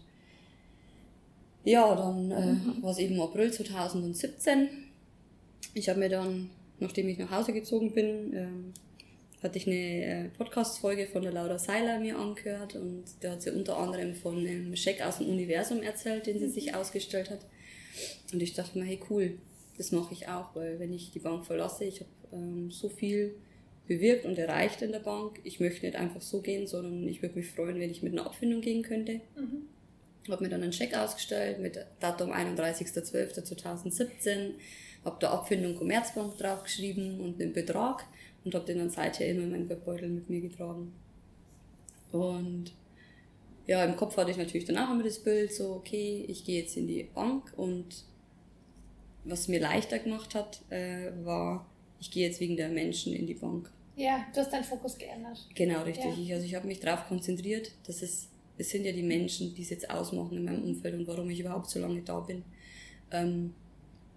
ja, 1.63 1.95
dann 1.95 2.31
äh, 2.31 2.53
mhm. 2.53 2.83
war 2.83 2.91
es 2.91 2.99
eben 2.99 3.19
April 3.21 3.51
2017. 3.51 4.69
Ich 5.73 5.89
habe 5.89 5.99
mir 5.99 6.09
dann, 6.09 6.49
nachdem 6.79 7.09
ich 7.09 7.17
nach 7.17 7.31
Hause 7.31 7.53
gezogen 7.53 7.93
bin, 7.93 8.33
ähm, 8.33 8.73
hatte 9.41 9.57
ich 9.57 9.67
eine 9.67 9.75
äh, 9.75 10.29
Podcast-Folge 10.29 11.07
von 11.07 11.21
der 11.21 11.33
Laura 11.33 11.59
Seiler 11.59 11.99
mir 11.99 12.17
angehört 12.17 12.75
und 12.75 13.03
da 13.19 13.31
hat 13.31 13.41
sie 13.41 13.51
unter 13.51 13.77
anderem 13.77 14.15
von 14.15 14.37
einem 14.37 14.75
Scheck 14.75 15.01
aus 15.01 15.17
dem 15.17 15.27
Universum 15.27 15.83
erzählt, 15.83 16.27
den 16.27 16.39
sie 16.39 16.49
sich 16.49 16.67
mhm. 16.67 16.75
ausgestellt 16.75 17.29
hat. 17.29 17.45
Und 18.31 18.41
ich 18.41 18.53
dachte 18.53 18.79
mir, 18.79 18.85
hey 18.85 18.99
cool, 19.09 19.37
das 19.77 19.91
mache 19.91 20.13
ich 20.13 20.27
auch, 20.27 20.55
weil 20.55 20.79
wenn 20.79 20.93
ich 20.93 21.11
die 21.11 21.19
Bank 21.19 21.45
verlasse, 21.45 21.83
ich 21.83 21.99
habe 21.99 22.09
ähm, 22.31 22.71
so 22.71 22.89
viel 22.89 23.35
bewirkt 23.87 24.25
und 24.25 24.37
erreicht 24.37 24.81
in 24.81 24.91
der 24.91 24.99
Bank. 24.99 25.39
Ich 25.43 25.59
möchte 25.59 25.85
nicht 25.85 25.97
einfach 25.97 26.21
so 26.21 26.41
gehen, 26.41 26.67
sondern 26.67 27.07
ich 27.07 27.21
würde 27.21 27.35
mich 27.35 27.49
freuen, 27.49 27.79
wenn 27.79 27.91
ich 27.91 28.01
mit 28.01 28.13
einer 28.13 28.25
Abfindung 28.25 28.61
gehen 28.61 28.81
könnte. 28.81 29.19
Mhm. 29.35 29.67
Habe 30.29 30.43
mir 30.43 30.49
dann 30.49 30.63
einen 30.63 30.71
Scheck 30.71 30.95
ausgestellt 30.95 31.59
mit 31.59 31.77
Datum 31.99 32.31
31.12.2017, 32.31 34.51
habe 35.05 35.17
da 35.19 35.31
Abfindung 35.31 35.75
Commerzbank 35.75 36.37
draufgeschrieben 36.37 37.19
und 37.19 37.39
den 37.39 37.53
Betrag 37.53 38.05
und 38.43 38.55
habe 38.55 38.65
den 38.65 38.79
dann 38.79 38.89
seither 38.89 39.27
immer 39.29 39.43
in 39.43 39.51
meinen 39.51 39.67
Geldbeutel 39.67 40.09
mit 40.09 40.29
mir 40.29 40.41
getragen. 40.41 40.93
Und 42.11 42.73
ja, 43.65 43.83
im 43.85 43.95
Kopf 43.95 44.17
hatte 44.17 44.31
ich 44.31 44.37
natürlich 44.37 44.65
dann 44.65 44.77
auch 44.77 44.91
immer 44.91 45.03
das 45.03 45.19
Bild, 45.19 45.53
so, 45.53 45.73
okay, 45.73 46.25
ich 46.27 46.43
gehe 46.43 46.61
jetzt 46.61 46.75
in 46.77 46.87
die 46.87 47.03
Bank 47.03 47.53
und 47.55 48.05
was 49.25 49.47
mir 49.47 49.59
leichter 49.59 49.99
gemacht 49.99 50.35
hat, 50.35 50.61
äh, 50.69 51.11
war, 51.23 51.65
ich 51.99 52.11
gehe 52.11 52.27
jetzt 52.27 52.41
wegen 52.41 52.57
der 52.57 52.69
Menschen 52.69 53.13
in 53.13 53.25
die 53.25 53.33
Bank. 53.33 53.71
Ja, 53.95 54.25
du 54.33 54.41
hast 54.41 54.51
deinen 54.51 54.63
Fokus 54.63 54.97
geändert. 54.97 55.47
Genau, 55.55 55.83
richtig. 55.83 56.05
Ja. 56.05 56.23
Ich, 56.23 56.33
also 56.33 56.45
ich 56.45 56.55
habe 56.55 56.67
mich 56.67 56.79
darauf 56.79 57.07
konzentriert, 57.07 57.71
dass 57.85 58.01
es, 58.01 58.27
es 58.57 58.69
sind 58.69 58.85
ja 58.85 58.91
die 58.91 59.03
Menschen, 59.03 59.53
die 59.55 59.61
es 59.61 59.69
jetzt 59.69 59.89
ausmachen 59.89 60.37
in 60.37 60.43
meinem 60.43 60.63
Umfeld 60.63 60.95
und 60.95 61.07
warum 61.07 61.29
ich 61.29 61.39
überhaupt 61.39 61.69
so 61.69 61.79
lange 61.79 62.01
da 62.01 62.19
bin. 62.19 62.43
Ähm, 63.11 63.53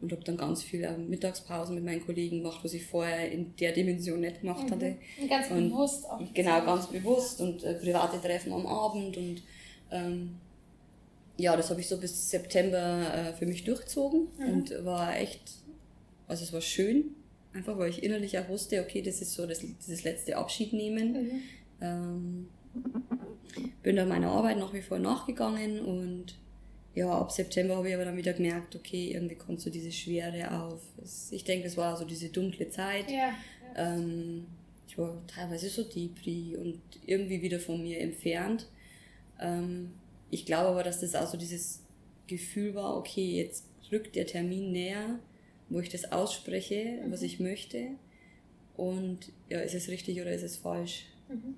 und 0.00 0.12
habe 0.12 0.22
dann 0.24 0.36
ganz 0.36 0.62
viele 0.62 0.96
Mittagspausen 0.98 1.74
mit 1.74 1.84
meinen 1.84 2.04
Kollegen 2.04 2.42
gemacht, 2.42 2.60
was 2.62 2.74
ich 2.74 2.84
vorher 2.84 3.30
in 3.30 3.56
der 3.56 3.72
Dimension 3.72 4.20
nicht 4.20 4.40
gemacht 4.40 4.64
mhm. 4.66 4.70
hatte. 4.70 4.96
Und 5.20 5.28
ganz 5.28 5.50
und 5.50 5.70
bewusst 5.70 6.04
auch. 6.08 6.20
Genau, 6.34 6.64
ganz 6.64 6.86
bewusst 6.88 7.40
und 7.40 7.64
äh, 7.64 7.74
private 7.74 8.20
Treffen 8.20 8.52
am 8.52 8.66
Abend 8.66 9.16
und 9.16 9.42
ähm, 9.90 10.36
ja, 11.38 11.56
das 11.56 11.70
habe 11.70 11.80
ich 11.80 11.88
so 11.88 11.98
bis 11.98 12.30
September 12.30 13.12
äh, 13.14 13.32
für 13.34 13.46
mich 13.46 13.64
durchzogen 13.64 14.28
mhm. 14.38 14.52
und 14.52 14.84
war 14.84 15.16
echt, 15.16 15.42
also 16.28 16.44
es 16.44 16.52
war 16.52 16.60
schön, 16.60 17.14
einfach 17.52 17.78
weil 17.78 17.90
ich 17.90 18.02
innerlich 18.02 18.38
auch 18.38 18.48
wusste, 18.48 18.80
okay, 18.80 19.02
das 19.02 19.20
ist 19.20 19.34
so 19.34 19.46
das, 19.46 19.60
dieses 19.60 20.04
letzte 20.04 20.36
Abschied 20.36 20.72
nehmen. 20.72 21.12
Mhm. 21.12 21.42
Ähm, 21.80 22.48
bin 23.82 23.96
da 23.96 24.04
meiner 24.04 24.30
Arbeit 24.30 24.58
nach 24.58 24.72
wie 24.72 24.82
vor 24.82 24.98
nachgegangen 24.98 25.80
und 25.80 26.38
ja, 26.96 27.10
ab 27.10 27.30
September 27.30 27.76
habe 27.76 27.90
ich 27.90 27.94
aber 27.94 28.06
dann 28.06 28.16
wieder 28.16 28.32
gemerkt, 28.32 28.74
okay, 28.74 29.12
irgendwie 29.12 29.34
kommt 29.34 29.60
so 29.60 29.68
diese 29.68 29.92
Schwere 29.92 30.50
auf. 30.50 30.80
Ich 31.30 31.44
denke, 31.44 31.64
das 31.64 31.76
war 31.76 31.94
so 31.94 32.06
diese 32.06 32.30
dunkle 32.30 32.70
Zeit. 32.70 33.10
Ja, 33.10 33.16
ja. 33.18 33.34
Ähm, 33.76 34.46
ich 34.88 34.96
war 34.96 35.14
teilweise 35.26 35.68
so 35.68 35.84
Depri 35.84 36.56
und 36.56 36.80
irgendwie 37.04 37.42
wieder 37.42 37.60
von 37.60 37.82
mir 37.82 38.00
entfernt. 38.00 38.66
Ähm, 39.38 39.92
ich 40.30 40.46
glaube 40.46 40.70
aber, 40.70 40.82
dass 40.82 41.00
das 41.00 41.14
auch 41.14 41.26
so 41.26 41.36
dieses 41.36 41.82
Gefühl 42.28 42.74
war, 42.74 42.96
okay, 42.96 43.42
jetzt 43.42 43.66
rückt 43.92 44.16
der 44.16 44.26
Termin 44.26 44.72
näher, 44.72 45.18
wo 45.68 45.80
ich 45.80 45.90
das 45.90 46.10
ausspreche, 46.12 47.02
mhm. 47.04 47.12
was 47.12 47.20
ich 47.20 47.40
möchte. 47.40 47.88
Und 48.74 49.32
ja, 49.50 49.60
ist 49.60 49.74
es 49.74 49.88
richtig 49.88 50.18
oder 50.22 50.32
ist 50.32 50.42
es 50.42 50.56
falsch? 50.56 51.04
Mhm. 51.28 51.56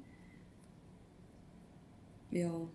Ja. 2.37 2.69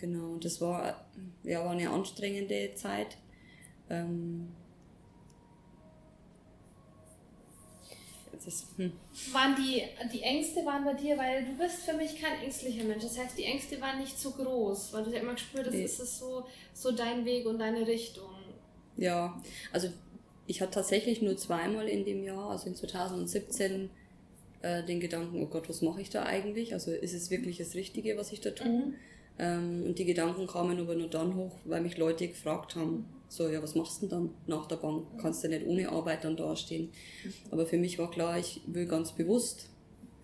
Genau, 0.00 0.32
und 0.32 0.44
das 0.44 0.60
war, 0.60 1.06
ja, 1.44 1.62
war 1.64 1.72
eine 1.72 1.90
anstrengende 1.90 2.74
Zeit. 2.74 3.18
Ähm, 3.90 4.48
das, 8.44 8.64
hm. 8.76 8.92
Waren 9.32 9.54
die, 9.56 9.82
die 10.10 10.22
Ängste 10.22 10.64
waren 10.64 10.84
bei 10.84 10.94
dir, 10.94 11.18
weil 11.18 11.44
du 11.44 11.56
bist 11.58 11.82
für 11.82 11.92
mich 11.92 12.18
kein 12.20 12.40
ängstlicher 12.42 12.84
Mensch. 12.84 13.02
Das 13.02 13.18
heißt, 13.18 13.36
die 13.36 13.44
Ängste 13.44 13.78
waren 13.80 13.98
nicht 13.98 14.18
so 14.18 14.30
groß, 14.30 14.94
weil 14.94 15.04
du 15.04 15.10
ja 15.10 15.20
immer 15.20 15.34
gespürt 15.34 15.66
hast, 15.66 15.74
nee. 15.74 15.84
ist 15.84 16.00
es 16.00 16.18
so, 16.18 16.46
so 16.72 16.92
dein 16.92 17.26
Weg 17.26 17.46
und 17.46 17.58
deine 17.58 17.86
Richtung. 17.86 18.30
Ja, 18.96 19.40
also 19.72 19.88
ich 20.46 20.62
hatte 20.62 20.72
tatsächlich 20.72 21.20
nur 21.20 21.36
zweimal 21.36 21.88
in 21.88 22.04
dem 22.04 22.24
Jahr, 22.24 22.50
also 22.50 22.68
in 22.68 22.74
2017, 22.74 23.90
äh, 24.62 24.82
den 24.84 25.00
Gedanken, 25.00 25.42
oh 25.42 25.46
Gott, 25.46 25.68
was 25.68 25.82
mache 25.82 26.00
ich 26.00 26.10
da 26.10 26.24
eigentlich? 26.24 26.72
Also 26.72 26.90
ist 26.92 27.12
es 27.12 27.30
wirklich 27.30 27.58
das 27.58 27.74
Richtige, 27.74 28.16
was 28.16 28.32
ich 28.32 28.40
da 28.40 28.50
tue? 28.50 28.68
Mhm. 28.68 28.94
Ähm, 29.40 29.84
und 29.86 29.98
die 29.98 30.04
Gedanken 30.04 30.46
kamen 30.46 30.78
aber 30.78 30.94
nur 30.94 31.08
dann 31.08 31.34
hoch, 31.34 31.56
weil 31.64 31.80
mich 31.80 31.96
Leute 31.96 32.28
gefragt 32.28 32.76
haben, 32.76 33.06
so, 33.28 33.48
ja, 33.48 33.62
was 33.62 33.74
machst 33.74 34.02
du 34.02 34.06
denn 34.06 34.10
dann 34.10 34.34
nach 34.46 34.66
der 34.66 34.76
Bank? 34.76 35.06
Kannst 35.18 35.42
du 35.42 35.48
nicht 35.48 35.66
ohne 35.66 35.88
Arbeit 35.88 36.24
dann 36.24 36.36
dastehen? 36.36 36.92
Aber 37.50 37.64
für 37.64 37.78
mich 37.78 37.98
war 37.98 38.10
klar, 38.10 38.38
ich 38.38 38.60
will 38.66 38.86
ganz 38.86 39.12
bewusst 39.12 39.70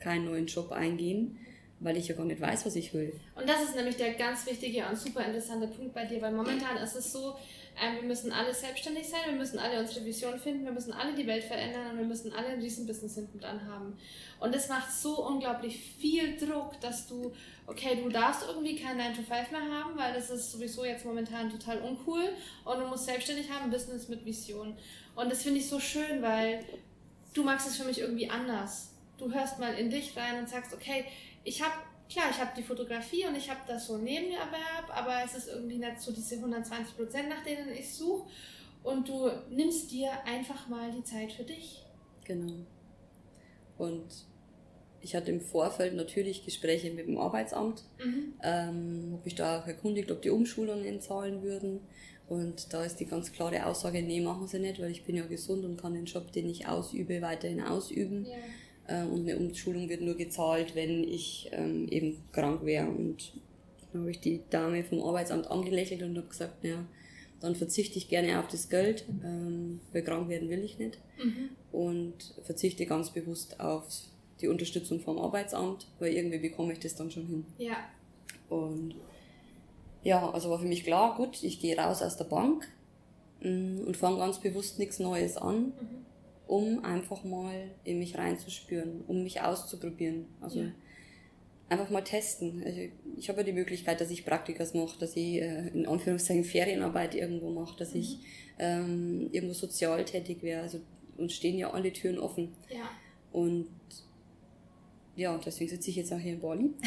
keinen 0.01 0.27
neuen 0.27 0.47
Job 0.47 0.71
eingehen, 0.71 1.39
weil 1.81 1.97
ich 1.97 2.09
ja 2.09 2.15
gar 2.15 2.27
nicht 2.27 2.43
weiß, 2.43 2.67
was 2.67 2.77
ich 2.77 2.93
will. 2.93 3.19
Und 3.35 3.49
das 3.49 3.63
ist 3.63 3.75
nämlich 3.75 3.97
der 3.97 4.15
ganz 4.15 4.45
wichtige 4.45 4.85
und 4.87 4.99
super 4.99 5.25
interessante 5.25 5.69
Punkt 5.69 5.95
bei 5.95 6.05
dir, 6.05 6.21
weil 6.21 6.33
momentan 6.33 6.77
ist 6.77 6.97
es 6.97 7.11
so, 7.11 7.37
ähm, 7.81 7.97
wir 7.97 8.03
müssen 8.03 8.33
alle 8.33 8.55
selbstständig 8.55 9.09
sein, 9.09 9.21
wir 9.27 9.39
müssen 9.39 9.59
alle 9.59 9.81
unsere 9.81 10.05
Vision 10.05 10.39
finden, 10.39 10.65
wir 10.65 10.73
müssen 10.73 10.93
alle 10.93 11.15
die 11.15 11.27
Welt 11.27 11.45
verändern 11.45 11.91
und 11.91 11.99
wir 11.99 12.07
müssen 12.07 12.33
alle 12.33 12.49
ein 12.49 12.61
Riesenbusiness 12.61 13.15
hinten 13.15 13.39
dran 13.39 13.67
haben. 13.69 13.99
Und 14.41 14.55
das 14.55 14.69
macht 14.69 14.91
so 14.93 15.27
unglaublich 15.27 15.79
viel 15.99 16.37
Druck, 16.37 16.81
dass 16.81 17.07
du, 17.07 17.33
okay, 17.67 18.01
du 18.03 18.09
darfst 18.09 18.45
irgendwie 18.49 18.77
kein 18.77 18.97
9 18.97 19.15
to 19.15 19.23
5 19.23 19.51
mehr 19.51 19.61
haben, 19.61 19.97
weil 19.97 20.15
das 20.15 20.31
ist 20.31 20.53
sowieso 20.53 20.85
jetzt 20.85 21.05
momentan 21.05 21.51
total 21.51 21.81
uncool 21.83 22.33
und 22.65 22.79
du 22.79 22.87
musst 22.87 23.05
selbstständig 23.05 23.51
haben, 23.51 23.71
Business 23.71 24.09
mit 24.09 24.25
Vision. 24.25 24.77
Und 25.15 25.31
das 25.31 25.43
finde 25.43 25.61
ich 25.61 25.69
so 25.69 25.79
schön, 25.79 26.23
weil 26.23 26.65
du 27.35 27.43
magst 27.43 27.67
es 27.67 27.77
für 27.77 27.85
mich 27.85 28.01
irgendwie 28.01 28.31
anders. 28.31 28.93
Du 29.19 29.33
hörst 29.33 29.59
mal 29.59 29.75
in 29.75 29.91
dich 29.91 30.17
rein 30.17 30.39
und 30.39 30.49
sagst, 30.49 30.75
okay, 30.75 31.05
ich 31.45 31.63
habe 31.63 31.75
klar, 32.09 32.27
ich 32.31 32.39
habe 32.39 32.51
die 32.57 32.63
Fotografie 32.63 33.27
und 33.27 33.35
ich 33.37 33.51
habe 33.51 33.61
das 33.67 33.87
so 33.87 33.99
Nebenerwerb, 33.99 34.89
aber 34.91 35.23
es 35.25 35.35
ist 35.35 35.49
irgendwie 35.49 35.79
nicht 35.79 36.01
so 36.01 36.13
diese 36.13 36.37
120 36.37 36.97
Prozent, 36.97 37.29
nach 37.29 37.43
denen 37.43 37.69
ich 37.73 37.93
suche. 37.93 38.29
Und 38.83 39.09
du 39.09 39.31
nimmst 39.51 39.91
dir 39.91 40.11
einfach 40.25 40.69
mal 40.69 40.91
die 40.93 41.03
Zeit 41.03 41.33
für 41.33 41.45
dich. 41.45 41.85
Genau. 42.25 42.55
Und 43.79 44.07
ich 45.01 45.15
hatte 45.15 45.31
im 45.31 45.41
Vorfeld 45.41 45.95
natürlich 45.95 46.45
Gespräche 46.45 46.91
mit 46.91 47.07
dem 47.07 47.19
Arbeitsamt, 47.19 47.85
mhm. 48.05 48.35
ähm, 48.43 49.11
habe 49.13 49.23
mich 49.25 49.35
da 49.35 49.61
auch 49.61 49.67
erkundigt, 49.67 50.11
ob 50.11 50.23
die 50.23 50.31
Umschulungen 50.31 51.01
zahlen 51.01 51.43
würden. 51.43 51.81
Und 52.29 52.73
da 52.73 52.85
ist 52.85 52.97
die 52.97 53.07
ganz 53.07 53.31
klare 53.33 53.67
Aussage, 53.67 54.03
nee, 54.03 54.21
machen 54.21 54.49
sie 54.49 54.59
nicht, 54.59 54.81
weil 54.81 54.91
ich 54.91 55.05
bin 55.05 55.17
ja 55.17 55.25
gesund 55.27 55.65
und 55.65 55.81
kann 55.81 55.95
den 55.95 56.07
Job, 56.07 56.33
den 56.33 56.49
ich 56.49 56.67
ausübe, 56.67 57.23
weiterhin 57.23 57.63
ausüben. 57.63 58.25
Ja. 58.25 58.37
Ähm, 58.89 59.13
und 59.13 59.21
eine 59.29 59.39
Umschulung 59.39 59.89
wird 59.89 60.03
nur 60.03 60.15
gezahlt, 60.15 60.75
wenn 60.75 61.05
ich 61.05 61.51
ähm, 61.53 61.89
eben 61.89 62.23
krank 62.33 62.65
wäre. 62.65 62.89
Und 62.89 63.33
dann 63.93 64.03
habe 64.03 64.11
ich 64.11 64.21
die 64.21 64.43
Dame 64.51 64.85
vom 64.85 65.03
Arbeitsamt 65.03 65.51
angelächelt 65.51 66.03
und 66.03 66.17
habe 66.17 66.29
gesagt, 66.29 66.65
ja, 66.65 66.85
dann 67.41 67.55
verzichte 67.55 67.99
ich 67.99 68.09
gerne 68.09 68.39
auf 68.39 68.49
das 68.49 68.69
Geld, 68.69 69.05
ähm, 69.25 69.81
weil 69.93 70.03
krank 70.03 70.29
werden 70.29 70.49
will 70.49 70.65
ich 70.65 70.79
nicht. 70.79 70.99
Mhm. 71.23 71.51
Und 71.73 72.35
verzichte 72.45 72.87
ganz 72.87 73.11
bewusst 73.11 73.61
auf 73.61 73.85
die 74.41 74.49
Unterstützung 74.49 75.01
vom 75.01 75.19
Arbeitsamt, 75.19 75.87
weil 75.99 76.13
irgendwie 76.13 76.39
bekomme 76.39 76.73
ich 76.73 76.79
das 76.79 76.95
dann 76.95 77.11
schon 77.11 77.27
hin. 77.27 77.45
Ja. 77.59 77.77
Und 78.49 78.95
ja, 80.03 80.31
also 80.31 80.51
war 80.51 80.59
für 80.59 80.67
mich 80.67 80.85
klar, 80.85 81.17
gut, 81.17 81.43
ich 81.43 81.61
gehe 81.61 81.77
raus 81.77 82.01
aus 82.01 82.17
der 82.17 82.25
Bank 82.25 82.69
mm, 83.41 83.81
und 83.81 83.97
fange 83.97 84.19
ganz 84.19 84.41
bewusst 84.41 84.79
nichts 84.79 85.01
Neues 85.01 85.37
an. 85.37 85.73
Mhm 85.81 86.06
um 86.47 86.85
einfach 86.85 87.25
mal 87.25 87.71
in 87.85 87.99
mich 87.99 88.17
reinzuspüren, 88.17 89.03
um 89.07 89.23
mich 89.23 89.41
auszuprobieren. 89.41 90.27
Also 90.41 90.61
ja. 90.61 90.73
einfach 91.69 91.91
mal 91.91 92.05
testen. 92.05 92.63
Also 92.65 92.81
ich 93.17 93.29
habe 93.29 93.39
ja 93.39 93.45
die 93.45 93.53
Möglichkeit, 93.53 94.01
dass 94.01 94.11
ich 94.11 94.25
Praktikas 94.25 94.75
mache, 94.75 94.99
dass 94.99 95.17
ich 95.17 95.43
äh, 95.43 95.69
in 95.69 95.87
Anführungszeichen 95.87 96.45
Ferienarbeit 96.45 97.15
irgendwo 97.15 97.51
mache, 97.51 97.77
dass 97.79 97.95
mhm. 97.95 98.01
ich 98.01 98.19
ähm, 98.59 99.29
irgendwo 99.33 99.55
sozial 99.55 100.05
tätig 100.05 100.43
wäre. 100.43 100.63
Also 100.63 100.81
uns 101.17 101.35
stehen 101.35 101.59
ja 101.59 101.73
alle 101.73 101.93
Türen 101.93 102.19
offen. 102.19 102.55
Ja. 102.69 102.91
Und 103.33 103.69
ja, 105.17 105.39
deswegen 105.45 105.71
sitze 105.71 105.91
ich 105.91 105.97
jetzt 105.97 106.13
auch 106.13 106.19
hier 106.19 106.35
in 106.35 106.41
Bali. 106.41 106.71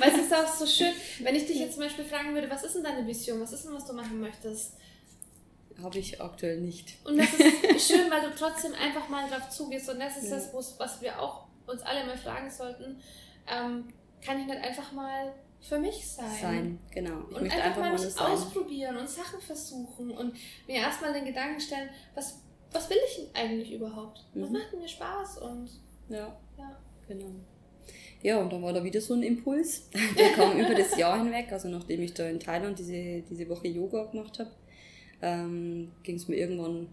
Weil 0.00 0.10
es 0.10 0.26
ist 0.26 0.34
auch 0.34 0.48
so 0.48 0.66
schön, 0.66 0.92
wenn 1.22 1.36
ich 1.36 1.46
dich 1.46 1.58
jetzt 1.58 1.74
zum 1.74 1.82
Beispiel 1.82 2.06
fragen 2.06 2.34
würde, 2.34 2.48
was 2.50 2.64
ist 2.64 2.74
denn 2.74 2.82
deine 2.82 3.06
Vision, 3.06 3.40
was 3.40 3.52
ist 3.52 3.66
denn, 3.66 3.74
was 3.74 3.86
du 3.86 3.92
machen 3.92 4.18
möchtest? 4.18 4.72
Habe 5.82 5.98
ich 5.98 6.20
aktuell 6.20 6.60
nicht. 6.60 6.94
Und 7.04 7.18
das 7.18 7.32
ist 7.32 7.88
schön, 7.88 8.10
weil 8.10 8.22
du 8.22 8.34
trotzdem 8.36 8.72
einfach 8.74 9.08
mal 9.08 9.28
drauf 9.28 9.48
zugehst. 9.50 9.88
Und 9.90 10.00
das 10.00 10.16
ist 10.16 10.30
ja. 10.30 10.36
das, 10.36 10.52
was 10.78 11.00
wir 11.00 11.20
auch 11.20 11.46
uns 11.66 11.82
alle 11.82 12.04
mal 12.04 12.16
fragen 12.16 12.50
sollten. 12.50 13.00
Ähm, 13.46 13.88
kann 14.24 14.38
ich 14.38 14.46
nicht 14.46 14.58
einfach 14.58 14.92
mal 14.92 15.32
für 15.60 15.78
mich 15.78 16.06
sein. 16.06 16.38
Sein, 16.40 16.78
genau. 16.92 17.20
Ich 17.30 17.36
und 17.36 17.42
möchte 17.42 17.62
einfach, 17.62 17.82
einfach 17.82 17.98
mal 17.98 18.06
was 18.06 18.18
ausprobieren 18.18 18.96
und 18.96 19.08
Sachen 19.08 19.40
versuchen 19.40 20.10
und 20.10 20.34
mir 20.66 20.76
erstmal 20.76 21.12
den 21.12 21.24
Gedanken 21.24 21.60
stellen, 21.60 21.88
was, 22.14 22.40
was 22.72 22.88
will 22.90 22.98
ich 23.06 23.28
eigentlich 23.34 23.72
überhaupt? 23.72 24.24
Mhm. 24.34 24.42
Was 24.42 24.50
macht 24.50 24.74
mir 24.74 24.88
Spaß? 24.88 25.38
Und 25.38 25.70
ja, 26.08 26.36
ja, 26.58 26.76
genau. 27.06 27.30
Ja, 28.22 28.38
und 28.38 28.52
dann 28.52 28.62
war 28.62 28.72
da 28.72 28.84
wieder 28.84 29.00
so 29.00 29.14
ein 29.14 29.22
Impuls. 29.22 29.88
Der 30.18 30.30
kam 30.32 30.58
über 30.58 30.74
das 30.74 30.96
Jahr 30.96 31.22
hinweg, 31.22 31.50
also 31.52 31.68
nachdem 31.68 32.02
ich 32.02 32.12
da 32.12 32.28
in 32.28 32.38
Thailand 32.38 32.78
diese, 32.78 33.22
diese 33.22 33.48
Woche 33.48 33.68
Yoga 33.68 34.04
gemacht 34.04 34.38
habe, 34.38 34.50
ähm, 35.22 35.90
ging 36.02 36.16
es 36.16 36.28
mir 36.28 36.36
irgendwann 36.36 36.88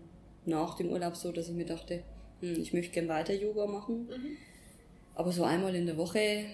nach 0.45 0.75
dem 0.75 0.89
Urlaub 0.89 1.15
so, 1.15 1.32
dass 1.32 1.49
ich 1.49 1.55
mir 1.55 1.65
dachte, 1.65 2.03
hm, 2.41 2.59
ich 2.59 2.73
möchte 2.73 2.93
gerne 2.93 3.09
weiter 3.09 3.34
Yoga 3.34 3.67
machen. 3.67 4.07
Mhm. 4.07 4.38
Aber 5.15 5.32
so 5.32 5.43
einmal 5.43 5.75
in 5.75 5.86
der 5.86 5.97
Woche, 5.97 6.45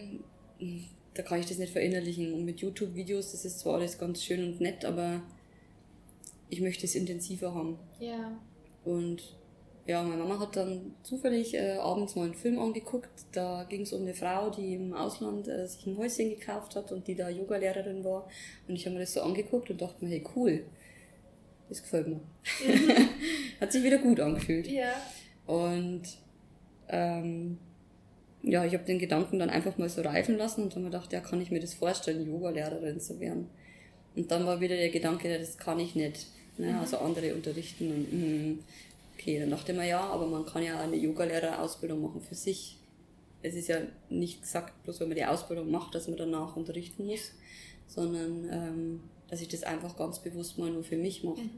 da 1.13 1.23
kann 1.23 1.39
ich 1.39 1.47
das 1.47 1.57
nicht 1.57 1.73
verinnerlichen. 1.73 2.33
Und 2.33 2.45
mit 2.45 2.61
YouTube-Videos, 2.61 3.31
das 3.31 3.45
ist 3.45 3.59
zwar 3.59 3.75
alles 3.75 3.97
ganz 3.97 4.23
schön 4.23 4.43
und 4.43 4.61
nett, 4.61 4.85
aber 4.85 5.21
ich 6.49 6.61
möchte 6.61 6.85
es 6.85 6.95
intensiver 6.95 7.53
haben. 7.53 7.77
Ja. 7.99 8.37
Und 8.85 9.35
ja, 9.85 10.01
meine 10.01 10.23
Mama 10.23 10.39
hat 10.39 10.55
dann 10.55 10.95
zufällig 11.03 11.55
äh, 11.55 11.73
abends 11.73 12.15
mal 12.15 12.23
einen 12.23 12.35
Film 12.35 12.57
angeguckt. 12.57 13.09
Da 13.33 13.65
ging 13.65 13.81
es 13.81 13.91
um 13.91 14.03
eine 14.03 14.13
Frau, 14.13 14.49
die 14.49 14.75
im 14.75 14.93
Ausland 14.93 15.49
äh, 15.49 15.67
sich 15.67 15.85
ein 15.85 15.97
Häuschen 15.97 16.29
gekauft 16.29 16.77
hat 16.77 16.93
und 16.93 17.05
die 17.07 17.15
da 17.15 17.27
Yogalehrerin 17.27 18.03
war. 18.05 18.29
Und 18.67 18.75
ich 18.75 18.85
habe 18.85 18.95
mir 18.95 19.01
das 19.01 19.13
so 19.13 19.21
angeguckt 19.21 19.69
und 19.69 19.81
dachte 19.81 20.05
mir, 20.05 20.11
hey, 20.11 20.23
cool, 20.35 20.63
das 21.69 21.81
gefällt 21.81 22.07
mir. 22.07 22.15
Mhm. 22.15 23.09
hat 23.59 23.71
sich 23.71 23.83
wieder 23.83 23.97
gut 23.97 24.19
angefühlt. 24.19 24.67
Ja. 24.67 24.93
Und 25.45 26.03
ähm, 26.89 27.57
ja, 28.43 28.65
ich 28.65 28.73
habe 28.73 28.83
den 28.83 28.99
Gedanken 28.99 29.39
dann 29.39 29.49
einfach 29.49 29.77
mal 29.77 29.89
so 29.89 30.01
reifen 30.01 30.37
lassen 30.37 30.63
und 30.63 30.71
habe 30.71 30.81
mir 30.81 30.91
gedacht, 30.91 31.13
ja, 31.13 31.21
kann 31.21 31.41
ich 31.41 31.49
mir 31.49 31.59
das 31.59 31.73
vorstellen, 31.73 32.25
Yogalehrerin 32.25 32.99
zu 32.99 33.19
werden. 33.19 33.47
Und 34.15 34.29
dann 34.31 34.45
war 34.45 34.59
wieder 34.59 34.75
der 34.75 34.89
Gedanke, 34.89 35.31
ja, 35.31 35.37
das 35.37 35.57
kann 35.57 35.79
ich 35.79 35.95
nicht. 35.95 36.27
Ne? 36.57 36.73
Mhm. 36.73 36.79
Also 36.79 36.97
andere 36.97 37.33
unterrichten 37.33 37.89
und 37.89 38.13
mh, 38.13 38.57
okay, 39.15 39.39
dann 39.39 39.49
dachte 39.49 39.71
ich 39.71 39.77
mir, 39.77 39.87
ja, 39.87 40.01
aber 40.01 40.27
man 40.27 40.45
kann 40.45 40.63
ja 40.63 40.79
eine 40.79 40.97
Yogalehrerausbildung 40.97 42.01
machen 42.01 42.21
für 42.21 42.35
sich. 42.35 42.77
Es 43.41 43.55
ist 43.55 43.67
ja 43.67 43.77
nicht 44.09 44.41
gesagt, 44.41 44.83
bloß 44.83 44.99
wenn 44.99 45.07
man 45.09 45.17
die 45.17 45.25
Ausbildung 45.25 45.71
macht, 45.71 45.95
dass 45.95 46.07
man 46.07 46.17
danach 46.17 46.55
unterrichten 46.55 47.05
muss, 47.05 47.31
sondern 47.87 48.49
ähm, 48.51 48.99
dass 49.33 49.41
ich 49.41 49.47
das 49.47 49.63
einfach 49.63 49.97
ganz 49.97 50.19
bewusst 50.19 50.59
mal 50.59 50.69
nur 50.69 50.83
für 50.83 50.95
mich 50.95 51.23
mache. 51.23 51.41
Mhm. 51.41 51.49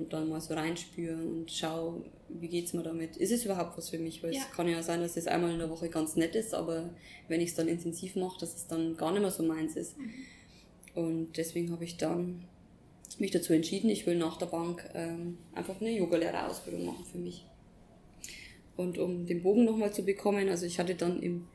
Und 0.00 0.12
dann 0.12 0.28
mal 0.28 0.40
so 0.40 0.54
reinspüre 0.54 1.14
und 1.14 1.48
schaue, 1.52 2.02
wie 2.28 2.48
geht's 2.48 2.72
mir 2.72 2.82
damit? 2.82 3.18
Ist 3.18 3.30
es 3.30 3.44
überhaupt 3.44 3.78
was 3.78 3.90
für 3.90 3.98
mich? 3.98 4.20
Weil 4.22 4.34
ja. 4.34 4.40
es 4.40 4.50
kann 4.50 4.66
ja 4.66 4.82
sein, 4.82 5.00
dass 5.00 5.16
es 5.16 5.28
einmal 5.28 5.52
in 5.52 5.58
der 5.58 5.70
Woche 5.70 5.90
ganz 5.90 6.16
nett 6.16 6.34
ist, 6.34 6.54
aber 6.54 6.90
wenn 7.28 7.40
ich 7.40 7.50
es 7.50 7.54
dann 7.54 7.68
intensiv 7.68 8.16
mache, 8.16 8.40
dass 8.40 8.56
es 8.56 8.66
dann 8.66 8.96
gar 8.96 9.12
nicht 9.12 9.20
mehr 9.20 9.30
so 9.30 9.44
meins 9.44 9.76
ist. 9.76 9.96
Mhm. 9.96 10.10
Und 10.94 11.36
deswegen 11.36 11.70
habe 11.70 11.84
ich 11.84 11.98
dann 11.98 12.42
mich 13.18 13.30
dazu 13.30 13.52
entschieden, 13.52 13.90
ich 13.90 14.06
will 14.06 14.16
nach 14.16 14.36
der 14.36 14.46
Bank 14.46 14.90
ähm, 14.94 15.38
einfach 15.54 15.80
eine 15.80 15.90
Yogalehrerausbildung 15.90 16.84
machen 16.84 17.04
für 17.04 17.18
mich. 17.18 17.44
Und 18.76 18.98
um 18.98 19.24
den 19.26 19.42
Bogen 19.42 19.64
nochmal 19.64 19.92
zu 19.92 20.02
bekommen, 20.02 20.48
also 20.48 20.66
ich 20.66 20.80
hatte 20.80 20.96
dann 20.96 21.22
im 21.22 21.46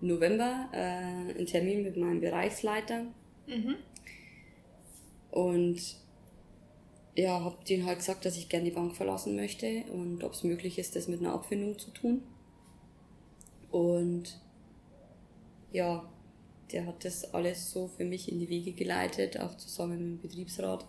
November 0.00 0.70
äh, 0.72 1.36
einen 1.36 1.46
Termin 1.46 1.82
mit 1.82 1.98
meinem 1.98 2.20
Bereichsleiter. 2.20 3.04
Mhm. 3.46 3.74
Und 5.30 5.96
ja, 7.14 7.42
habe 7.42 7.56
denen 7.68 7.86
halt 7.86 7.98
gesagt, 7.98 8.24
dass 8.24 8.36
ich 8.36 8.48
gerne 8.48 8.64
die 8.66 8.70
Bank 8.70 8.96
verlassen 8.96 9.36
möchte 9.36 9.84
und 9.92 10.24
ob 10.24 10.32
es 10.32 10.44
möglich 10.44 10.78
ist, 10.78 10.96
das 10.96 11.08
mit 11.08 11.20
einer 11.20 11.32
Abfindung 11.32 11.78
zu 11.78 11.90
tun. 11.90 12.22
Und 13.70 14.40
ja, 15.72 16.08
der 16.72 16.86
hat 16.86 17.04
das 17.04 17.34
alles 17.34 17.72
so 17.72 17.88
für 17.88 18.04
mich 18.04 18.30
in 18.30 18.38
die 18.38 18.48
Wege 18.48 18.72
geleitet, 18.72 19.38
auch 19.38 19.56
zusammen 19.56 19.98
mit 19.98 20.00
dem 20.00 20.20
Betriebsrat, 20.22 20.86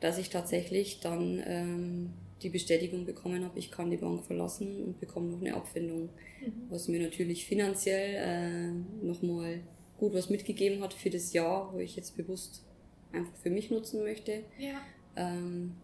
dass 0.00 0.18
ich 0.18 0.30
tatsächlich 0.30 1.00
dann 1.00 1.42
ähm, 1.46 2.10
die 2.42 2.48
Bestätigung 2.48 3.06
bekommen 3.06 3.44
habe, 3.44 3.58
ich 3.58 3.70
kann 3.70 3.90
die 3.90 3.96
Bank 3.96 4.24
verlassen 4.24 4.82
und 4.84 5.00
bekomme 5.00 5.30
noch 5.30 5.40
eine 5.40 5.54
Abfindung, 5.54 6.08
mhm. 6.40 6.52
was 6.70 6.88
mir 6.88 7.00
natürlich 7.00 7.46
finanziell 7.46 8.14
äh, 8.16 9.04
nochmal 9.06 9.60
gut 9.98 10.14
was 10.14 10.30
mitgegeben 10.30 10.82
hat 10.82 10.94
für 10.94 11.10
das 11.10 11.32
Jahr, 11.32 11.72
wo 11.72 11.78
ich 11.78 11.94
jetzt 11.94 12.16
bewusst 12.16 12.64
einfach 13.12 13.34
für 13.42 13.50
mich 13.50 13.70
nutzen 13.70 14.02
möchte. 14.02 14.44
Ja. 14.58 14.80
Ähm, 15.16 15.76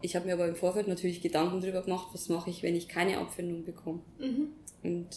ich 0.00 0.14
habe 0.14 0.26
mir 0.26 0.34
aber 0.34 0.46
im 0.46 0.56
Vorfeld 0.56 0.88
natürlich 0.88 1.22
Gedanken 1.22 1.60
darüber 1.60 1.82
gemacht, 1.82 2.08
was 2.12 2.28
mache 2.28 2.50
ich, 2.50 2.62
wenn 2.62 2.76
ich 2.76 2.88
keine 2.88 3.18
Abfindung 3.18 3.64
bekomme. 3.64 4.00
Mhm. 4.18 4.48
Und 4.82 5.08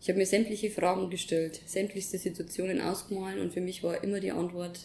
ich 0.00 0.08
habe 0.08 0.18
mir 0.18 0.26
sämtliche 0.26 0.70
Fragen 0.70 1.10
gestellt, 1.10 1.60
sämtlichste 1.66 2.18
Situationen 2.18 2.80
ausgemalt 2.80 3.38
und 3.38 3.52
für 3.52 3.60
mich 3.60 3.82
war 3.82 4.02
immer 4.02 4.20
die 4.20 4.32
Antwort, 4.32 4.80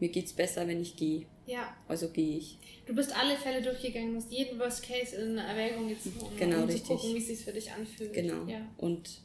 mir 0.00 0.08
geht's 0.10 0.32
besser, 0.32 0.66
wenn 0.68 0.80
ich 0.80 0.96
gehe. 0.96 1.26
Ja. 1.46 1.76
Also 1.88 2.08
gehe 2.10 2.38
ich. 2.38 2.58
Du 2.86 2.94
bist 2.94 3.14
alle 3.14 3.36
Fälle 3.36 3.62
durchgegangen, 3.62 4.16
hast 4.16 4.30
jeden 4.30 4.58
Worst 4.58 4.86
Case 4.86 5.16
in 5.16 5.36
Erwägung 5.38 5.88
gezogen, 5.88 6.36
genau, 6.38 6.58
um 6.58 6.64
richtig. 6.64 6.84
zu 6.84 6.94
gucken, 6.94 7.14
wie 7.14 7.18
es 7.18 7.26
sich 7.26 7.44
für 7.44 7.52
dich 7.52 7.70
anfühlt. 7.72 8.12
Genau. 8.12 8.46
Ja. 8.46 8.60
Und 8.76 9.20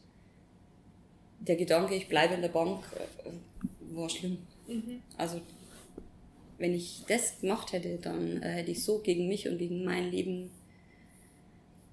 der 1.40 1.58
Gedanke, 1.58 1.96
ich 1.96 2.08
bleibe 2.08 2.34
in 2.34 2.42
der 2.42 2.50
Bank, 2.50 2.84
äh, 2.96 3.96
war 3.96 4.10
schlimm. 4.10 4.40
Mhm. 4.68 5.02
Also 5.18 5.42
wenn 6.58 6.74
ich 6.74 7.04
das 7.08 7.40
gemacht 7.42 7.74
hätte, 7.74 7.98
dann 7.98 8.42
äh, 8.42 8.50
hätte 8.50 8.72
ich 8.72 8.84
so 8.84 9.00
gegen 9.00 9.28
mich 9.28 9.48
und 9.48 9.58
gegen 9.58 9.84
mein 9.84 10.12
Leben, 10.12 10.50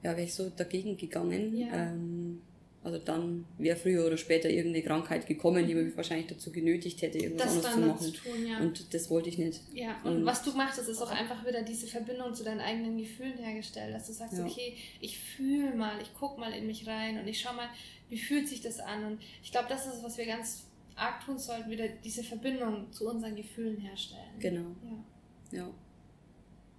ja, 0.03 0.13
wäre 0.13 0.23
ich 0.23 0.35
so 0.35 0.51
dagegen 0.51 0.97
gegangen. 0.97 1.57
Ja. 1.57 1.67
Ähm, 1.73 2.43
also 2.83 2.99
dann 2.99 3.45
wäre 3.59 3.77
früher 3.77 4.07
oder 4.07 4.17
später 4.17 4.49
irgendeine 4.49 4.83
Krankheit 4.83 5.27
gekommen, 5.27 5.67
die 5.67 5.75
mich 5.75 5.95
wahrscheinlich 5.97 6.29
dazu 6.29 6.51
genötigt 6.51 7.03
hätte, 7.03 7.19
irgendwas 7.19 7.57
das 7.57 7.65
anderes 7.67 8.01
zu 8.01 8.07
machen. 8.07 8.15
Zu 8.15 8.23
tun, 8.23 8.47
ja. 8.47 8.59
Und 8.61 8.95
das 8.95 9.11
wollte 9.11 9.29
ich 9.29 9.37
nicht. 9.37 9.61
Ja, 9.75 10.01
und, 10.03 10.19
und, 10.19 10.25
was 10.25 10.43
du 10.43 10.53
machst, 10.53 10.79
ist 10.79 11.03
auch 11.03 11.11
einfach 11.11 11.47
wieder 11.47 11.63
diese 11.63 11.87
Verbindung 11.87 12.33
zu 12.33 12.43
deinen 12.43 12.61
eigenen 12.61 12.97
Gefühlen 12.97 13.37
hergestellt, 13.37 13.95
dass 13.95 14.07
du 14.07 14.15
sagst, 14.15 14.39
ja. 14.39 14.47
okay, 14.47 14.77
ich 15.01 15.19
fühle 15.19 15.75
mal, 15.75 16.01
ich 16.01 16.15
gucke 16.15 16.41
mal 16.41 16.53
in 16.55 16.67
mich 16.67 16.87
rein 16.87 17.19
und 17.19 17.29
ich 17.29 17.41
schau 17.41 17.53
mal, 17.53 17.69
wie 18.09 18.19
fühlt 18.19 18.49
sich 18.49 18.63
das 18.63 18.81
an. 18.81 19.05
Und 19.05 19.19
ich 19.43 19.53
glaube, 19.53 19.69
das 19.69 19.87
ist, 19.87 20.03
was 20.03 20.17
wir 20.17 20.25
ganz 20.25 20.65
arg 21.01 21.25
tun 21.25 21.39
sollten, 21.39 21.71
wieder 21.71 21.89
diese 21.89 22.23
Verbindung 22.23 22.93
zu 22.93 23.09
unseren 23.09 23.35
Gefühlen 23.35 23.79
herstellen. 23.79 24.39
Genau. 24.39 24.77
Ja. 25.53 25.59
ja. 25.59 25.71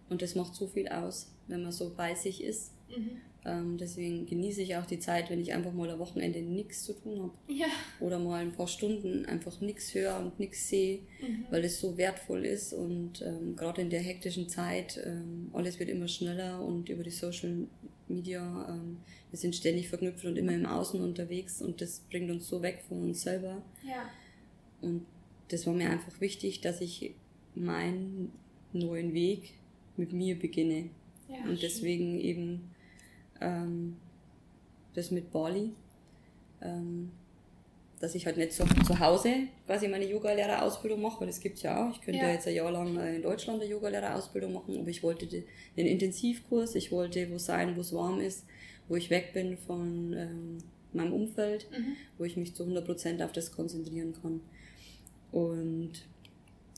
Und 0.09 0.21
das 0.21 0.35
macht 0.35 0.53
so 0.55 0.67
viel 0.67 0.87
aus, 0.89 1.31
wenn 1.47 1.63
man 1.63 1.71
so 1.71 1.93
bei 1.95 2.13
sich 2.13 2.43
ist. 2.43 2.73
Mhm. 2.89 3.21
Ähm, 3.43 3.77
deswegen 3.77 4.27
genieße 4.27 4.61
ich 4.61 4.75
auch 4.75 4.85
die 4.85 4.99
Zeit, 4.99 5.31
wenn 5.31 5.41
ich 5.41 5.53
einfach 5.53 5.73
mal 5.73 5.89
am 5.89 5.97
Wochenende 5.97 6.41
nichts 6.41 6.83
zu 6.83 6.93
tun 6.93 7.21
habe. 7.23 7.31
Ja. 7.47 7.67
Oder 7.99 8.19
mal 8.19 8.41
ein 8.41 8.51
paar 8.51 8.67
Stunden 8.67 9.25
einfach 9.25 9.61
nichts 9.61 9.95
höre 9.95 10.19
und 10.19 10.39
nichts 10.39 10.69
sehe, 10.69 10.99
mhm. 11.21 11.45
weil 11.49 11.63
es 11.65 11.79
so 11.79 11.97
wertvoll 11.97 12.45
ist. 12.45 12.73
Und 12.73 13.23
ähm, 13.23 13.55
gerade 13.55 13.81
in 13.81 13.89
der 13.89 14.01
hektischen 14.01 14.47
Zeit, 14.47 15.01
ähm, 15.03 15.49
alles 15.53 15.79
wird 15.79 15.89
immer 15.89 16.07
schneller 16.07 16.63
und 16.63 16.89
über 16.89 17.03
die 17.03 17.09
Social 17.09 17.67
Media, 18.13 18.67
ähm, 18.69 18.97
wir 19.29 19.39
sind 19.39 19.55
ständig 19.55 19.89
verknüpft 19.89 20.25
und 20.25 20.37
immer 20.37 20.53
im 20.53 20.65
Außen 20.65 21.01
unterwegs 21.01 21.61
und 21.61 21.81
das 21.81 22.01
bringt 22.09 22.29
uns 22.29 22.47
so 22.47 22.61
weg 22.61 22.83
von 22.87 23.03
uns 23.03 23.21
selber. 23.21 23.61
Ja. 23.83 24.09
Und 24.81 25.05
das 25.49 25.65
war 25.67 25.73
mir 25.73 25.89
einfach 25.89 26.19
wichtig, 26.21 26.61
dass 26.61 26.81
ich 26.81 27.13
meinen 27.55 28.31
neuen 28.73 29.13
Weg 29.13 29.53
mit 29.97 30.13
mir 30.13 30.37
beginne. 30.37 30.89
Ja, 31.29 31.49
und 31.49 31.61
deswegen 31.61 32.19
eben 32.19 32.71
ähm, 33.39 33.97
das 34.93 35.11
mit 35.11 35.31
Bali, 35.31 35.71
ähm, 36.61 37.11
dass 38.01 38.15
ich 38.15 38.25
halt 38.25 38.37
nicht 38.37 38.53
so 38.53 38.65
zu 38.85 38.99
Hause 38.99 39.47
quasi 39.67 39.87
meine 39.87 40.09
Yogalehrerausbildung 40.09 41.01
mache, 41.01 41.21
weil 41.21 41.27
das 41.27 41.39
gibt's 41.39 41.61
ja 41.61 41.87
auch. 41.87 41.95
Ich 41.95 42.01
könnte 42.01 42.19
ja. 42.19 42.27
ja 42.27 42.33
jetzt 42.33 42.47
ein 42.47 42.55
Jahr 42.55 42.71
lang 42.71 42.97
in 43.15 43.21
Deutschland 43.21 43.61
eine 43.61 43.69
Yogalehrerausbildung 43.69 44.51
machen, 44.51 44.77
aber 44.79 44.89
ich 44.89 45.03
wollte 45.03 45.27
den 45.27 45.45
Intensivkurs, 45.85 46.75
ich 46.75 46.91
wollte 46.91 47.29
wo 47.31 47.37
sein, 47.37 47.75
wo 47.77 47.81
es 47.81 47.93
warm 47.93 48.19
ist, 48.19 48.45
wo 48.87 48.95
ich 48.95 49.11
weg 49.11 49.33
bin 49.33 49.57
von 49.57 50.13
ähm, 50.13 50.57
meinem 50.93 51.13
Umfeld, 51.13 51.67
mhm. 51.71 51.95
wo 52.17 52.23
ich 52.23 52.37
mich 52.37 52.55
zu 52.55 52.63
100% 52.63 53.23
auf 53.23 53.31
das 53.31 53.51
konzentrieren 53.51 54.13
kann. 54.19 54.41
Und 55.31 55.91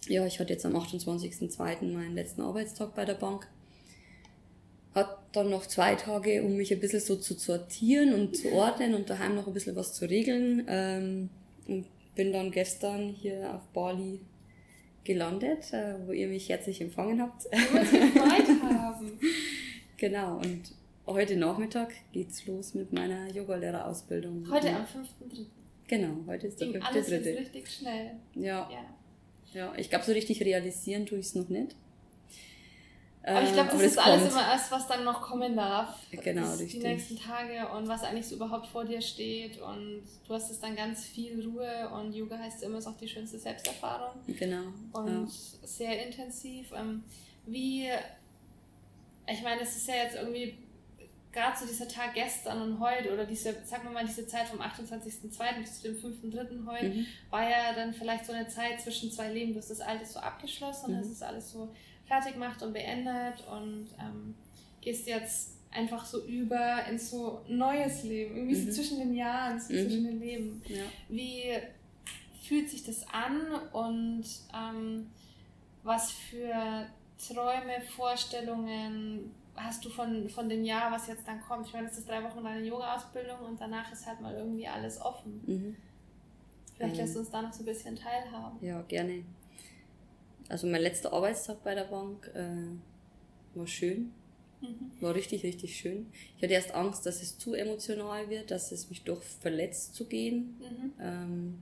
ja, 0.08 0.26
ich 0.26 0.40
hatte 0.40 0.52
jetzt 0.52 0.66
am 0.66 0.76
28.02. 0.76 1.92
meinen 1.92 2.16
letzten 2.16 2.42
Arbeitstag 2.42 2.94
bei 2.96 3.06
der 3.06 3.14
Bank 3.14 3.48
hat 4.96 5.18
dann 5.32 5.50
noch 5.50 5.66
zwei 5.66 5.96
Tage, 5.96 6.44
um 6.44 6.56
mich 6.56 6.72
ein 6.72 6.80
bisschen 6.80 7.00
so 7.00 7.16
zu 7.16 7.34
sortieren 7.34 8.14
und 8.14 8.36
zu 8.36 8.52
ordnen 8.52 8.94
und 8.94 9.10
daheim 9.10 9.36
noch 9.36 9.48
ein 9.48 9.54
bisschen 9.54 9.76
was 9.76 9.94
zu 9.94 10.06
regeln. 10.06 10.66
Ähm, 10.68 11.30
und 11.68 11.86
bin 12.16 12.32
dann 12.32 12.52
gestern 12.52 13.10
hier 13.10 13.54
auf 13.56 13.62
Bali 13.74 14.20
gelandet, 15.04 15.74
äh, 15.74 15.96
wo 16.06 16.12
ihr 16.12 16.28
mich 16.28 16.50
herzlich 16.50 16.82
empfangen 16.82 17.22
habt. 17.22 17.46
haben. 17.52 19.20
genau, 19.98 20.38
und 20.38 20.62
heute 21.08 21.36
Nachmittag 21.36 21.94
geht's 22.12 22.46
los 22.46 22.74
mit 22.74 22.94
meiner 22.94 23.30
Yogalehrerausbildung. 23.30 24.48
Heute 24.50 24.70
am 24.70 24.84
5.3. 24.84 25.46
Genau, 25.88 26.18
heute 26.28 26.48
ist 26.48 26.62
der 26.62 26.68
5.3. 26.70 26.82
Alles 26.82 27.10
ist 27.10 27.26
richtig 27.26 27.68
schnell. 27.70 28.12
Ja. 28.36 28.70
Ja, 28.72 28.86
ja 29.54 29.74
ich 29.78 29.90
glaube, 29.90 30.06
so 30.06 30.12
richtig 30.12 30.42
realisieren 30.44 31.06
tue 31.06 31.18
ich 31.18 31.28
es 31.28 31.36
noch 31.36 31.50
nicht. 31.50 31.76
Aber 33.26 33.42
ich 33.42 33.54
glaube, 33.54 33.70
das, 33.72 33.80
das 33.80 33.92
ist 33.94 33.98
alles 33.98 34.32
immer 34.32 34.42
erst, 34.42 34.72
was 34.72 34.88
dann 34.88 35.06
noch 35.06 35.22
kommen 35.22 35.56
darf. 35.56 35.98
Genau, 36.12 36.50
richtig. 36.52 36.72
Die 36.72 36.80
nächsten 36.80 37.18
Tage 37.18 37.68
und 37.70 37.88
was 37.88 38.04
eigentlich 38.04 38.28
so 38.28 38.36
überhaupt 38.36 38.68
vor 38.68 38.84
dir 38.84 39.02
steht. 39.02 39.62
Und 39.62 40.04
du 40.28 40.34
hast 40.34 40.52
es 40.52 40.60
dann 40.60 40.76
ganz 40.76 41.06
viel 41.06 41.42
Ruhe 41.48 41.90
und 41.90 42.14
Yoga 42.14 42.38
heißt 42.38 42.64
immer, 42.64 42.80
ist 42.80 42.88
auch 42.88 42.98
die 42.98 43.08
schönste 43.08 43.40
Selbsterfahrung. 43.40 44.20
Genau. 44.28 44.64
Und 44.92 45.30
ja. 45.30 45.68
sehr 45.68 46.06
intensiv. 46.06 46.74
Ähm, 46.76 47.04
wie, 47.46 47.88
ich 49.28 49.42
meine, 49.42 49.62
es 49.62 49.78
ist 49.78 49.88
ja 49.88 49.96
jetzt 49.96 50.18
irgendwie 50.18 50.58
gerade 51.32 51.58
so 51.58 51.66
dieser 51.66 51.88
Tag 51.88 52.14
gestern 52.14 52.62
und 52.62 52.80
heute 52.80 53.12
oder 53.12 53.26
diese, 53.26 53.56
sagen 53.66 53.86
wir 53.86 53.92
mal, 53.92 54.06
diese 54.06 54.28
Zeit 54.28 54.50
vom 54.50 54.60
28.02. 54.60 55.62
bis 55.62 55.82
zu 55.82 55.88
dem 55.88 55.96
5.03. 55.98 56.66
heute, 56.68 56.90
mhm. 56.90 57.06
war 57.30 57.50
ja 57.50 57.74
dann 57.74 57.94
vielleicht 57.94 58.26
so 58.26 58.34
eine 58.34 58.48
Zeit 58.50 58.82
zwischen 58.82 59.12
zwei 59.12 59.32
Leben. 59.32 59.54
Du 59.54 59.60
hast 59.60 59.72
das 59.72 59.80
Alte 59.80 60.06
so 60.06 60.20
abgeschlossen, 60.20 60.92
mhm. 60.92 60.98
hast 60.98 61.10
es 61.10 61.22
alles 61.22 61.52
so 61.52 61.74
fertig 62.06 62.34
gemacht 62.34 62.62
und 62.62 62.74
beendet 62.74 63.44
und 63.50 63.88
ähm, 64.00 64.36
gehst 64.82 65.08
jetzt 65.08 65.58
einfach 65.72 66.06
so 66.06 66.26
über 66.26 66.86
in 66.90 67.00
so 67.00 67.42
neues 67.48 68.04
Leben, 68.04 68.36
irgendwie 68.36 68.56
mhm. 68.56 68.66
so 68.66 68.72
zwischen 68.72 69.00
den 69.00 69.14
Jahren, 69.14 69.60
so 69.60 69.74
mhm. 69.74 69.78
zwischen 69.78 70.04
den 70.06 70.20
Leben. 70.20 70.62
Ja. 70.68 70.84
Wie 71.10 71.44
fühlt 72.42 72.70
sich 72.70 72.84
das 72.84 73.08
an 73.08 73.42
und 73.72 74.26
ähm, 74.54 75.10
was 75.84 76.12
für 76.12 76.86
Träume, 77.18 77.82
Vorstellungen 77.96 79.32
hast 79.56 79.86
du 79.86 79.90
von, 79.90 80.30
von 80.30 80.50
dem 80.50 80.64
Jahr, 80.64 80.92
was 80.92 81.08
jetzt 81.08 81.28
dann 81.28 81.42
kommt? 81.42 81.68
Ich 81.68 81.74
meine, 81.74 81.88
es 81.88 81.98
ist 81.98 82.10
drei 82.10 82.24
Wochen 82.24 82.44
deine 82.44 82.66
Yoga-Ausbildung 82.66 83.40
und 83.40 83.62
danach 83.62 83.92
ist 83.92 84.06
halt 84.06 84.20
mal 84.22 84.34
irgendwie 84.34 84.68
alles 84.68 85.00
offen. 85.00 85.42
Mhm. 85.46 85.76
Vielleicht 86.76 86.98
lässt 86.98 87.16
du 87.16 87.20
uns 87.20 87.30
da 87.30 87.42
noch 87.42 87.54
so 87.54 87.62
ein 87.62 87.66
bisschen 87.66 87.96
teilhaben. 87.96 88.58
Ja, 88.66 88.82
gerne. 88.84 89.24
Also 90.54 90.68
mein 90.68 90.84
letzter 90.84 91.12
Arbeitstag 91.12 91.64
bei 91.64 91.74
der 91.74 91.86
Bank 91.86 92.30
äh, 92.36 93.58
war 93.58 93.66
schön. 93.66 94.12
Mhm. 94.62 94.92
War 95.02 95.16
richtig, 95.16 95.42
richtig 95.44 95.76
schön. 95.76 96.06
Ich 96.38 96.44
hatte 96.44 96.54
erst 96.54 96.76
Angst, 96.76 97.08
dass 97.08 97.24
es 97.24 97.40
zu 97.40 97.56
emotional 97.56 98.30
wird, 98.30 98.52
dass 98.52 98.72
es 98.72 98.88
mich 98.88 99.02
doch 99.02 99.24
verletzt 99.24 99.96
zu 99.96 100.06
gehen. 100.06 100.56
Mhm. 100.60 100.92
Ähm, 101.02 101.58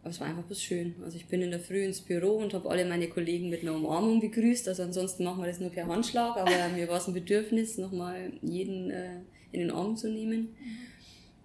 aber 0.00 0.10
es 0.10 0.20
war 0.20 0.28
einfach 0.28 0.44
bloß 0.44 0.62
schön. 0.62 0.94
Also 1.02 1.16
ich 1.16 1.26
bin 1.26 1.42
in 1.42 1.50
der 1.50 1.58
Früh 1.58 1.84
ins 1.84 2.00
Büro 2.00 2.36
und 2.36 2.54
habe 2.54 2.70
alle 2.70 2.84
meine 2.84 3.08
Kollegen 3.08 3.50
mit 3.50 3.62
einer 3.62 3.74
Umarmung 3.74 4.20
begrüßt. 4.20 4.68
Also 4.68 4.84
ansonsten 4.84 5.24
machen 5.24 5.42
wir 5.42 5.48
das 5.48 5.58
nur 5.58 5.70
per 5.70 5.88
Handschlag, 5.88 6.36
aber 6.36 6.68
mir 6.76 6.86
war 6.86 6.98
es 6.98 7.08
ein 7.08 7.14
Bedürfnis, 7.14 7.78
nochmal 7.78 8.32
jeden 8.42 8.92
äh, 8.92 9.16
in 9.50 9.58
den 9.58 9.72
Arm 9.72 9.96
zu 9.96 10.08
nehmen. 10.08 10.50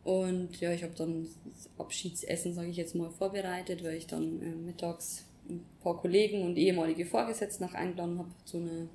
Mhm. 0.05 0.11
Und 0.11 0.59
ja, 0.59 0.71
ich 0.71 0.83
habe 0.83 0.93
dann 0.95 1.27
das 1.45 1.67
Abschiedsessen, 1.79 2.53
sage 2.53 2.69
ich 2.69 2.77
jetzt 2.77 2.93
mal, 2.93 3.09
vorbereitet, 3.09 3.83
weil 3.83 3.95
ich 3.95 4.05
dann 4.05 4.39
äh, 4.43 4.55
mittags 4.55 5.26
ein 5.49 5.65
paar 5.81 5.97
Kollegen 5.97 6.43
und 6.43 6.57
ehemalige 6.57 7.05
Vorgesetzte 7.05 7.63
nach 7.63 7.73
eingeladen 7.73 8.19
habe 8.19 8.29
zu 8.45 8.57
einer 8.57 8.87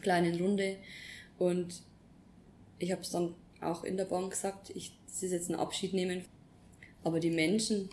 kleinen 0.00 0.40
Runde. 0.40 0.76
Und 1.38 1.82
ich 2.78 2.92
habe 2.92 3.02
es 3.02 3.10
dann 3.10 3.34
auch 3.60 3.84
in 3.84 3.96
der 3.96 4.04
Bank 4.04 4.30
gesagt, 4.30 4.70
ich, 4.74 4.92
das 5.06 5.22
ist 5.22 5.32
jetzt 5.32 5.50
ein 5.50 5.56
Abschied 5.56 5.94
nehmen. 5.94 6.24
Aber 7.04 7.20
die 7.20 7.30
Menschen, 7.30 7.88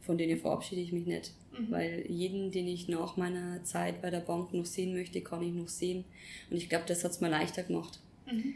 von 0.00 0.18
denen 0.18 0.38
verabschiede 0.38 0.80
ich 0.80 0.92
mich 0.92 1.06
nicht. 1.06 1.32
Mhm. 1.52 1.70
Weil 1.70 2.06
jeden, 2.08 2.50
den 2.50 2.68
ich 2.68 2.88
nach 2.88 3.16
meiner 3.16 3.62
Zeit 3.64 4.02
bei 4.02 4.10
der 4.10 4.20
Bank 4.20 4.52
noch 4.52 4.66
sehen 4.66 4.94
möchte, 4.94 5.20
kann 5.20 5.42
ich 5.42 5.52
noch 5.52 5.68
sehen. 5.68 6.04
Und 6.50 6.56
ich 6.56 6.68
glaube, 6.68 6.84
das 6.86 7.04
hat 7.04 7.12
es 7.12 7.20
mir 7.20 7.30
leichter 7.30 7.62
gemacht. 7.62 8.00
Mhm. 8.30 8.54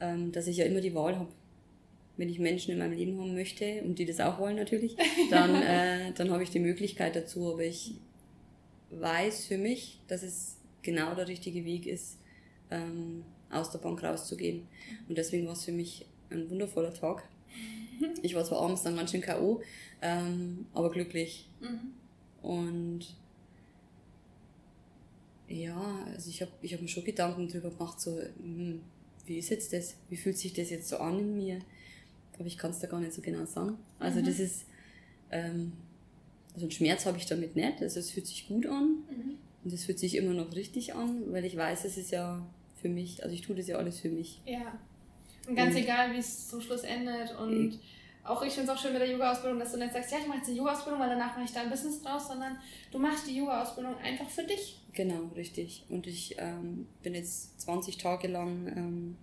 Ähm, 0.00 0.32
dass 0.32 0.46
ich 0.46 0.56
ja 0.56 0.64
immer 0.64 0.80
die 0.80 0.94
Wahl 0.94 1.18
habe. 1.18 1.28
Wenn 2.18 2.28
ich 2.28 2.38
Menschen 2.38 2.72
in 2.72 2.78
meinem 2.78 2.92
Leben 2.92 3.18
haben 3.18 3.32
möchte 3.32 3.80
und 3.82 3.98
die 3.98 4.04
das 4.04 4.20
auch 4.20 4.38
wollen 4.38 4.56
natürlich, 4.56 4.96
dann, 5.30 5.54
äh, 5.54 6.12
dann 6.12 6.30
habe 6.30 6.42
ich 6.42 6.50
die 6.50 6.58
Möglichkeit 6.58 7.16
dazu. 7.16 7.52
Aber 7.52 7.64
ich 7.64 7.94
weiß 8.90 9.46
für 9.46 9.56
mich, 9.56 10.00
dass 10.08 10.22
es 10.22 10.58
genau 10.82 11.14
der 11.14 11.28
richtige 11.28 11.64
Weg 11.64 11.86
ist, 11.86 12.18
ähm, 12.70 13.24
aus 13.50 13.70
der 13.70 13.78
Bank 13.78 14.02
rauszugehen. 14.02 14.66
Und 15.08 15.16
deswegen 15.16 15.46
war 15.46 15.54
es 15.54 15.64
für 15.64 15.72
mich 15.72 16.06
ein 16.30 16.50
wundervoller 16.50 16.92
Tag. 16.92 17.28
Ich 18.22 18.36
war 18.36 18.44
zwar 18.44 18.60
abends 18.60 18.84
dann 18.84 18.94
ganz 18.94 19.10
schön 19.10 19.22
K.O., 19.22 19.60
ähm, 20.02 20.66
aber 20.72 20.88
glücklich. 20.88 21.48
Mhm. 21.60 21.94
Und 22.48 23.16
ja, 25.48 26.06
also 26.06 26.30
ich 26.30 26.40
habe 26.42 26.52
ich 26.62 26.74
hab 26.74 26.80
mir 26.80 26.88
schon 26.88 27.04
Gedanken 27.04 27.48
darüber 27.48 27.70
gemacht, 27.70 28.00
so, 28.00 28.20
hm, 28.20 28.80
wie 29.26 29.38
ist 29.38 29.50
jetzt 29.50 29.72
das? 29.72 29.96
Wie 30.08 30.16
fühlt 30.16 30.38
sich 30.38 30.52
das 30.52 30.70
jetzt 30.70 30.88
so 30.88 30.98
an 30.98 31.18
in 31.18 31.36
mir? 31.36 31.58
Aber 32.38 32.46
ich 32.46 32.58
kann 32.58 32.70
es 32.70 32.78
da 32.78 32.86
gar 32.86 33.00
nicht 33.00 33.12
so 33.12 33.20
genau 33.20 33.44
sagen. 33.44 33.78
Also 33.98 34.20
mhm. 34.20 34.24
das 34.26 34.38
ist, 34.38 34.66
ähm, 35.30 35.72
also 36.54 36.66
einen 36.66 36.70
Schmerz 36.70 37.06
habe 37.06 37.18
ich 37.18 37.26
damit 37.26 37.56
nicht. 37.56 37.82
Also 37.82 38.00
es 38.00 38.10
fühlt 38.10 38.26
sich 38.26 38.48
gut 38.48 38.66
an 38.66 39.04
mhm. 39.10 39.38
und 39.64 39.72
es 39.72 39.84
fühlt 39.84 39.98
sich 39.98 40.16
immer 40.16 40.34
noch 40.34 40.54
richtig 40.54 40.94
an, 40.94 41.32
weil 41.32 41.44
ich 41.44 41.56
weiß, 41.56 41.84
es 41.84 41.96
ist 41.96 42.10
ja 42.10 42.44
für 42.80 42.88
mich, 42.88 43.22
also 43.22 43.34
ich 43.34 43.42
tue 43.42 43.56
das 43.56 43.66
ja 43.66 43.76
alles 43.76 44.00
für 44.00 44.08
mich. 44.08 44.40
Ja. 44.46 44.78
Und 45.48 45.56
ganz 45.56 45.74
und 45.74 45.82
egal, 45.82 46.12
wie 46.12 46.18
es 46.18 46.48
zum 46.48 46.60
Schluss 46.60 46.82
endet 46.82 47.34
und 47.38 47.70
ich, 47.70 47.78
auch 48.24 48.42
ich 48.42 48.52
finde 48.52 48.70
es 48.70 48.78
auch 48.78 48.82
schön 48.82 48.92
mit 48.92 49.00
der 49.00 49.10
Yoga-Ausbildung, 49.10 49.58
dass 49.58 49.72
du 49.72 49.78
nicht 49.78 49.92
sagst, 49.92 50.12
ja, 50.12 50.18
ich 50.18 50.26
mache 50.26 50.38
jetzt 50.38 50.48
die 50.48 50.56
Yoga-Ausbildung, 50.56 51.00
weil 51.00 51.08
danach 51.08 51.34
mache 51.34 51.44
ich 51.44 51.52
da 51.52 51.62
ein 51.62 51.70
Business 51.70 52.02
draus, 52.02 52.28
sondern 52.28 52.58
du 52.92 52.98
machst 52.98 53.26
die 53.26 53.36
Yoga-Ausbildung 53.36 53.96
einfach 53.98 54.28
für 54.28 54.44
dich. 54.44 54.80
Genau, 54.92 55.30
richtig. 55.34 55.84
Und 55.88 56.06
ich 56.06 56.36
ähm, 56.38 56.86
bin 57.02 57.14
jetzt 57.14 57.60
20 57.62 57.96
Tage 57.96 58.28
lang 58.28 58.66
ähm, 58.76 59.16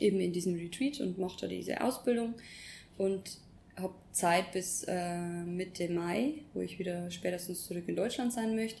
eben 0.00 0.20
in 0.20 0.32
diesem 0.32 0.54
Retreat 0.54 1.00
und 1.00 1.18
mache 1.18 1.40
da 1.42 1.46
diese 1.46 1.80
Ausbildung 1.82 2.34
und 2.98 3.38
habe 3.76 3.94
Zeit 4.12 4.52
bis 4.52 4.84
äh, 4.88 5.18
Mitte 5.44 5.88
Mai, 5.90 6.42
wo 6.54 6.60
ich 6.60 6.78
wieder 6.78 7.10
spätestens 7.10 7.64
zurück 7.66 7.84
in 7.86 7.96
Deutschland 7.96 8.32
sein 8.32 8.54
möchte. 8.54 8.80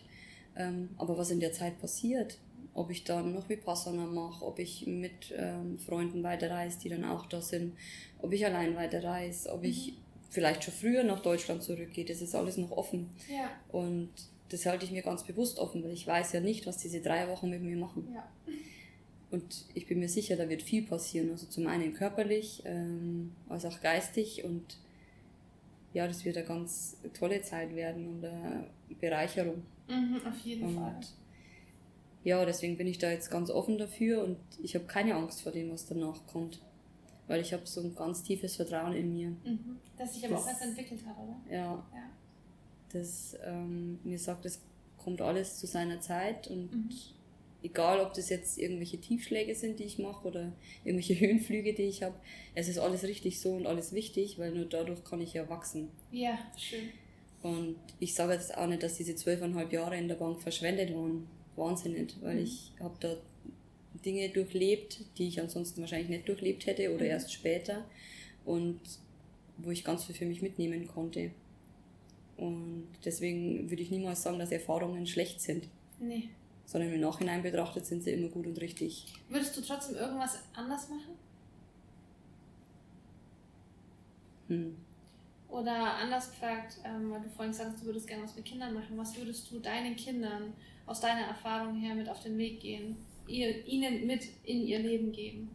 Ähm, 0.56 0.90
aber 0.98 1.16
was 1.16 1.30
in 1.30 1.40
der 1.40 1.52
Zeit 1.52 1.80
passiert, 1.80 2.38
ob 2.74 2.90
ich 2.90 3.04
dann 3.04 3.34
noch 3.34 3.48
Vipassana 3.48 4.06
mache, 4.06 4.44
ob 4.44 4.58
ich 4.58 4.86
mit 4.86 5.34
ähm, 5.36 5.78
Freunden 5.78 6.22
weiterreise, 6.22 6.78
die 6.80 6.88
dann 6.88 7.04
auch 7.04 7.26
da 7.26 7.40
sind, 7.40 7.74
ob 8.20 8.32
ich 8.32 8.44
allein 8.44 8.76
weiterreise, 8.76 9.52
ob 9.52 9.62
mhm. 9.62 9.70
ich 9.70 9.94
vielleicht 10.28 10.64
schon 10.64 10.74
früher 10.74 11.02
nach 11.02 11.20
Deutschland 11.20 11.62
zurückgehe, 11.62 12.04
das 12.04 12.20
ist 12.20 12.34
alles 12.34 12.56
noch 12.56 12.70
offen. 12.70 13.10
Ja. 13.28 13.50
Und 13.72 14.10
das 14.48 14.66
halte 14.66 14.84
ich 14.84 14.90
mir 14.90 15.02
ganz 15.02 15.24
bewusst 15.24 15.58
offen, 15.58 15.82
weil 15.82 15.92
ich 15.92 16.06
weiß 16.06 16.32
ja 16.32 16.40
nicht, 16.40 16.66
was 16.66 16.76
diese 16.78 17.00
drei 17.00 17.28
Wochen 17.28 17.50
mit 17.50 17.62
mir 17.62 17.76
machen. 17.76 18.08
Ja. 18.14 18.28
Und 19.30 19.66
ich 19.74 19.86
bin 19.86 20.00
mir 20.00 20.08
sicher, 20.08 20.36
da 20.36 20.48
wird 20.48 20.62
viel 20.62 20.82
passieren. 20.82 21.30
Also 21.30 21.46
zum 21.46 21.66
einen 21.66 21.94
körperlich, 21.94 22.62
ähm, 22.64 23.32
als 23.48 23.64
auch 23.64 23.80
geistig. 23.80 24.44
Und 24.44 24.78
ja, 25.92 26.06
das 26.06 26.24
wird 26.24 26.36
eine 26.36 26.46
ganz 26.46 26.96
tolle 27.18 27.42
Zeit 27.42 27.74
werden 27.76 28.08
und 28.08 28.24
eine 28.24 28.66
Bereicherung. 29.00 29.62
Mhm, 29.88 30.20
auf 30.26 30.38
jeden 30.40 30.64
und 30.64 30.74
Fall 30.74 31.00
ja, 32.22 32.44
deswegen 32.44 32.76
bin 32.76 32.86
ich 32.86 32.98
da 32.98 33.10
jetzt 33.10 33.30
ganz 33.30 33.50
offen 33.50 33.78
dafür 33.78 34.22
und 34.24 34.38
ich 34.62 34.74
habe 34.74 34.84
keine 34.84 35.14
Angst 35.14 35.42
vor 35.42 35.52
dem, 35.52 35.70
was 35.70 35.86
danach 35.86 36.26
kommt. 36.26 36.60
Weil 37.26 37.40
ich 37.40 37.52
habe 37.52 37.64
so 37.64 37.80
ein 37.80 37.94
ganz 37.94 38.22
tiefes 38.22 38.56
Vertrauen 38.56 38.92
in 38.92 39.14
mir. 39.14 39.28
Mhm. 39.28 39.78
Das 39.96 40.14
sich 40.14 40.24
aber 40.26 40.34
das, 40.34 40.44
auch 40.44 40.48
erst 40.48 40.62
entwickelt 40.62 41.06
hat, 41.06 41.16
oder? 41.16 41.36
Ja. 41.48 41.86
ja. 41.94 42.10
Das 42.92 43.36
ähm, 43.44 44.00
mir 44.02 44.18
sagt, 44.18 44.44
es 44.46 44.60
kommt 44.98 45.20
alles 45.20 45.58
zu 45.58 45.66
seiner 45.66 46.00
Zeit 46.00 46.48
und 46.48 46.74
mhm. 46.74 46.90
Egal, 47.62 48.00
ob 48.00 48.14
das 48.14 48.28
jetzt 48.28 48.58
irgendwelche 48.58 48.98
Tiefschläge 48.98 49.54
sind, 49.54 49.78
die 49.78 49.84
ich 49.84 49.98
mache 49.98 50.26
oder 50.26 50.52
irgendwelche 50.84 51.18
Höhenflüge, 51.20 51.74
die 51.74 51.84
ich 51.84 52.02
habe, 52.02 52.14
es 52.54 52.68
ist 52.68 52.78
alles 52.78 53.04
richtig 53.04 53.40
so 53.40 53.52
und 53.52 53.66
alles 53.66 53.92
wichtig, 53.92 54.38
weil 54.38 54.52
nur 54.52 54.64
dadurch 54.64 55.04
kann 55.04 55.20
ich 55.20 55.34
ja 55.34 55.48
wachsen. 55.48 55.88
Ja, 56.10 56.38
schön. 56.56 56.90
Und 57.42 57.76
ich 57.98 58.14
sage 58.14 58.34
jetzt 58.34 58.56
auch 58.56 58.66
nicht, 58.66 58.82
dass 58.82 58.96
diese 58.96 59.14
zwölfeinhalb 59.14 59.72
Jahre 59.72 59.96
in 59.96 60.08
der 60.08 60.16
Bank 60.16 60.42
verschwendet 60.42 60.94
waren 60.94 61.26
wahnsinnig, 61.56 62.14
weil 62.20 62.36
mhm. 62.36 62.44
ich 62.44 62.72
habe 62.80 62.96
da 63.00 63.16
Dinge 64.04 64.28
durchlebt, 64.30 65.00
die 65.18 65.28
ich 65.28 65.40
ansonsten 65.40 65.80
wahrscheinlich 65.80 66.08
nicht 66.08 66.28
durchlebt 66.28 66.66
hätte 66.66 66.94
oder 66.94 67.04
mhm. 67.04 67.10
erst 67.10 67.32
später 67.32 67.84
und 68.44 68.80
wo 69.58 69.70
ich 69.70 69.84
ganz 69.84 70.04
viel 70.04 70.14
für 70.14 70.26
mich 70.26 70.42
mitnehmen 70.42 70.86
konnte. 70.86 71.30
Und 72.36 72.88
deswegen 73.04 73.68
würde 73.68 73.82
ich 73.82 73.90
niemals 73.90 74.22
sagen, 74.22 74.38
dass 74.38 74.50
Erfahrungen 74.50 75.06
schlecht 75.06 75.40
sind. 75.40 75.68
Nee. 75.98 76.30
Sondern 76.70 76.92
im 76.92 77.00
Nachhinein 77.00 77.42
betrachtet 77.42 77.84
sind 77.84 78.04
sie 78.04 78.12
immer 78.12 78.28
gut 78.28 78.46
und 78.46 78.60
richtig. 78.60 79.06
Würdest 79.28 79.56
du 79.56 79.60
trotzdem 79.60 79.96
irgendwas 79.96 80.38
anders 80.54 80.88
machen? 80.88 81.16
Hm. 84.46 84.76
Oder 85.48 85.96
anders 85.96 86.30
gefragt, 86.30 86.76
ähm, 86.84 87.10
weil 87.10 87.22
du 87.22 87.28
vorhin 87.28 87.50
gesagt 87.50 87.72
hast, 87.72 87.82
du 87.82 87.86
würdest 87.86 88.06
gerne 88.06 88.22
was 88.22 88.36
mit 88.36 88.44
Kindern 88.44 88.72
machen. 88.72 88.96
Was 88.96 89.16
würdest 89.16 89.50
du 89.50 89.58
deinen 89.58 89.96
Kindern 89.96 90.52
aus 90.86 91.00
deiner 91.00 91.26
Erfahrung 91.26 91.74
her 91.74 91.96
mit 91.96 92.08
auf 92.08 92.22
den 92.22 92.38
Weg 92.38 92.60
gehen, 92.60 92.94
ihr, 93.26 93.66
ihnen 93.66 94.06
mit 94.06 94.28
in 94.44 94.64
ihr 94.64 94.78
Leben 94.78 95.10
geben? 95.10 95.50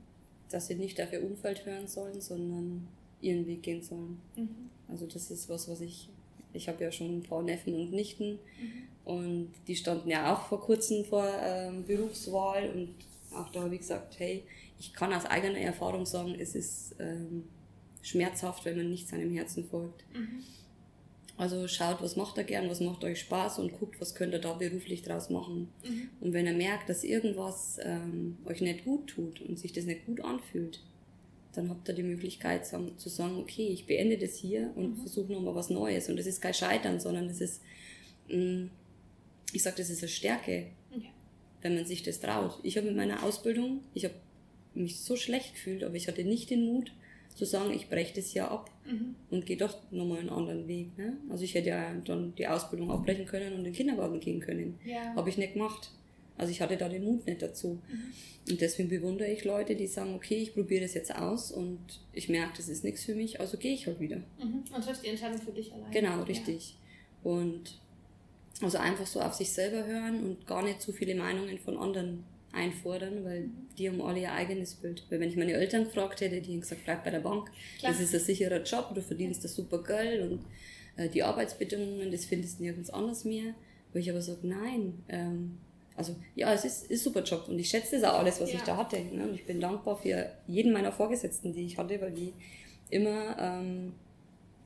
Dass 0.50 0.68
sie 0.68 0.76
nicht 0.76 1.00
auf 1.02 1.14
ihr 1.14 1.24
Umfeld 1.24 1.66
hören 1.66 1.88
sollen, 1.88 2.20
sondern 2.20 2.90
ihren 3.22 3.48
Weg 3.48 3.64
gehen 3.64 3.82
sollen. 3.82 4.20
Mhm. 4.36 4.70
Also 4.90 5.08
das 5.08 5.32
ist 5.32 5.48
was, 5.48 5.70
was 5.70 5.80
ich, 5.80 6.10
ich 6.52 6.68
habe 6.68 6.84
ja 6.84 6.92
schon 6.92 7.20
ein 7.20 7.24
paar 7.24 7.42
Neffen 7.42 7.74
und 7.74 7.94
Nichten 7.94 8.34
mhm. 8.34 8.95
Und 9.06 9.54
die 9.68 9.76
standen 9.76 10.10
ja 10.10 10.34
auch 10.34 10.48
vor 10.48 10.60
kurzem 10.60 11.06
vor 11.06 11.28
ähm, 11.42 11.86
Berufswahl 11.86 12.70
und 12.70 12.96
auch 13.36 13.52
da 13.52 13.62
habe 13.62 13.76
ich 13.76 13.82
gesagt, 13.82 14.20
hey, 14.20 14.44
ich 14.80 14.94
kann 14.94 15.14
aus 15.14 15.26
eigener 15.26 15.60
Erfahrung 15.60 16.06
sagen, 16.06 16.36
es 16.40 16.56
ist 16.56 16.96
ähm, 17.00 17.44
schmerzhaft, 18.02 18.66
wenn 18.66 18.78
man 18.78 18.90
nicht 18.90 19.08
seinem 19.08 19.32
Herzen 19.32 19.66
folgt. 19.66 20.04
Mhm. 20.14 20.44
Also 21.38 21.68
schaut, 21.68 22.02
was 22.02 22.16
macht 22.16 22.38
er 22.38 22.46
gern, 22.46 22.70
was 22.70 22.80
macht 22.80 23.04
euch 23.04 23.20
Spaß 23.20 23.60
und 23.60 23.78
guckt, 23.78 24.00
was 24.00 24.16
könnt 24.16 24.34
ihr 24.34 24.40
da 24.40 24.54
beruflich 24.54 25.02
draus 25.02 25.30
machen. 25.30 25.70
Mhm. 25.84 26.10
Und 26.22 26.34
wenn 26.34 26.46
ihr 26.46 26.54
merkt, 26.54 26.88
dass 26.88 27.04
irgendwas 27.04 27.78
ähm, 27.84 28.38
euch 28.46 28.62
nicht 28.62 28.86
gut 28.86 29.08
tut 29.08 29.42
und 29.42 29.60
sich 29.60 29.74
das 29.74 29.86
nicht 29.86 30.06
gut 30.06 30.22
anfühlt, 30.22 30.82
dann 31.54 31.70
habt 31.70 31.88
ihr 31.90 31.94
die 31.94 32.04
Möglichkeit 32.04 32.66
zu 32.66 33.10
sagen, 33.10 33.38
okay, 33.38 33.68
ich 33.68 33.86
beende 33.86 34.18
das 34.18 34.36
hier 34.36 34.72
und 34.76 34.92
mhm. 34.92 34.98
versuche 34.98 35.34
nochmal 35.34 35.56
was 35.56 35.70
Neues. 35.70 36.10
Und 36.10 36.18
das 36.18 36.26
ist 36.26 36.42
kein 36.42 36.54
Scheitern, 36.54 37.00
sondern 37.00 37.28
das 37.28 37.42
ist, 37.42 37.62
mm, 38.30 38.68
ich 39.56 39.64
sage, 39.64 39.78
das 39.78 39.90
ist 39.90 40.02
eine 40.02 40.10
Stärke, 40.10 40.68
okay. 40.92 41.10
wenn 41.62 41.76
man 41.76 41.86
sich 41.86 42.04
das 42.04 42.20
traut. 42.20 42.60
Ich 42.64 42.78
habe 42.78 42.88
mit 42.88 42.96
meiner 42.96 43.24
Ausbildung, 43.24 43.82
ich 43.94 44.04
habe 44.04 44.16
mich 44.74 45.00
so 45.00 45.16
schlecht 45.16 45.54
gefühlt, 45.54 45.84
aber 45.84 45.96
ich 45.96 46.08
hatte 46.08 46.24
nicht 46.24 46.50
den 46.50 46.66
Mut 46.66 46.92
zu 47.36 47.46
sagen, 47.46 47.74
ich 47.74 47.90
breche 47.90 48.16
das 48.16 48.28
hier 48.28 48.50
ab 48.50 48.70
mhm. 48.86 49.16
und 49.30 49.46
gehe 49.46 49.58
doch 49.58 49.78
nochmal 49.92 50.20
einen 50.20 50.30
anderen 50.30 50.68
Weg. 50.68 50.98
Ne? 50.98 51.18
Also 51.30 51.44
ich 51.44 51.54
hätte 51.54 51.70
ja 51.70 51.94
dann 52.06 52.34
die 52.36 52.48
Ausbildung 52.48 52.92
abbrechen 52.92 53.26
können 53.26 53.54
und 53.54 53.60
in 53.60 53.64
den 53.66 53.74
Kindergarten 53.74 54.20
gehen 54.20 54.40
können. 54.40 54.80
Ja. 54.86 55.16
Habe 55.16 55.30
ich 55.30 55.38
nicht 55.38 55.54
gemacht. 55.54 55.92
Also 56.38 56.52
ich 56.52 56.62
hatte 56.62 56.76
da 56.76 56.90
den 56.90 57.04
Mut 57.04 57.26
nicht 57.26 57.42
dazu. 57.42 57.80
Mhm. 57.90 58.52
Und 58.52 58.62
deswegen 58.62 58.90
bewundere 58.90 59.32
ich 59.32 59.44
Leute, 59.44 59.76
die 59.76 59.88
sagen, 59.88 60.14
okay, 60.16 60.36
ich 60.36 60.54
probiere 60.54 60.84
das 60.84 60.94
jetzt 60.94 61.16
aus 61.16 61.52
und 61.52 61.80
ich 62.14 62.30
merke, 62.30 62.58
das 62.58 62.70
ist 62.70 62.84
nichts 62.84 63.04
für 63.04 63.16
mich, 63.16 63.40
also 63.40 63.58
gehe 63.58 63.74
ich 63.74 63.88
halt 63.88 64.00
wieder. 64.00 64.18
Mhm. 64.18 64.64
Und 64.74 64.84
triffst 64.84 65.04
die 65.04 65.10
Entscheidung 65.10 65.42
für 65.42 65.52
dich 65.52 65.74
allein. 65.74 65.92
Genau, 65.92 66.24
richtig. 66.24 66.76
Ja. 67.24 67.32
Und 67.32 67.80
also 68.62 68.78
einfach 68.78 69.06
so 69.06 69.22
auf 69.22 69.34
sich 69.34 69.52
selber 69.52 69.86
hören 69.86 70.24
und 70.24 70.48
gar 70.48 70.64
nicht 70.64 70.82
zu 70.82 70.94
viele 70.94 71.16
Meinungen 71.16 71.58
von 71.60 71.78
anderen 71.78 72.24
einfordern, 72.54 73.26
weil 73.26 73.50
die 73.78 73.90
haben 73.90 74.02
alle 74.02 74.22
ihr 74.22 74.32
eigenes 74.32 74.76
Bild. 74.76 75.04
Weil 75.10 75.20
wenn 75.20 75.30
ich 75.30 75.36
meine 75.36 75.54
Eltern 75.54 75.84
gefragt 75.86 76.22
hätte, 76.22 76.42
die 76.42 76.52
hätten 76.52 76.62
gesagt, 76.62 76.86
bleib 76.86 77.04
bei 77.04 77.12
der 77.12 77.20
Bank, 77.20 77.52
Klar. 77.80 77.92
das 77.92 78.02
ist 78.02 78.14
ein 78.14 78.22
sicherer 78.22 78.64
Job, 78.64 78.94
du 78.96 79.02
verdienst 79.02 79.44
da 79.44 79.50
super 79.50 79.84
Geld 79.84 80.22
und 80.22 80.46
äh, 80.96 81.10
die 81.10 81.24
Arbeitsbedingungen, 81.24 82.12
das 82.12 82.26
findest 82.26 82.60
du 82.60 82.64
nirgends 82.64 82.90
anders 82.90 83.26
mehr. 83.26 83.54
Wo 83.92 84.00
ich 84.00 84.10
aber 84.10 84.22
sage, 84.22 84.40
nein, 84.44 85.04
ähm, 85.10 85.58
also 85.96 86.16
ja, 86.36 86.54
es 86.54 86.66
ist, 86.66 86.92
ist 86.92 87.04
super 87.04 87.24
Job 87.24 87.48
und 87.48 87.58
ich 87.60 87.70
schätze 87.70 88.00
das 88.00 88.10
auch 88.10 88.20
alles, 88.20 88.42
was 88.42 88.52
ja. 88.52 88.58
ich 88.58 88.64
da 88.64 88.78
hatte. 88.78 89.00
Ne? 89.00 89.24
Und 89.24 89.36
ich 89.36 89.46
bin 89.46 89.60
dankbar 89.60 89.98
für 89.98 90.32
jeden 90.48 90.74
meiner 90.74 90.92
Vorgesetzten, 90.92 91.54
die 91.54 91.66
ich 91.66 91.78
hatte, 91.78 92.00
weil 92.02 92.12
die 92.12 92.34
immer 92.90 93.38
ähm, 93.40 93.94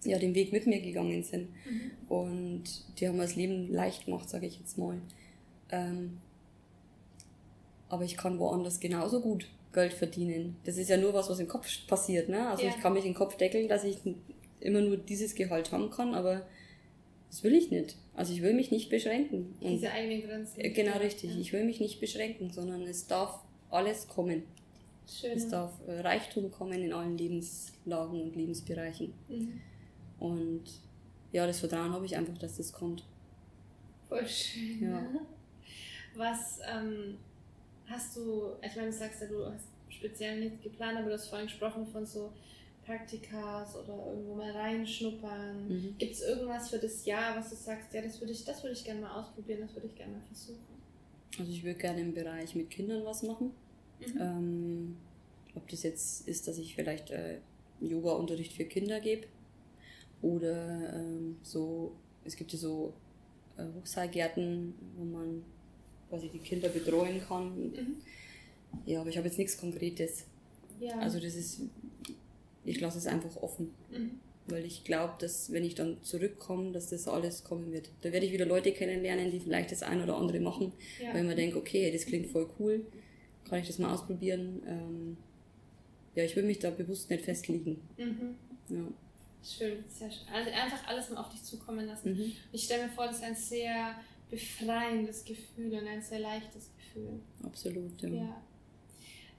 ja, 0.03 0.17
den 0.17 0.35
Weg 0.35 0.51
mit 0.51 0.67
mir 0.67 0.81
gegangen 0.81 1.23
sind. 1.23 1.49
Mhm. 1.65 1.91
Und 2.07 2.63
die 2.99 3.07
haben 3.07 3.17
mir 3.17 3.23
das 3.23 3.35
Leben 3.35 3.71
leicht 3.71 4.05
gemacht, 4.05 4.29
sage 4.29 4.47
ich 4.47 4.59
jetzt 4.59 4.77
mal. 4.77 4.97
Ähm, 5.71 6.19
aber 7.89 8.03
ich 8.03 8.17
kann 8.17 8.39
woanders 8.39 8.79
genauso 8.79 9.21
gut 9.21 9.47
Geld 9.73 9.93
verdienen. 9.93 10.55
Das 10.63 10.77
ist 10.77 10.89
ja 10.89 10.97
nur 10.97 11.13
was, 11.13 11.29
was 11.29 11.39
im 11.39 11.47
Kopf 11.47 11.67
passiert. 11.87 12.29
Ne? 12.29 12.47
Also 12.47 12.63
ja. 12.63 12.69
ich 12.69 12.81
kann 12.81 12.93
mich 12.93 13.03
den 13.03 13.13
Kopf 13.13 13.35
deckeln, 13.35 13.67
dass 13.67 13.83
ich 13.83 13.97
immer 14.59 14.81
nur 14.81 14.97
dieses 14.97 15.35
Gehalt 15.35 15.71
haben 15.71 15.89
kann, 15.89 16.15
aber 16.15 16.45
das 17.29 17.43
will 17.43 17.53
ich 17.53 17.69
nicht. 17.69 17.95
Also 18.15 18.33
ich 18.33 18.41
will 18.41 18.53
mich 18.53 18.71
nicht 18.71 18.89
beschränken. 18.89 19.55
Und 19.61 19.71
Diese 19.71 19.91
eigenen 19.91 20.23
Grenzen. 20.23 20.61
Genau, 20.73 20.97
richtig. 20.97 21.31
Ja. 21.31 21.39
Ich 21.39 21.53
will 21.53 21.63
mich 21.63 21.79
nicht 21.79 21.99
beschränken, 21.99 22.51
sondern 22.51 22.81
es 22.83 23.07
darf 23.07 23.39
alles 23.69 24.07
kommen. 24.07 24.43
Schön. 25.07 25.31
Es 25.31 25.49
darf 25.49 25.71
äh, 25.87 26.01
Reichtum 26.01 26.51
kommen 26.51 26.83
in 26.83 26.93
allen 26.93 27.17
Lebenslagen 27.17 28.21
und 28.21 28.35
Lebensbereichen. 28.35 29.13
Mhm. 29.27 29.61
Und 30.19 30.63
ja, 31.31 31.45
das 31.45 31.59
Vertrauen 31.59 31.93
habe 31.93 32.05
ich 32.05 32.15
einfach, 32.15 32.37
dass 32.37 32.57
das 32.57 32.73
kommt. 32.73 33.03
Voll 34.07 34.27
schön. 34.27 34.81
Ja. 34.81 35.05
Was 36.15 36.59
ähm, 36.67 37.17
hast 37.87 38.17
du, 38.17 38.53
ich 38.61 38.75
meine, 38.75 38.87
du 38.87 38.93
sagst 38.93 39.21
ja, 39.21 39.27
du 39.27 39.45
hast 39.45 39.67
speziell 39.89 40.39
nichts 40.39 40.63
geplant, 40.63 40.97
aber 40.97 41.07
du 41.07 41.13
hast 41.13 41.27
vorhin 41.27 41.47
gesprochen 41.47 41.85
von 41.87 42.05
so 42.05 42.31
Praktikas 42.85 43.75
oder 43.75 44.07
irgendwo 44.07 44.35
mal 44.35 44.51
reinschnuppern? 44.51 45.67
Mhm. 45.67 45.95
Gibt 45.97 46.13
es 46.13 46.21
irgendwas 46.21 46.69
für 46.69 46.79
das 46.79 47.05
Jahr, 47.05 47.37
was 47.37 47.51
du 47.51 47.55
sagst, 47.55 47.93
ja, 47.93 48.01
das 48.01 48.19
würde 48.19 48.33
ich, 48.33 48.43
das 48.43 48.63
ich 48.63 48.83
gerne 48.83 49.01
mal 49.01 49.19
ausprobieren, 49.19 49.61
das 49.61 49.75
würde 49.75 49.87
ich 49.87 49.95
gerne 49.95 50.13
mal 50.13 50.25
versuchen? 50.25 50.79
Also 51.37 51.51
ich 51.51 51.63
würde 51.63 51.79
gerne 51.79 52.01
im 52.01 52.13
Bereich 52.13 52.55
mit 52.55 52.69
Kindern 52.71 53.05
was 53.05 53.21
machen. 53.21 53.51
Mhm. 53.99 54.19
Ähm, 54.19 54.97
ob 55.55 55.67
das 55.67 55.83
jetzt 55.83 56.27
ist, 56.27 56.47
dass 56.47 56.57
ich 56.57 56.75
vielleicht 56.75 57.11
äh, 57.11 57.37
Yoga-Unterricht 57.79 58.53
für 58.53 58.65
Kinder 58.65 58.99
gebe 58.99 59.27
oder 60.21 60.93
ähm, 60.95 61.37
so, 61.43 61.93
es 62.25 62.35
gibt 62.35 62.51
ja 62.51 62.57
so 62.59 62.93
äh, 63.57 63.63
Hochseilgärten, 63.77 64.73
wo 64.97 65.05
man 65.05 65.43
quasi 66.09 66.29
die 66.29 66.39
Kinder 66.39 66.69
betreuen 66.69 67.21
kann. 67.21 67.55
Mhm. 67.71 67.95
Ja, 68.85 69.01
aber 69.01 69.09
ich 69.09 69.17
habe 69.17 69.27
jetzt 69.27 69.37
nichts 69.37 69.57
Konkretes. 69.57 70.25
Ja. 70.79 70.97
Also 70.99 71.19
das 71.19 71.35
ist 71.35 71.61
ich 72.69 72.79
lasse 72.79 72.97
es 72.97 73.07
einfach 73.07 73.35
offen. 73.37 73.71
Mhm. 73.91 74.11
Weil 74.47 74.65
ich 74.65 74.83
glaube, 74.83 75.13
dass 75.19 75.51
wenn 75.51 75.63
ich 75.63 75.75
dann 75.75 76.01
zurückkomme, 76.01 76.71
dass 76.71 76.89
das 76.89 77.07
alles 77.07 77.43
kommen 77.43 77.71
wird. 77.71 77.89
Da 78.01 78.11
werde 78.11 78.25
ich 78.25 78.31
wieder 78.31 78.45
Leute 78.45 78.71
kennenlernen, 78.71 79.31
die 79.31 79.39
vielleicht 79.39 79.71
das 79.71 79.83
ein 79.83 80.01
oder 80.01 80.17
andere 80.17 80.39
machen, 80.39 80.73
ja. 81.01 81.13
weil 81.13 81.23
man 81.23 81.35
denkt, 81.35 81.55
okay, 81.55 81.91
das 81.91 82.05
klingt 82.05 82.27
voll 82.27 82.49
cool, 82.59 82.85
kann 83.47 83.59
ich 83.59 83.67
das 83.67 83.77
mal 83.77 83.93
ausprobieren. 83.93 84.63
Ähm, 84.67 85.17
ja, 86.15 86.23
ich 86.23 86.35
will 86.35 86.43
mich 86.43 86.59
da 86.59 86.71
bewusst 86.71 87.09
nicht 87.09 87.25
festlegen. 87.25 87.79
Mhm. 87.97 88.35
Ja. 88.69 88.87
Schön, 89.43 89.83
sehr 89.87 90.11
schön. 90.11 90.27
Also 90.33 90.51
einfach 90.51 90.87
alles 90.87 91.09
mal 91.09 91.21
auf 91.21 91.29
dich 91.29 91.43
zukommen 91.43 91.85
lassen. 91.85 92.13
Mhm. 92.13 92.31
Ich 92.51 92.63
stelle 92.63 92.83
mir 92.83 92.89
vor, 92.89 93.07
das 93.07 93.17
ist 93.17 93.23
ein 93.23 93.35
sehr 93.35 93.95
befreiendes 94.29 95.23
Gefühl 95.25 95.73
und 95.73 95.87
ein 95.87 96.01
sehr 96.01 96.19
leichtes 96.19 96.71
Gefühl. 96.75 97.19
Absolut, 97.43 98.01
ja. 98.01 98.09
ja. 98.09 98.41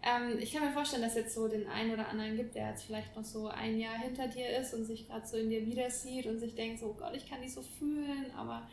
Ähm, 0.02 0.38
ich 0.38 0.52
kann 0.52 0.64
mir 0.64 0.72
vorstellen, 0.72 1.02
dass 1.02 1.14
jetzt 1.14 1.34
so 1.34 1.46
den 1.46 1.66
einen 1.68 1.92
oder 1.92 2.08
anderen 2.08 2.36
gibt, 2.36 2.54
der 2.54 2.70
jetzt 2.70 2.84
vielleicht 2.84 3.14
noch 3.14 3.24
so 3.24 3.48
ein 3.48 3.78
Jahr 3.78 3.98
hinter 3.98 4.28
dir 4.28 4.48
ist 4.58 4.72
und 4.72 4.84
sich 4.84 5.06
gerade 5.06 5.26
so 5.26 5.36
in 5.36 5.50
dir 5.50 5.66
wieder 5.66 5.90
sieht 5.90 6.26
und 6.26 6.38
sich 6.38 6.54
denkt, 6.54 6.80
so 6.80 6.86
oh 6.86 6.94
Gott, 6.94 7.14
ich 7.14 7.28
kann 7.28 7.42
dich 7.42 7.52
so 7.52 7.62
fühlen, 7.62 8.30
aber 8.34 8.68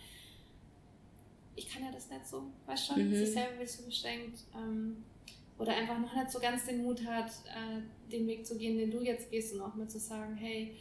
ich 1.56 1.70
kann 1.70 1.84
ja 1.84 1.92
das 1.92 2.10
nicht 2.10 2.26
so, 2.26 2.44
weißt 2.66 2.88
schon, 2.88 3.10
mhm. 3.10 3.16
sich 3.16 3.32
selber 3.32 3.60
wird 3.60 3.70
so 3.70 3.84
beschränkt. 3.84 4.40
Ähm, 4.56 5.04
oder 5.58 5.76
einfach 5.76 6.00
noch 6.00 6.16
nicht 6.16 6.32
so 6.32 6.40
ganz 6.40 6.66
den 6.66 6.84
Mut 6.84 7.04
hat, 7.06 7.32
äh, 7.48 8.12
den 8.12 8.28
Weg 8.28 8.46
zu 8.46 8.58
gehen, 8.58 8.78
den 8.78 8.92
du 8.92 9.02
jetzt 9.02 9.30
gehst 9.32 9.54
und 9.54 9.62
auch 9.62 9.76
mal 9.76 9.90
zu 9.90 10.00
sagen, 10.00 10.36
hey, 10.36 10.78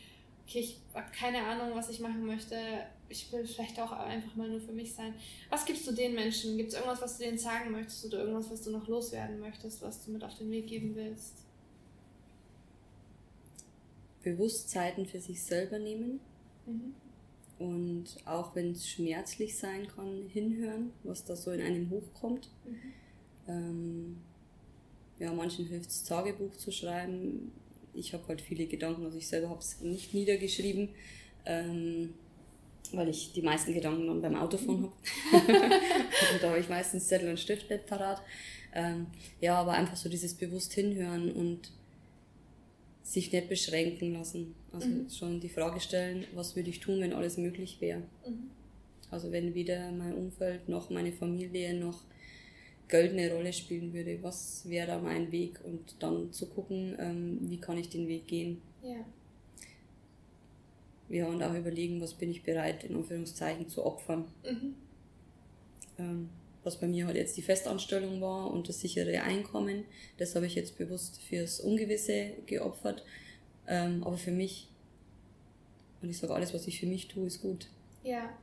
okay, 0.47 0.61
ich 0.61 0.81
habe 0.95 1.11
keine 1.13 1.45
Ahnung, 1.45 1.75
was 1.75 1.89
ich 1.89 2.01
machen 2.01 2.25
möchte, 2.25 2.57
ich 3.09 3.31
will 3.33 3.47
vielleicht 3.47 3.79
auch 3.81 3.93
einfach 3.93 4.35
mal 4.37 4.49
nur 4.49 4.61
für 4.61 4.73
mich 4.73 4.95
sein. 4.95 5.15
Was 5.51 5.65
gibst 5.65 5.87
du 5.87 5.93
den 5.93 6.15
Menschen? 6.15 6.57
Gibt 6.57 6.71
es 6.71 6.75
irgendwas, 6.75 7.03
was 7.03 7.19
du 7.19 7.25
denen 7.25 7.39
sagen 7.39 7.71
möchtest 7.71 8.07
oder 8.07 8.19
irgendwas, 8.21 8.51
was 8.51 8.63
du 8.63 8.71
noch 8.71 8.87
loswerden 8.89 9.41
möchtest, 9.41 9.83
was 9.83 10.05
du 10.05 10.13
mit 10.13 10.25
auf 10.25 10.37
den 10.39 10.51
Weg 10.51 10.67
geben 10.67 10.95
willst? 10.95 11.45
Bewusstzeiten 14.23 15.07
für 15.07 15.21
sich 15.21 15.43
selber 15.43 15.79
nehmen. 15.79 16.21
Mhm. 16.67 16.95
Und 17.59 18.17
auch 18.27 18.55
wenn 18.55 18.73
es 18.73 18.89
schmerzlich 18.89 19.57
sein 19.57 19.87
kann, 19.89 20.29
hinhören, 20.29 20.93
was 21.05 21.25
da 21.25 21.37
so 21.37 21.53
in 21.53 21.63
einem 21.63 21.91
hochkommt. 21.91 22.51
Mhm. 22.65 22.93
Ähm, 23.49 24.17
ja, 25.19 25.33
manchen 25.33 25.67
hilft 25.67 25.91
es, 25.91 26.03
Tagebuch 26.05 26.57
zu 26.57 26.71
schreiben. 26.71 27.53
Ich 27.97 28.13
habe 28.13 28.27
halt 28.29 28.41
viele 28.41 28.67
Gedanken, 28.67 29.05
also 29.05 29.19
ich 29.19 29.29
selber 29.29 29.51
habe 29.51 29.61
es 29.61 29.81
nicht 29.81 30.15
niedergeschrieben. 30.15 30.91
Ähm, 31.45 32.15
weil 32.93 33.09
ich 33.09 33.33
die 33.33 33.43
meisten 33.43 33.75
Gedanken 33.75 34.07
dann 34.07 34.23
beim 34.23 34.37
Autofahren 34.37 34.85
habe. 34.85 34.93
und 36.33 36.43
da 36.43 36.51
habe 36.51 36.61
ich 36.61 36.69
meistens 36.69 37.09
Zettel 37.09 37.31
und 37.31 37.41
Stift 37.41 37.71
nicht 37.71 37.87
parat. 37.87 38.23
Ähm, 38.75 39.07
ja, 39.41 39.57
aber 39.57 39.73
einfach 39.73 39.97
so 39.97 40.09
dieses 40.09 40.35
bewusst 40.35 40.73
hinhören 40.75 41.33
und 41.33 41.73
sich 43.03 43.33
nicht 43.33 43.49
beschränken 43.49 44.15
lassen. 44.15 44.55
Also 44.73 44.89
mhm. 44.89 45.11
schon 45.11 45.41
die 45.41 45.49
Frage 45.49 45.81
stellen, 45.81 46.27
was 46.35 46.57
würde 46.57 46.71
ich 46.71 46.81
tun, 46.81 47.01
wenn 47.01 47.13
alles 47.13 47.39
möglich 47.39 47.81
wäre. 47.81 48.03
Mhm. 48.27 48.51
Also 49.11 49.31
wenn 49.33 49.55
weder 49.55 49.93
mein 49.93 50.15
Umfeld 50.15 50.69
noch 50.69 50.91
meine 50.91 51.13
Familie 51.13 51.75
noch 51.75 52.03
Geld 52.89 53.13
eine 53.13 53.33
Rolle 53.33 53.53
spielen 53.53 53.93
würde, 53.93 54.23
was 54.23 54.69
wäre 54.69 54.87
da 54.87 54.99
mein 54.99 55.33
Weg? 55.33 55.61
Und 55.65 55.97
dann 56.01 56.33
zu 56.33 56.47
gucken, 56.47 56.97
ähm, 56.99 57.39
wie 57.43 57.59
kann 57.59 57.79
ich 57.79 57.89
den 57.89 58.07
Weg 58.09 58.27
gehen. 58.27 58.63
Ja 58.83 59.05
ja, 61.09 61.27
und 61.27 61.43
auch 61.43 61.55
überlegen, 61.55 62.01
was 62.01 62.15
bin 62.15 62.31
ich 62.31 62.43
bereit, 62.43 62.85
in 62.85 62.97
Anführungszeichen, 62.97 63.69
zu 63.69 63.85
opfern. 63.85 64.25
Mhm. 64.45 64.75
Ähm, 65.99 66.29
was 66.65 66.81
bei 66.81 66.89
mir 66.89 67.07
halt 67.07 67.17
jetzt 67.17 67.37
die 67.37 67.43
Festanstellung 67.43 68.21
war 68.21 68.51
und 68.51 68.69
das 68.69 68.81
sichere 68.81 69.23
Einkommen, 69.23 69.85
das 70.19 70.35
habe 70.35 70.47
ich 70.47 70.57
jetzt 70.57 70.77
bewusst 70.77 71.21
fürs 71.23 71.61
Ungewisse 71.61 72.33
geopfert. 72.47 73.05
Ähm, 73.69 74.03
aber 74.03 74.17
für 74.17 74.33
mich, 74.33 74.69
und 76.03 76.11
ich 76.11 76.19
sage, 76.19 76.35
alles, 76.35 76.53
was 76.55 76.67
ich 76.67 76.81
für 76.81 76.87
mich 76.87 77.07
tue, 77.07 77.27
ist 77.27 77.41
gut. 77.41 77.69
Ja. 78.03 78.37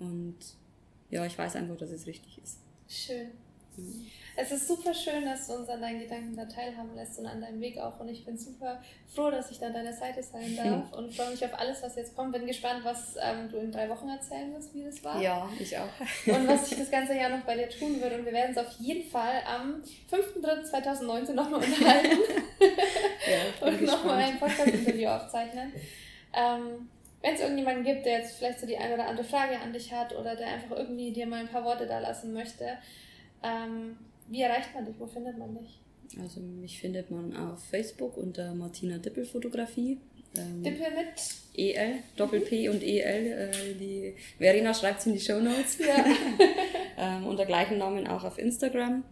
Und 0.00 0.36
ja, 1.10 1.24
ich 1.24 1.38
weiß 1.38 1.54
einfach, 1.56 1.76
dass 1.76 1.90
es 1.90 2.06
richtig 2.06 2.40
ist. 2.42 2.58
Schön. 2.92 3.30
Es 4.36 4.50
ist 4.50 4.68
super 4.68 4.92
schön, 4.92 5.24
dass 5.24 5.46
du 5.46 5.54
uns 5.54 5.68
an 5.68 5.80
deinen 5.80 6.00
Gedanken 6.00 6.36
da 6.36 6.44
teilhaben 6.44 6.94
lässt 6.94 7.18
und 7.18 7.26
an 7.26 7.40
deinem 7.40 7.60
Weg 7.60 7.78
auch. 7.78 8.00
Und 8.00 8.08
ich 8.08 8.24
bin 8.24 8.36
super 8.36 8.82
froh, 9.14 9.30
dass 9.30 9.50
ich 9.50 9.58
da 9.58 9.66
an 9.66 9.72
deiner 9.72 9.92
Seite 9.92 10.22
sein 10.22 10.56
darf 10.62 10.92
und 10.92 11.14
freue 11.14 11.30
mich 11.30 11.44
auf 11.44 11.58
alles, 11.58 11.82
was 11.82 11.96
jetzt 11.96 12.14
kommt. 12.14 12.32
Bin 12.32 12.46
gespannt, 12.46 12.80
was 12.82 13.16
ähm, 13.20 13.50
du 13.50 13.58
in 13.58 13.72
drei 13.72 13.88
Wochen 13.88 14.08
erzählen 14.08 14.52
wirst, 14.54 14.74
wie 14.74 14.84
das 14.84 15.02
war. 15.04 15.20
Ja, 15.20 15.48
ich 15.58 15.76
auch. 15.76 15.88
Und 16.26 16.48
was 16.48 16.68
sich 16.68 16.78
das 16.78 16.90
ganze 16.90 17.14
Jahr 17.14 17.30
noch 17.30 17.44
bei 17.44 17.56
dir 17.56 17.68
tun 17.68 18.00
wird. 18.00 18.12
Und 18.12 18.26
wir 18.26 18.32
werden 18.32 18.50
uns 18.50 18.58
auf 18.58 18.72
jeden 18.78 19.08
Fall 19.10 19.42
am 19.46 19.82
5.3.2019 20.10 21.32
nochmal 21.32 21.62
unterhalten 21.62 22.18
ja, 22.60 23.66
und 23.66 23.82
nochmal 23.82 24.18
ein 24.18 24.38
Podcast-Interview 24.38 25.08
aufzeichnen. 25.08 25.72
Ähm, 26.34 26.88
wenn 27.22 27.34
es 27.34 27.40
irgendjemanden 27.40 27.84
gibt, 27.84 28.04
der 28.04 28.18
jetzt 28.18 28.36
vielleicht 28.36 28.60
so 28.60 28.66
die 28.66 28.76
eine 28.76 28.94
oder 28.94 29.06
andere 29.06 29.26
Frage 29.26 29.58
an 29.58 29.72
dich 29.72 29.92
hat 29.92 30.14
oder 30.14 30.36
der 30.36 30.48
einfach 30.48 30.76
irgendwie 30.76 31.12
dir 31.12 31.26
mal 31.26 31.40
ein 31.40 31.48
paar 31.48 31.64
Worte 31.64 31.86
da 31.86 32.00
lassen 32.00 32.32
möchte, 32.32 32.64
ähm, 33.42 33.96
wie 34.28 34.42
erreicht 34.42 34.74
man 34.74 34.84
dich? 34.84 34.94
Wo 34.98 35.06
findet 35.06 35.38
man 35.38 35.56
dich? 35.56 35.80
Also 36.20 36.40
mich 36.40 36.78
findet 36.78 37.10
man 37.10 37.34
auf 37.36 37.64
Facebook 37.64 38.16
unter 38.16 38.54
Martina 38.54 38.98
Dippel 38.98 39.24
Fotografie. 39.24 39.98
Ähm, 40.36 40.62
Dippel 40.62 40.88
mit 40.90 41.34
EL, 41.54 41.98
Doppel 42.16 42.40
P 42.40 42.68
und 42.68 42.82
EL. 42.82 43.26
Äh, 43.26 43.74
die 43.74 44.14
Verena 44.38 44.74
schreibt 44.74 45.00
es 45.00 45.06
in 45.06 45.12
die 45.14 45.20
Show 45.20 45.40
Notes. 45.40 45.78
Ja. 45.78 46.04
ähm, 46.98 47.26
unter 47.26 47.46
gleichen 47.46 47.78
Namen 47.78 48.06
auch 48.06 48.24
auf 48.24 48.38
Instagram. 48.38 49.04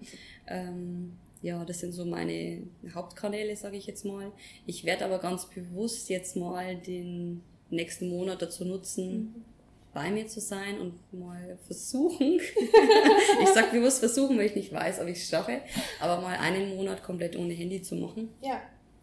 Ähm, 0.46 1.16
ja, 1.42 1.64
das 1.64 1.80
sind 1.80 1.92
so 1.92 2.04
meine 2.04 2.62
Hauptkanäle, 2.94 3.56
sage 3.56 3.76
ich 3.76 3.86
jetzt 3.86 4.04
mal. 4.04 4.30
Ich 4.66 4.84
werde 4.84 5.06
aber 5.06 5.18
ganz 5.18 5.46
bewusst 5.46 6.10
jetzt 6.10 6.36
mal 6.36 6.76
den 6.76 7.42
nächsten 7.70 8.08
Monat 8.08 8.42
dazu 8.42 8.64
nutzen, 8.64 9.12
mhm. 9.12 9.44
bei 9.92 10.10
mir 10.10 10.26
zu 10.26 10.40
sein 10.40 10.78
und 10.80 10.94
mal 11.12 11.58
versuchen. 11.66 12.40
ich 13.42 13.48
sag 13.54 13.72
bewusst 13.72 14.00
versuchen, 14.00 14.36
weil 14.38 14.46
ich 14.46 14.56
nicht 14.56 14.72
weiß, 14.72 15.00
ob 15.00 15.08
ich 15.08 15.18
es 15.18 15.28
schaffe, 15.28 15.60
aber 16.00 16.20
mal 16.20 16.36
einen 16.36 16.76
Monat 16.76 17.02
komplett 17.02 17.36
ohne 17.36 17.54
Handy 17.54 17.82
zu 17.82 17.96
machen. 17.96 18.28
Ja, 18.42 18.60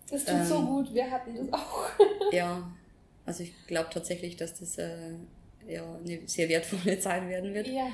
das 0.09 0.26
tut 0.26 0.36
ähm, 0.36 0.45
so 0.45 0.61
gut. 0.65 0.93
Wir 0.93 1.09
hatten 1.09 1.36
das 1.36 1.53
auch. 1.53 1.89
ja, 2.32 2.72
also 3.26 3.43
ich 3.43 3.53
glaube 3.68 3.89
tatsächlich, 3.91 4.38
dass 4.38 4.59
das 4.59 4.78
äh, 4.78 5.11
ja, 5.68 5.84
eine 6.03 6.20
sehr 6.26 6.49
wertvolle 6.49 6.99
Zeit 6.99 7.28
werden 7.28 7.53
wird. 7.53 7.68
Ja. 7.68 7.89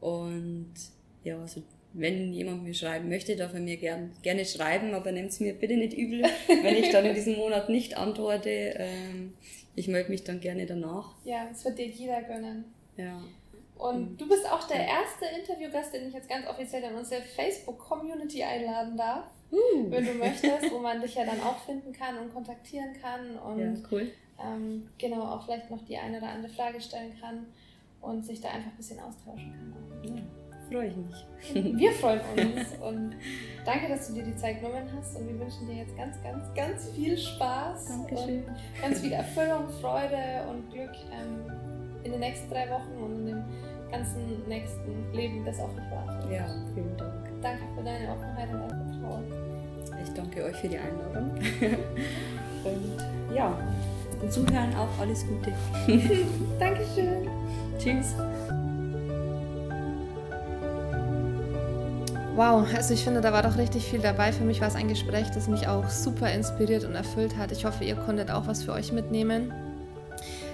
Und 0.00 0.74
ja, 1.22 1.40
also 1.40 1.62
wenn 1.94 2.32
jemand 2.32 2.64
mir 2.64 2.74
schreiben 2.74 3.08
möchte, 3.08 3.36
darf 3.36 3.54
er 3.54 3.60
mir 3.60 3.76
gern, 3.76 4.10
gerne 4.22 4.44
schreiben, 4.44 4.94
aber 4.94 5.12
nehmt 5.12 5.30
es 5.30 5.40
mir 5.40 5.54
bitte 5.54 5.76
nicht 5.76 5.94
übel, 5.94 6.24
wenn 6.62 6.76
ich 6.76 6.90
dann 6.90 7.06
in 7.06 7.14
diesem 7.14 7.36
Monat 7.36 7.68
nicht 7.68 7.96
antworte. 7.96 8.50
Ähm, 8.50 9.32
ich 9.74 9.88
melde 9.88 10.10
mich 10.10 10.24
dann 10.24 10.40
gerne 10.40 10.66
danach. 10.66 11.14
Ja, 11.24 11.46
das 11.48 11.64
wird 11.64 11.78
dir 11.78 11.86
jeder 11.86 12.22
gönnen. 12.22 12.64
Ja. 12.96 13.20
Und 13.76 14.16
du 14.20 14.28
bist 14.28 14.50
auch 14.50 14.66
der 14.68 14.86
erste 14.86 15.26
Interviewgast, 15.38 15.92
den 15.92 16.08
ich 16.08 16.14
jetzt 16.14 16.28
ganz 16.28 16.46
offiziell 16.46 16.84
in 16.84 16.94
unsere 16.94 17.22
Facebook-Community 17.22 18.42
einladen 18.42 18.96
darf. 18.96 19.24
Uh. 19.50 19.90
Wenn 19.90 20.06
du 20.06 20.14
möchtest, 20.18 20.70
wo 20.72 20.78
man 20.78 21.00
dich 21.00 21.14
ja 21.14 21.24
dann 21.24 21.40
auch 21.40 21.58
finden 21.64 21.92
kann 21.92 22.16
und 22.18 22.32
kontaktieren 22.32 22.92
kann 23.00 23.36
und 23.36 23.58
ja, 23.58 23.88
cool. 23.90 24.12
ähm, 24.40 24.88
genau 24.96 25.22
auch 25.22 25.44
vielleicht 25.44 25.70
noch 25.70 25.84
die 25.84 25.96
eine 25.96 26.18
oder 26.18 26.28
andere 26.28 26.52
Frage 26.52 26.80
stellen 26.80 27.12
kann 27.20 27.46
und 28.00 28.24
sich 28.24 28.40
da 28.40 28.48
einfach 28.50 28.70
ein 28.70 28.76
bisschen 28.76 29.00
austauschen 29.00 29.52
kann. 29.52 30.16
Ja 30.16 30.22
freue 30.70 30.88
ich 30.88 30.96
mich. 30.96 31.26
Wir 31.78 31.92
freuen 31.92 32.20
uns 32.36 32.68
und 32.80 33.16
danke, 33.64 33.88
dass 33.88 34.08
du 34.08 34.14
dir 34.14 34.24
die 34.24 34.36
Zeit 34.36 34.60
genommen 34.60 34.88
hast 34.96 35.16
und 35.16 35.28
wir 35.28 35.38
wünschen 35.38 35.66
dir 35.66 35.76
jetzt 35.76 35.96
ganz, 35.96 36.16
ganz, 36.22 36.54
ganz 36.54 36.90
viel 36.90 37.16
Spaß 37.16 37.88
Dankeschön. 37.88 38.44
und 38.44 38.82
ganz 38.82 39.00
viel 39.00 39.12
Erfüllung, 39.12 39.68
Freude 39.80 40.46
und 40.50 40.70
Glück 40.72 40.92
ähm, 41.12 41.52
in 42.04 42.12
den 42.12 42.20
nächsten 42.20 42.50
drei 42.50 42.68
Wochen 42.70 43.02
und 43.02 43.20
in 43.20 43.26
dem 43.26 43.44
ganzen 43.90 44.48
nächsten 44.48 45.12
Leben, 45.12 45.44
das 45.44 45.58
auf 45.60 45.70
dich 45.74 45.90
wartet. 45.90 46.30
Ja, 46.30 46.46
vielen 46.74 46.96
Dank. 46.96 47.12
Danke 47.40 47.62
für 47.76 47.84
deine 47.84 48.10
Offenheit 48.10 48.48
und 48.52 48.70
dein 48.70 49.00
Vertrauen. 49.00 49.24
Ich 50.02 50.10
danke 50.10 50.44
euch 50.44 50.56
für 50.56 50.68
die 50.68 50.78
Einladung. 50.78 51.30
und 52.64 53.34
ja, 53.34 53.56
und 54.20 54.32
Zuhören 54.32 54.74
auch 54.74 55.00
alles 55.00 55.24
Gute. 55.26 55.52
Dankeschön. 56.58 57.28
Tschüss. 57.78 58.14
Wow, 62.36 62.66
also 62.74 62.94
ich 62.94 63.04
finde, 63.04 63.20
da 63.20 63.32
war 63.32 63.44
doch 63.44 63.56
richtig 63.56 63.84
viel 63.84 64.00
dabei. 64.00 64.32
Für 64.32 64.42
mich 64.42 64.60
war 64.60 64.66
es 64.66 64.74
ein 64.74 64.88
Gespräch, 64.88 65.30
das 65.32 65.46
mich 65.46 65.68
auch 65.68 65.88
super 65.88 66.32
inspiriert 66.32 66.84
und 66.84 66.96
erfüllt 66.96 67.36
hat. 67.36 67.52
Ich 67.52 67.64
hoffe, 67.64 67.84
ihr 67.84 67.94
konntet 67.94 68.28
auch 68.28 68.48
was 68.48 68.64
für 68.64 68.72
euch 68.72 68.90
mitnehmen. 68.90 69.52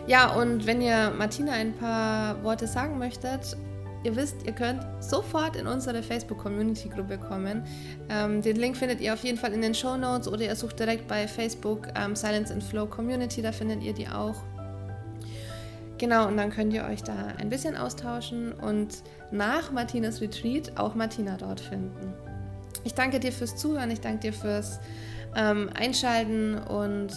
Ja, 0.06 0.34
und 0.34 0.66
wenn 0.66 0.82
ihr 0.82 1.10
Martina 1.16 1.52
ein 1.52 1.72
paar 1.72 2.44
Worte 2.44 2.66
sagen 2.66 2.98
möchtet, 2.98 3.56
ihr 4.04 4.14
wisst, 4.14 4.44
ihr 4.44 4.52
könnt 4.52 4.84
sofort 5.00 5.56
in 5.56 5.66
unsere 5.66 6.02
Facebook-Community-Gruppe 6.02 7.16
kommen. 7.16 7.64
Ähm, 8.10 8.42
den 8.42 8.56
Link 8.56 8.76
findet 8.76 9.00
ihr 9.00 9.14
auf 9.14 9.24
jeden 9.24 9.38
Fall 9.38 9.54
in 9.54 9.62
den 9.62 9.74
Show 9.74 9.96
Notes 9.96 10.28
oder 10.28 10.42
ihr 10.42 10.56
sucht 10.56 10.78
direkt 10.78 11.08
bei 11.08 11.26
Facebook 11.26 11.88
ähm, 11.94 12.14
Silence 12.14 12.52
and 12.52 12.62
Flow 12.62 12.84
Community, 12.84 13.40
da 13.40 13.52
findet 13.52 13.82
ihr 13.82 13.94
die 13.94 14.06
auch. 14.06 14.36
Genau, 16.00 16.28
und 16.28 16.38
dann 16.38 16.48
könnt 16.48 16.72
ihr 16.72 16.84
euch 16.84 17.02
da 17.02 17.34
ein 17.36 17.50
bisschen 17.50 17.76
austauschen 17.76 18.52
und 18.54 19.02
nach 19.30 19.70
Martinas 19.70 20.22
Retreat 20.22 20.78
auch 20.78 20.94
Martina 20.94 21.36
dort 21.36 21.60
finden. 21.60 22.14
Ich 22.84 22.94
danke 22.94 23.20
dir 23.20 23.30
fürs 23.32 23.54
Zuhören, 23.56 23.90
ich 23.90 24.00
danke 24.00 24.20
dir 24.20 24.32
fürs 24.32 24.80
ähm, 25.36 25.68
Einschalten 25.74 26.56
und 26.56 27.12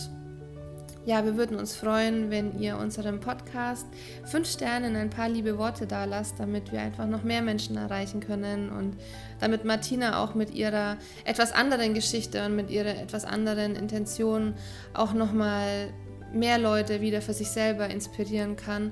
ja, 1.06 1.24
wir 1.24 1.38
würden 1.38 1.58
uns 1.58 1.78
freuen, 1.78 2.30
wenn 2.30 2.60
ihr 2.60 2.78
unserem 2.78 3.22
Podcast 3.22 3.88
fünf 4.26 4.50
Sterne 4.50 4.88
und 4.88 4.98
ein 4.98 5.10
paar 5.10 5.30
liebe 5.30 5.58
Worte 5.58 5.88
da 5.88 6.04
lasst, 6.04 6.42
damit 6.42 6.74
wir 6.74 6.82
einfach 6.82 7.08
noch 7.08 7.24
mehr 7.24 7.42
Menschen 7.42 7.78
erreichen 7.78 8.20
können 8.20 8.70
und 8.70 8.98
damit 9.40 9.64
Martina 9.64 10.22
auch 10.22 10.36
mit 10.36 10.54
ihrer 10.54 10.98
etwas 11.24 11.54
anderen 11.54 11.94
Geschichte 11.94 12.46
und 12.46 12.58
mit 12.58 12.70
ihrer 12.70 12.98
etwas 13.02 13.24
anderen 13.24 13.78
Intention 13.78 14.56
auch 14.94 15.14
nochmal 15.14 15.94
mehr 16.34 16.58
Leute 16.58 17.02
wieder 17.02 17.22
für 17.22 17.34
sich 17.34 17.50
selber 17.50 17.90
inspirieren 17.90 18.56
kann, 18.56 18.92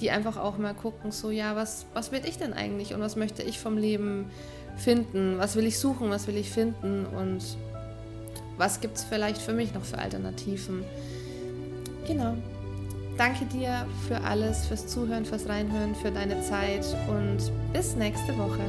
die 0.00 0.10
einfach 0.10 0.36
auch 0.36 0.58
mal 0.58 0.74
gucken, 0.74 1.10
so 1.10 1.30
ja, 1.30 1.56
was, 1.56 1.86
was 1.94 2.12
will 2.12 2.22
ich 2.24 2.38
denn 2.38 2.52
eigentlich 2.52 2.94
und 2.94 3.00
was 3.00 3.16
möchte 3.16 3.42
ich 3.42 3.58
vom 3.58 3.78
Leben 3.78 4.30
finden, 4.76 5.38
was 5.38 5.56
will 5.56 5.66
ich 5.66 5.78
suchen, 5.78 6.10
was 6.10 6.26
will 6.26 6.36
ich 6.36 6.50
finden 6.50 7.06
und 7.06 7.42
was 8.56 8.80
gibt 8.80 8.96
es 8.96 9.04
vielleicht 9.04 9.40
für 9.40 9.52
mich 9.52 9.74
noch 9.74 9.84
für 9.84 9.98
Alternativen. 9.98 10.84
Genau. 12.06 12.36
Danke 13.16 13.44
dir 13.46 13.86
für 14.08 14.20
alles, 14.22 14.66
fürs 14.66 14.88
Zuhören, 14.88 15.24
fürs 15.24 15.48
Reinhören, 15.48 15.94
für 15.94 16.10
deine 16.10 16.40
Zeit 16.42 16.84
und 17.08 17.52
bis 17.72 17.94
nächste 17.94 18.36
Woche. 18.36 18.60